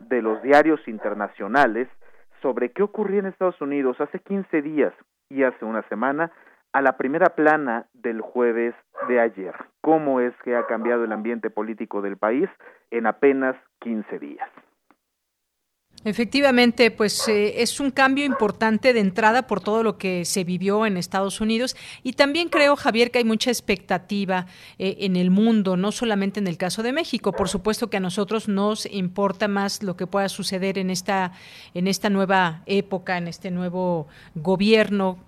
[0.08, 1.88] de los diarios internacionales
[2.42, 4.92] sobre qué ocurría en Estados Unidos hace 15 días
[5.28, 6.32] y hace una semana
[6.72, 8.74] a la primera plana del jueves
[9.08, 9.54] de ayer.
[9.80, 12.48] ¿Cómo es que ha cambiado el ambiente político del país
[12.90, 14.48] en apenas 15 días?
[16.02, 20.86] Efectivamente, pues eh, es un cambio importante de entrada por todo lo que se vivió
[20.86, 24.46] en Estados Unidos y también creo, Javier, que hay mucha expectativa
[24.78, 27.32] eh, en el mundo, no solamente en el caso de México.
[27.32, 31.32] Por supuesto que a nosotros nos importa más lo que pueda suceder en esta
[31.74, 35.18] en esta nueva época, en este nuevo gobierno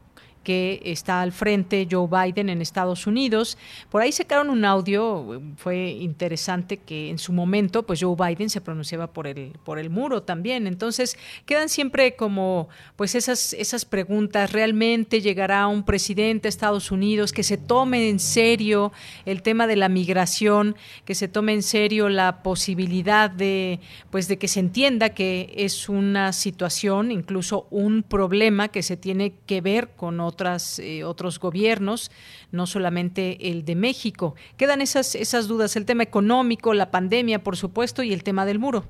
[0.42, 3.58] que está al frente Joe Biden en Estados Unidos.
[3.90, 8.60] Por ahí sacaron un audio, fue interesante que en su momento, pues Joe Biden se
[8.60, 10.66] pronunciaba por el, por el muro también.
[10.66, 11.16] Entonces,
[11.46, 14.52] quedan siempre como pues esas, esas preguntas.
[14.52, 18.92] ¿Realmente llegará un presidente a Estados Unidos que se tome en serio
[19.26, 24.38] el tema de la migración, que se tome en serio la posibilidad de, pues de
[24.38, 29.90] que se entienda que es una situación, incluso un problema que se tiene que ver
[29.96, 32.10] con otras, eh, otros gobiernos,
[32.50, 34.34] no solamente el de México.
[34.56, 38.58] Quedan esas, esas dudas, el tema económico, la pandemia, por supuesto, y el tema del
[38.58, 38.84] muro.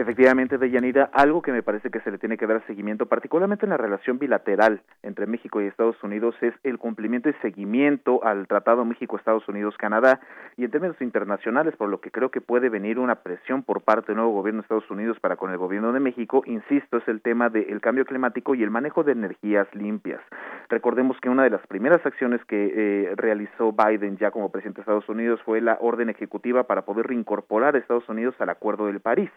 [0.00, 3.70] Efectivamente, Deyanira, algo que me parece que se le tiene que dar seguimiento, particularmente en
[3.70, 8.86] la relación bilateral entre México y Estados Unidos, es el cumplimiento y seguimiento al Tratado
[8.86, 10.20] México-Estados Unidos-Canadá
[10.56, 14.08] y en términos internacionales, por lo que creo que puede venir una presión por parte
[14.08, 17.20] del nuevo gobierno de Estados Unidos para con el gobierno de México, insisto, es el
[17.20, 20.20] tema del cambio climático y el manejo de energías limpias.
[20.68, 24.82] Recordemos que una de las primeras acciones que eh, realizó Biden ya como presidente de
[24.82, 29.00] Estados Unidos fue la orden ejecutiva para poder reincorporar a Estados Unidos al Acuerdo del
[29.00, 29.30] París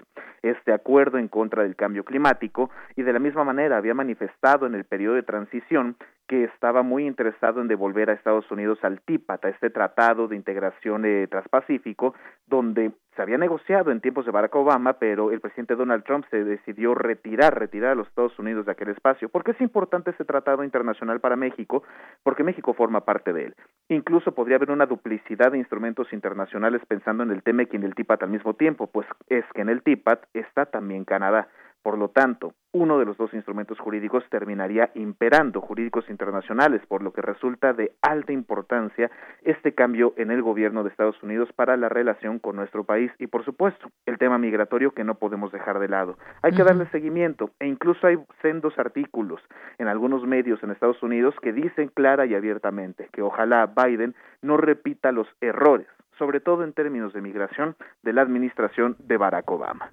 [0.44, 4.76] este acuerdo en contra del cambio climático y de la misma manera había manifestado en
[4.76, 5.96] el periodo de transición
[6.28, 10.36] que estaba muy interesado en devolver a Estados Unidos al TIPAT, a este tratado de
[10.36, 12.16] integración eh, transpacífico,
[12.48, 16.44] donde se había negociado en tiempos de Barack Obama, pero el presidente Donald Trump se
[16.44, 19.30] decidió retirar, retirar a los Estados Unidos de aquel espacio.
[19.30, 21.84] ¿Por qué es importante ese tratado internacional para México?
[22.24, 23.56] Porque México forma parte de él.
[23.90, 27.96] Incluso podría haber una duplicidad de instrumentos internacionales pensando en el TEMEC y en el
[27.96, 31.48] TIPAT al mismo tiempo, pues es que en el TIPAT está también Canadá.
[31.84, 37.12] Por lo tanto, uno de los dos instrumentos jurídicos terminaría imperando jurídicos internacionales, por lo
[37.12, 39.12] que resulta de alta importancia
[39.44, 43.28] este cambio en el gobierno de Estados Unidos para la relación con nuestro país y,
[43.28, 46.18] por supuesto, el tema migratorio que no podemos dejar de lado.
[46.42, 49.42] Hay que darle seguimiento e incluso hay sendos artículos
[49.78, 54.56] en algunos medios en Estados Unidos que dicen clara y abiertamente que ojalá Biden no
[54.56, 55.88] repita los errores,
[56.18, 59.92] sobre todo en términos de migración, de la administración de Barack Obama.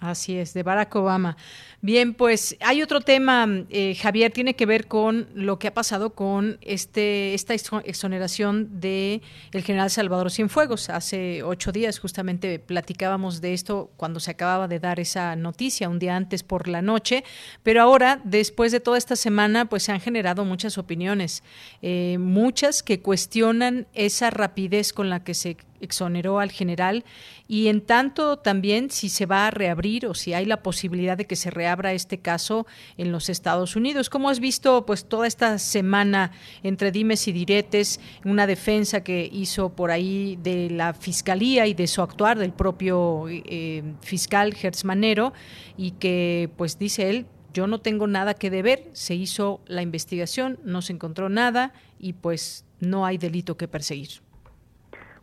[0.00, 1.36] Así es, de Barack Obama.
[1.80, 6.10] Bien, pues hay otro tema, eh, Javier, tiene que ver con lo que ha pasado
[6.10, 10.88] con este esta exoneración de el general Salvador Cienfuegos.
[10.88, 15.98] Hace ocho días justamente platicábamos de esto cuando se acababa de dar esa noticia, un
[15.98, 17.24] día antes por la noche,
[17.64, 21.42] pero ahora, después de toda esta semana, pues se han generado muchas opiniones,
[21.82, 27.04] eh, muchas que cuestionan esa rapidez con la que se exoneró al general
[27.46, 31.26] y en tanto también si se va a reabrir o si hay la posibilidad de
[31.26, 34.10] que se reabra este caso en los Estados Unidos.
[34.10, 36.32] ¿Cómo has visto pues toda esta semana
[36.62, 41.86] entre dimes y diretes, una defensa que hizo por ahí de la fiscalía y de
[41.86, 45.32] su actuar del propio eh, fiscal Gertz Manero
[45.76, 50.60] y que pues dice él yo no tengo nada que deber, se hizo la investigación,
[50.64, 54.20] no se encontró nada y pues no hay delito que perseguir.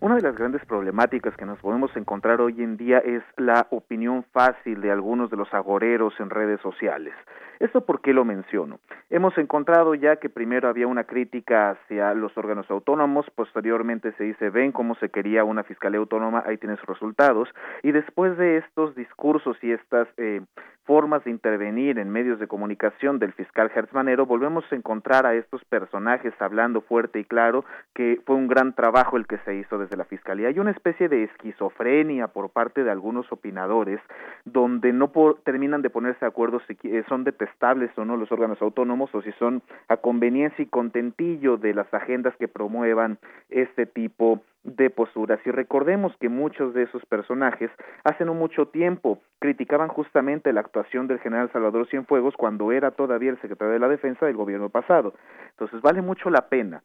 [0.01, 4.23] Una de las grandes problemáticas que nos podemos encontrar hoy en día es la opinión
[4.33, 7.13] fácil de algunos de los agoreros en redes sociales.
[7.59, 8.79] ¿Esto por qué lo menciono?
[9.09, 14.49] Hemos encontrado ya que primero había una crítica hacia los órganos autónomos, posteriormente se dice,
[14.49, 17.49] ven cómo se quería una fiscalía autónoma, ahí tienes resultados,
[17.83, 20.41] y después de estos discursos y estas eh,
[20.85, 25.33] formas de intervenir en medios de comunicación del fiscal Hertz Manero, volvemos a encontrar a
[25.33, 29.79] estos personajes hablando fuerte y claro que fue un gran trabajo el que se hizo
[29.79, 30.47] desde la fiscalía.
[30.47, 33.99] Hay una especie de esquizofrenia por parte de algunos opinadores
[34.45, 35.11] donde no
[35.43, 36.77] terminan de ponerse de acuerdo si
[37.09, 41.73] son detestables o no los órganos autónomos o si son a conveniencia y contentillo de
[41.73, 43.17] las agendas que promuevan
[43.49, 45.39] este tipo de posturas.
[45.45, 47.69] Y recordemos que muchos de esos personajes
[48.03, 53.29] hace no mucho tiempo criticaban justamente la actuación del general Salvador Cienfuegos cuando era todavía
[53.29, 55.13] el secretario de la Defensa del gobierno pasado.
[55.51, 56.81] Entonces vale mucho la pena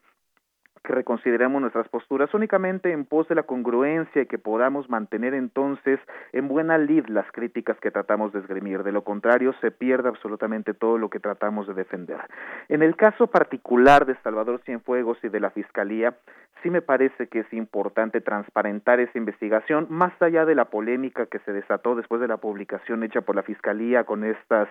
[0.82, 6.00] que reconsideremos nuestras posturas únicamente en pos de la congruencia y que podamos mantener entonces
[6.32, 8.82] en buena lid las críticas que tratamos de esgrimir.
[8.82, 12.20] De lo contrario, se pierde absolutamente todo lo que tratamos de defender.
[12.68, 16.16] En el caso particular de Salvador Cienfuegos y de la Fiscalía,
[16.62, 21.38] sí me parece que es importante transparentar esa investigación, más allá de la polémica que
[21.40, 24.68] se desató después de la publicación hecha por la Fiscalía con estas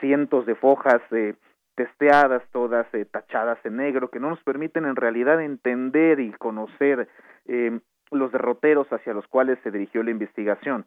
[0.00, 1.34] cientos de fojas de
[1.76, 7.08] testeadas, todas eh, tachadas en negro, que no nos permiten en realidad entender y conocer
[7.46, 7.78] eh,
[8.10, 10.86] los derroteros hacia los cuales se dirigió la investigación.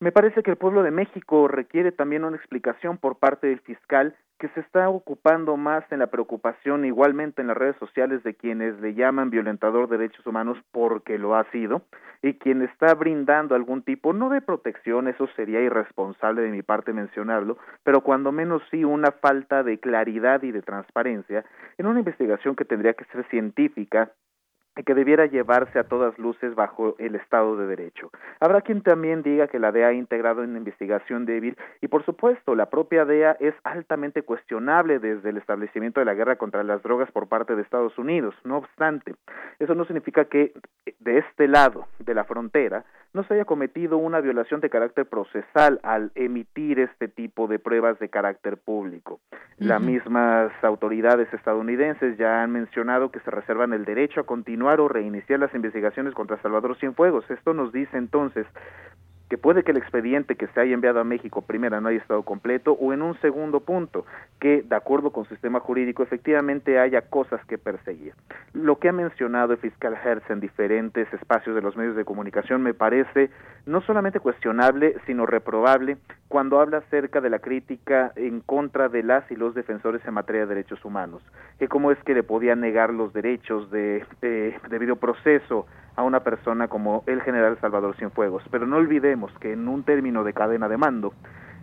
[0.00, 4.16] Me parece que el pueblo de México requiere también una explicación por parte del fiscal
[4.38, 8.78] que se está ocupando más en la preocupación igualmente en las redes sociales de quienes
[8.80, 11.82] le llaman violentador de derechos humanos porque lo ha sido
[12.20, 16.92] y quien está brindando algún tipo no de protección, eso sería irresponsable de mi parte
[16.92, 21.44] mencionarlo, pero cuando menos sí una falta de claridad y de transparencia
[21.78, 24.10] en una investigación que tendría que ser científica
[24.82, 28.10] que debiera llevarse a todas luces bajo el Estado de Derecho.
[28.40, 32.54] Habrá quien también diga que la DEA ha integrado en investigación débil y por supuesto
[32.54, 37.10] la propia DEA es altamente cuestionable desde el establecimiento de la guerra contra las drogas
[37.12, 38.34] por parte de Estados Unidos.
[38.44, 39.14] No obstante,
[39.58, 40.52] eso no significa que
[40.98, 42.84] de este lado de la frontera
[43.14, 47.98] no se haya cometido una violación de carácter procesal al emitir este tipo de pruebas
[48.00, 49.20] de carácter público.
[49.56, 54.88] Las mismas autoridades estadounidenses ya han mencionado que se reservan el derecho a continuar o
[54.88, 57.24] reiniciar las investigaciones contra Salvador Cienfuegos.
[57.30, 58.46] Esto nos dice entonces
[59.28, 62.22] que puede que el expediente que se haya enviado a México primero no haya estado
[62.22, 64.04] completo o en un segundo punto
[64.38, 68.14] que de acuerdo con sistema jurídico efectivamente haya cosas que perseguir.
[68.52, 72.62] Lo que ha mencionado el fiscal Hertz en diferentes espacios de los medios de comunicación
[72.62, 73.30] me parece
[73.66, 75.96] no solamente cuestionable sino reprobable
[76.28, 80.42] cuando habla acerca de la crítica en contra de las y los defensores en materia
[80.42, 81.22] de derechos humanos,
[81.58, 86.20] que cómo es que le podía negar los derechos de, de debido proceso a una
[86.20, 88.42] persona como el general Salvador Cienfuegos.
[88.50, 91.12] Pero no olvidemos que en un término de cadena de mando,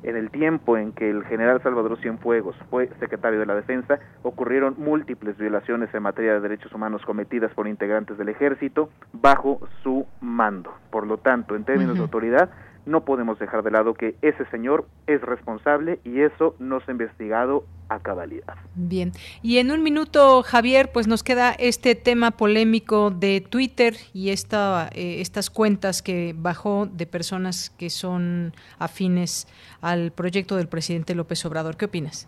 [0.03, 4.75] en el tiempo en que el general Salvador Cienfuegos fue secretario de la Defensa, ocurrieron
[4.77, 10.73] múltiples violaciones en materia de derechos humanos cometidas por integrantes del ejército bajo su mando.
[10.89, 12.49] Por lo tanto, en términos de autoridad,
[12.85, 16.93] no podemos dejar de lado que ese señor es responsable y eso no se ha
[16.93, 18.55] investigado a cabalidad.
[18.75, 24.29] Bien, y en un minuto, Javier, pues nos queda este tema polémico de Twitter y
[24.29, 29.47] esta, eh, estas cuentas que bajó de personas que son afines
[29.81, 31.75] al proyecto del presidente López Obrador.
[31.75, 32.27] ¿Qué opinas?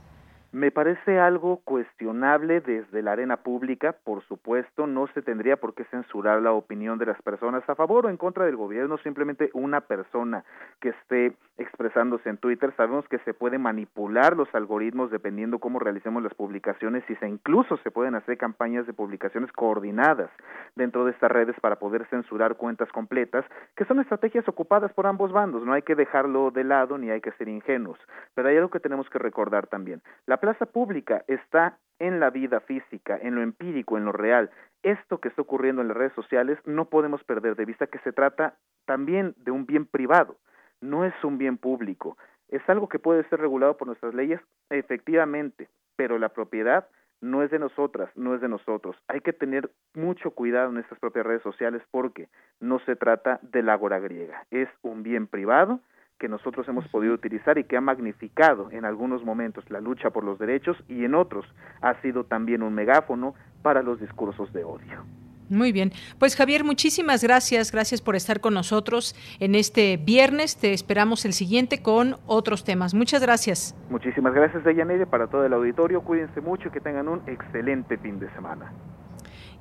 [0.53, 5.83] Me parece algo cuestionable desde la arena pública, por supuesto, no se tendría por qué
[5.85, 9.81] censurar la opinión de las personas a favor o en contra del gobierno, simplemente una
[9.81, 10.43] persona
[10.79, 12.71] que esté expresándose en Twitter.
[12.77, 17.77] Sabemos que se puede manipular los algoritmos dependiendo cómo realicemos las publicaciones y se incluso
[17.77, 20.29] se pueden hacer campañas de publicaciones coordinadas
[20.75, 23.43] dentro de estas redes para poder censurar cuentas completas,
[23.75, 27.21] que son estrategias ocupadas por ambos bandos, no hay que dejarlo de lado ni hay
[27.21, 27.97] que ser ingenuos.
[28.35, 29.99] Pero hay algo que tenemos que recordar también.
[30.27, 34.49] La plaza pública está en la vida física, en lo empírico, en lo real.
[34.81, 38.11] Esto que está ocurriendo en las redes sociales no podemos perder de vista que se
[38.11, 40.35] trata también de un bien privado,
[40.81, 42.17] no es un bien público.
[42.49, 46.89] Es algo que puede ser regulado por nuestras leyes, efectivamente, pero la propiedad
[47.21, 48.97] no es de nosotras, no es de nosotros.
[49.07, 52.27] Hay que tener mucho cuidado en estas propias redes sociales porque
[52.59, 55.79] no se trata de la agora griega, es un bien privado
[56.19, 60.23] que nosotros hemos podido utilizar y que ha magnificado en algunos momentos la lucha por
[60.23, 61.45] los derechos y en otros
[61.81, 65.03] ha sido también un megáfono para los discursos de odio.
[65.49, 65.91] Muy bien.
[66.19, 67.71] Pues Javier, muchísimas gracias.
[67.71, 70.57] Gracias por estar con nosotros en este viernes.
[70.57, 72.93] Te esperamos el siguiente con otros temas.
[72.93, 73.75] Muchas gracias.
[73.89, 76.01] Muchísimas gracias, Deyanire, para todo el auditorio.
[76.01, 78.71] Cuídense mucho y que tengan un excelente fin de semana.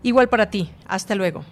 [0.02, 0.70] Igual para ti.
[0.86, 1.44] Hasta luego.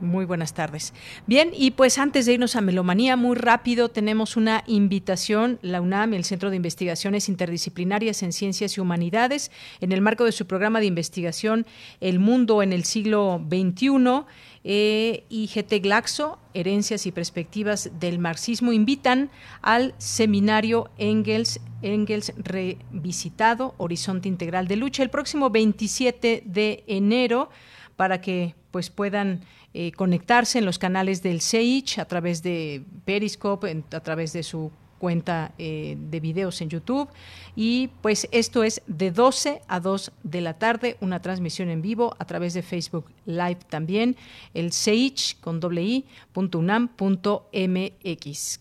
[0.00, 0.92] Muy buenas tardes.
[1.26, 6.14] Bien, y pues antes de irnos a Melomanía, muy rápido tenemos una invitación, la UNAM,
[6.14, 10.80] el Centro de Investigaciones Interdisciplinarias en Ciencias y Humanidades, en el marco de su programa
[10.80, 11.64] de investigación
[12.00, 14.24] El Mundo en el siglo XXI,
[14.64, 19.30] eh, IGT Glaxo, Herencias y Perspectivas del Marxismo, invitan
[19.62, 27.48] al seminario Engels, Engels Revisitado, Horizonte Integral de Lucha, el próximo 27 de enero,
[27.94, 33.84] para que pues puedan eh, conectarse en los canales del CEICH a través de Periscope,
[33.92, 37.08] a través de su cuenta eh, de videos en YouTube.
[37.56, 42.16] Y pues esto es de 12 a 2 de la tarde, una transmisión en vivo
[42.18, 44.16] a través de Facebook Live también,
[44.54, 46.04] el CEICH con doble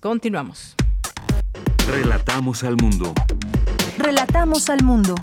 [0.01, 0.75] Continuamos.
[1.87, 3.13] Relatamos al mundo.
[3.97, 5.15] Relatamos al mundo.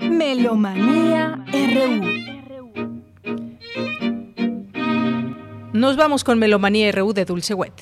[0.00, 2.19] Melomanía RU.
[5.80, 7.72] Nos vamos con Melomanía RU de Dulce Wet.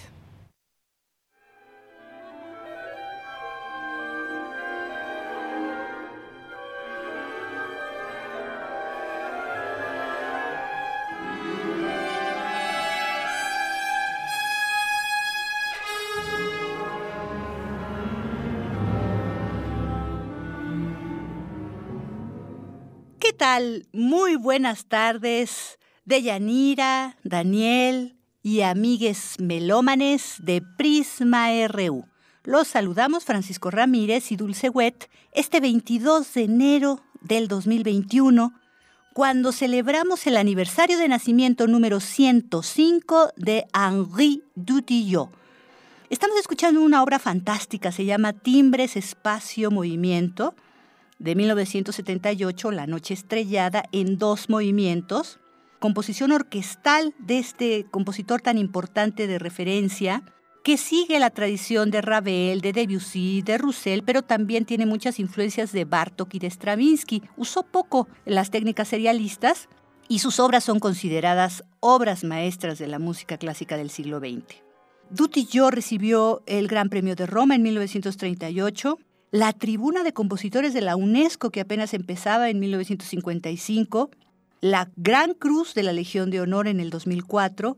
[23.19, 23.89] ¿Qué tal?
[23.93, 25.81] Muy buenas tardes.
[26.09, 32.06] Deyanira, Daniel y amigues melómanes de Prisma RU.
[32.44, 38.55] Los saludamos Francisco Ramírez y Dulce Wet este 22 de enero del 2021,
[39.12, 45.28] cuando celebramos el aniversario de nacimiento número 105 de Henri Dutillot.
[46.09, 50.55] Estamos escuchando una obra fantástica, se llama Timbres, Espacio, Movimiento,
[51.18, 55.39] de 1978, La Noche Estrellada, en dos movimientos
[55.79, 60.23] composición orquestal de este compositor tan importante de referencia,
[60.65, 65.73] que sigue la tradición de Ravel, de Debussy, de Roussel, pero también tiene muchas influencias
[65.73, 67.23] de Bartok y de Stravinsky.
[67.37, 69.69] Usó poco las técnicas serialistas
[70.09, 74.63] y sus obras son consideradas obras maestras de la música clásica del siglo XX.
[75.11, 78.99] Dutillot recibió el Gran Premio de Roma en 1938,
[79.31, 84.11] la Tribuna de Compositores de la UNESCO que apenas empezaba en 1955,
[84.60, 87.76] la Gran Cruz de la Legión de Honor en el 2004,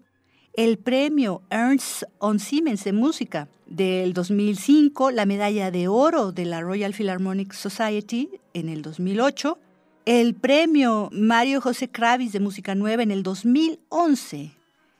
[0.55, 6.61] el premio Ernst on Siemens de Música del 2005, la medalla de oro de la
[6.61, 9.59] Royal Philharmonic Society en el 2008,
[10.07, 14.53] el premio Mario José Kravis de Música Nueva en el 2011.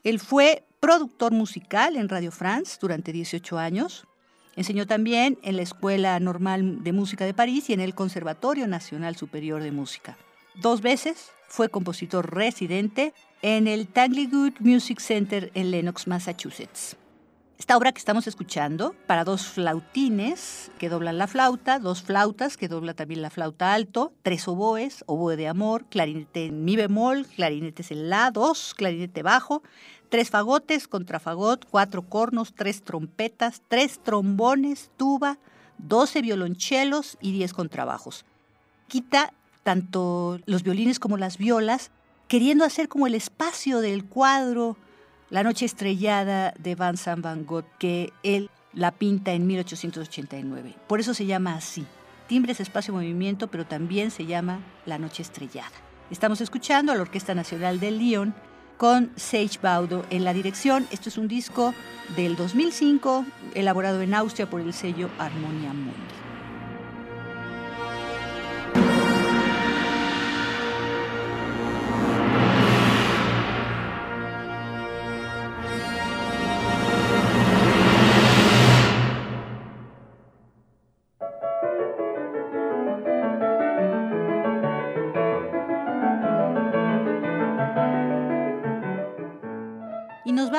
[0.05, 4.07] Él fue productor musical en Radio France durante 18 años.
[4.57, 9.17] Enseñó también en la Escuela Normal de Música de París y en el Conservatorio Nacional
[9.17, 10.17] Superior de Música.
[10.55, 16.97] Dos veces fue compositor residente en el Tanglewood Music Center en Lenox, Massachusetts.
[17.57, 22.69] Esta obra que estamos escuchando, para dos flautines que doblan la flauta, dos flautas que
[22.69, 27.91] dobla también la flauta alto, tres oboes, oboe de amor, clarinete en mi bemol, clarinetes
[27.91, 29.63] en la, dos, clarinete bajo,
[30.09, 35.39] tres fagotes, contrafagot, cuatro cornos, tres trompetas, tres trombones, tuba,
[35.77, 38.25] doce violonchelos y diez contrabajos.
[38.89, 41.91] Quita tanto los violines como las violas,
[42.29, 44.77] queriendo hacer como el espacio del cuadro
[45.31, 50.75] La noche estrellada de Vincent Van Gogh, que él la pinta en 1889.
[50.87, 51.87] Por eso se llama así.
[52.27, 55.73] Timbres, espacio, movimiento, pero también se llama La Noche Estrellada.
[56.11, 58.35] Estamos escuchando a la Orquesta Nacional de Lyon
[58.77, 60.87] con Sage Baudo en la dirección.
[60.91, 61.75] Esto es un disco
[62.17, 66.30] del 2005, elaborado en Austria por el sello Harmonia Mundi.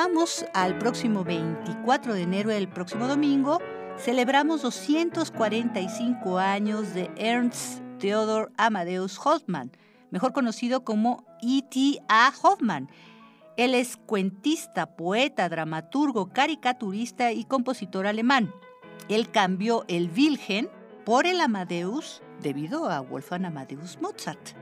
[0.04, 3.60] Vamos al próximo 24 de enero, el próximo domingo,
[3.96, 9.70] celebramos 245 años de Ernst Theodor Amadeus Hoffmann,
[10.10, 12.00] mejor conocido como E.T.
[12.08, 12.32] A.
[12.42, 12.90] Hoffmann.
[13.56, 18.52] Él es cuentista, poeta, dramaturgo, caricaturista y compositor alemán.
[19.08, 20.66] Él cambió el Wilhelm
[21.04, 24.61] por el Amadeus debido a Wolfgang Amadeus Mozart.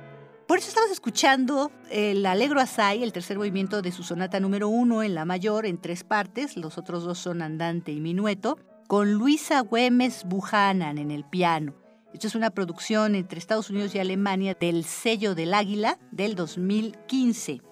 [0.51, 5.05] Por eso estamos escuchando el Alegro Asai, el tercer movimiento de su sonata número uno
[5.05, 8.59] en la mayor, en tres partes, los otros dos son andante y minueto,
[8.89, 11.77] con Luisa Güemes Buchanan en el piano.
[12.13, 17.63] Esto es una producción entre Estados Unidos y Alemania del sello del Águila del 2015.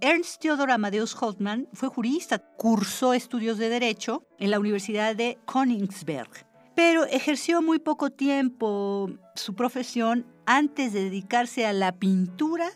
[0.00, 6.45] Ernst Theodor Amadeus Holtmann fue jurista, cursó estudios de Derecho en la Universidad de Königsberg,
[6.76, 12.68] pero ejerció muy poco tiempo su profesión antes de dedicarse a la pintura,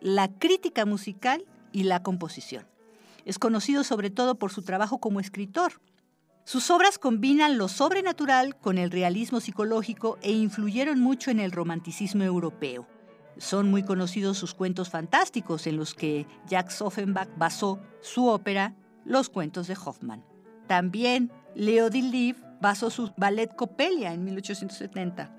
[0.00, 2.66] la crítica musical y la composición.
[3.26, 5.82] Es conocido sobre todo por su trabajo como escritor.
[6.44, 12.24] Sus obras combinan lo sobrenatural con el realismo psicológico e influyeron mucho en el romanticismo
[12.24, 12.88] europeo.
[13.36, 18.74] Son muy conocidos sus cuentos fantásticos en los que Jacques Offenbach basó su ópera
[19.04, 20.24] Los cuentos de Hoffmann.
[20.66, 25.30] También Leo Diliv basó su ballet Coppelia en 1870.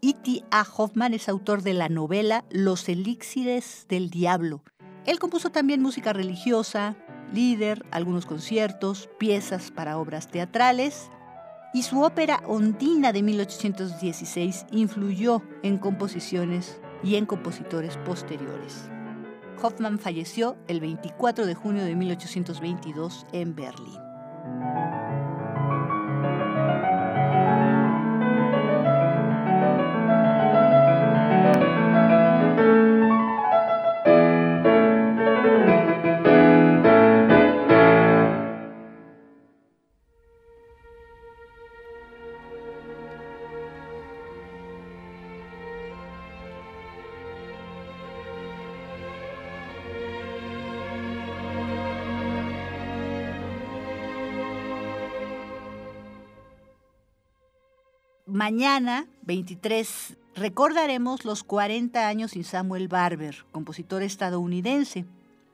[0.00, 0.44] E.T.
[0.50, 0.64] A.
[0.76, 4.62] Hoffman es autor de la novela Los elixires del diablo.
[5.04, 6.96] Él compuso también música religiosa,
[7.32, 11.10] líder, algunos conciertos, piezas para obras teatrales
[11.74, 18.88] y su ópera Ondina de 1816 influyó en composiciones y en compositores posteriores.
[19.60, 25.13] Hoffman falleció el 24 de junio de 1822 en Berlín.
[58.44, 65.06] Mañana, 23, recordaremos los 40 años sin Samuel Barber, compositor estadounidense.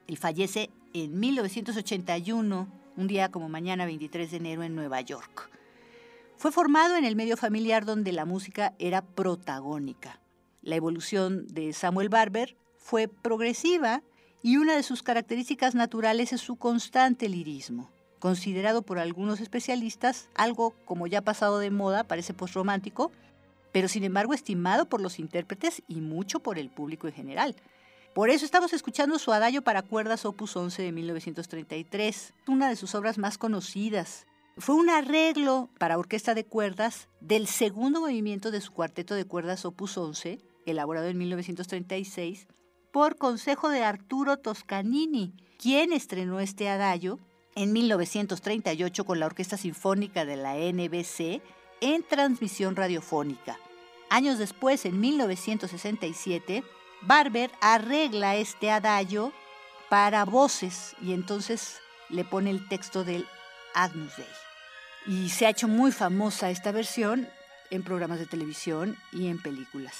[0.08, 5.50] Él fallece en 1981, un día como mañana 23 de enero en Nueva York.
[6.36, 10.18] Fue formado en el medio familiar donde la música era protagónica.
[10.60, 14.02] La evolución de Samuel Barber fue progresiva
[14.42, 17.88] y una de sus características naturales es su constante lirismo
[18.20, 23.10] considerado por algunos especialistas algo como ya pasado de moda, parece postromántico,
[23.72, 27.56] pero sin embargo estimado por los intérpretes y mucho por el público en general.
[28.14, 32.94] Por eso estamos escuchando su adagio para cuerdas opus 11 de 1933, una de sus
[32.94, 34.26] obras más conocidas.
[34.58, 39.64] Fue un arreglo para orquesta de cuerdas del segundo movimiento de su cuarteto de cuerdas
[39.64, 42.48] opus 11, elaborado en 1936,
[42.92, 47.20] por consejo de Arturo Toscanini, quien estrenó este adagio
[47.54, 51.42] en 1938 con la Orquesta Sinfónica de la NBC
[51.80, 53.58] en transmisión radiofónica.
[54.08, 56.64] Años después, en 1967,
[57.02, 59.32] Barber arregla este adagio
[59.88, 63.26] para voces y entonces le pone el texto del
[63.74, 64.26] Agnus Dei.
[65.06, 67.28] Y se ha hecho muy famosa esta versión
[67.70, 69.94] en programas de televisión y en películas.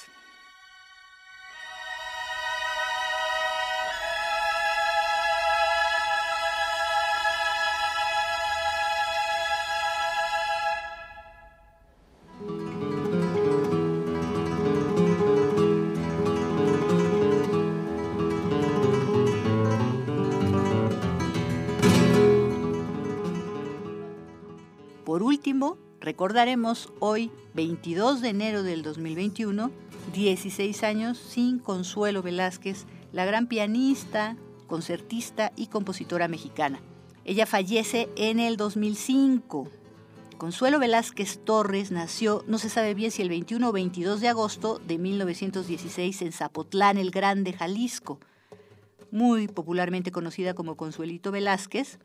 [26.21, 29.71] Recordaremos hoy, 22 de enero del 2021,
[30.13, 34.37] 16 años sin Consuelo Velázquez, la gran pianista,
[34.67, 36.79] concertista y compositora mexicana.
[37.25, 39.67] Ella fallece en el 2005.
[40.37, 44.77] Consuelo Velázquez Torres nació, no se sabe bien si el 21 o 22 de agosto
[44.77, 48.19] de 1916 en Zapotlán el Grande, Jalisco.
[49.09, 51.97] Muy popularmente conocida como Consuelito Velázquez,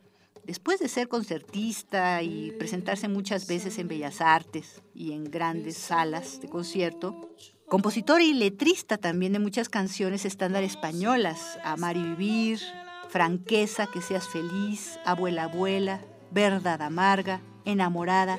[0.45, 6.41] después de ser concertista y presentarse muchas veces en Bellas Artes y en grandes salas
[6.41, 7.31] de concierto,
[7.69, 12.61] compositor y letrista también de muchas canciones estándar españolas, Amar y Vivir,
[13.09, 16.01] Franqueza, Que seas feliz, Abuela Abuela,
[16.31, 18.39] Verdad Amarga, enamorada,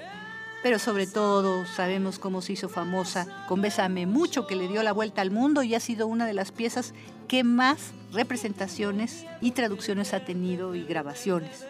[0.64, 4.92] pero sobre todo sabemos cómo se hizo famosa con Bésame Mucho, que le dio la
[4.92, 6.94] vuelta al mundo y ha sido una de las piezas
[7.28, 11.66] que más representaciones y traducciones ha tenido y grabaciones.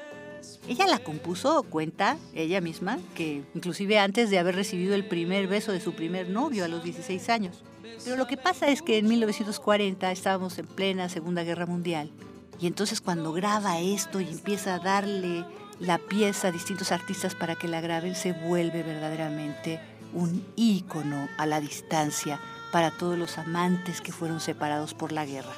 [0.68, 5.72] Ella la compuso, cuenta ella misma, que inclusive antes de haber recibido el primer beso
[5.72, 7.64] de su primer novio a los 16 años.
[8.04, 12.12] Pero lo que pasa es que en 1940 estábamos en plena Segunda Guerra Mundial
[12.60, 15.46] y entonces cuando graba esto y empieza a darle
[15.80, 19.80] la pieza a distintos artistas para que la graben se vuelve verdaderamente
[20.14, 22.40] un ícono a la distancia
[22.72, 25.54] para todos los amantes que fueron separados por la guerra.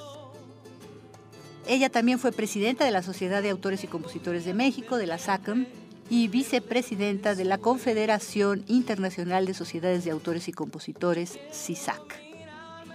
[1.69, 5.19] Ella también fue presidenta de la Sociedad de Autores y Compositores de México, de la
[5.19, 5.67] SACM,
[6.09, 12.01] y vicepresidenta de la Confederación Internacional de Sociedades de Autores y Compositores, CISAC.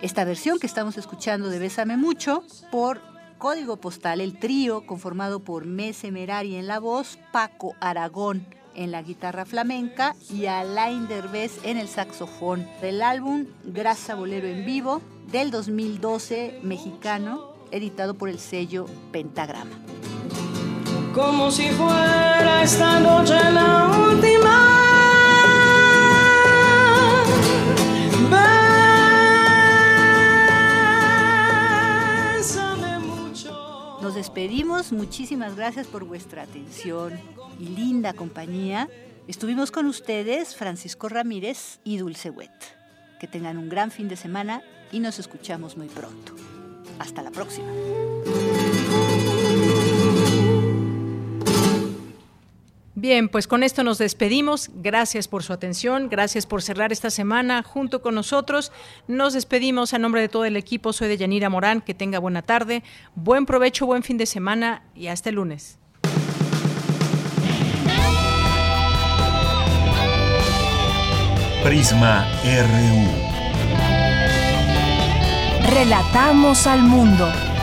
[0.02, 2.42] Esta versión que estamos escuchando de Bésame Mucho
[2.72, 3.00] por
[3.38, 8.44] código postal, el trío conformado por Mese Merari en la voz, Paco Aragón
[8.74, 14.66] en la guitarra flamenca y Alain Derbez en el saxofón del álbum Grasa Bolero en
[14.66, 19.78] Vivo del 2012 mexicano, editado por el sello Pentagrama.
[21.14, 24.84] Como si fuera esta noche la última
[34.14, 34.90] despedimos.
[34.90, 37.12] Muchísimas gracias por vuestra atención
[37.60, 38.88] y linda compañía.
[39.28, 42.50] Estuvimos con ustedes Francisco Ramírez y Dulce Wet.
[43.20, 46.34] Que tengan un gran fin de semana y nos escuchamos muy pronto.
[46.98, 47.68] Hasta la próxima.
[52.96, 54.70] Bien, pues con esto nos despedimos.
[54.76, 58.72] Gracias por su atención, gracias por cerrar esta semana junto con nosotros.
[59.08, 60.92] Nos despedimos a nombre de todo el equipo.
[60.94, 61.82] Soy de Yanira Morán.
[61.82, 62.82] Que tenga buena tarde,
[63.14, 65.78] buen provecho, buen fin de semana y hasta el lunes.
[71.62, 73.23] Prisma RU.
[75.64, 77.53] Relatamos al mundo.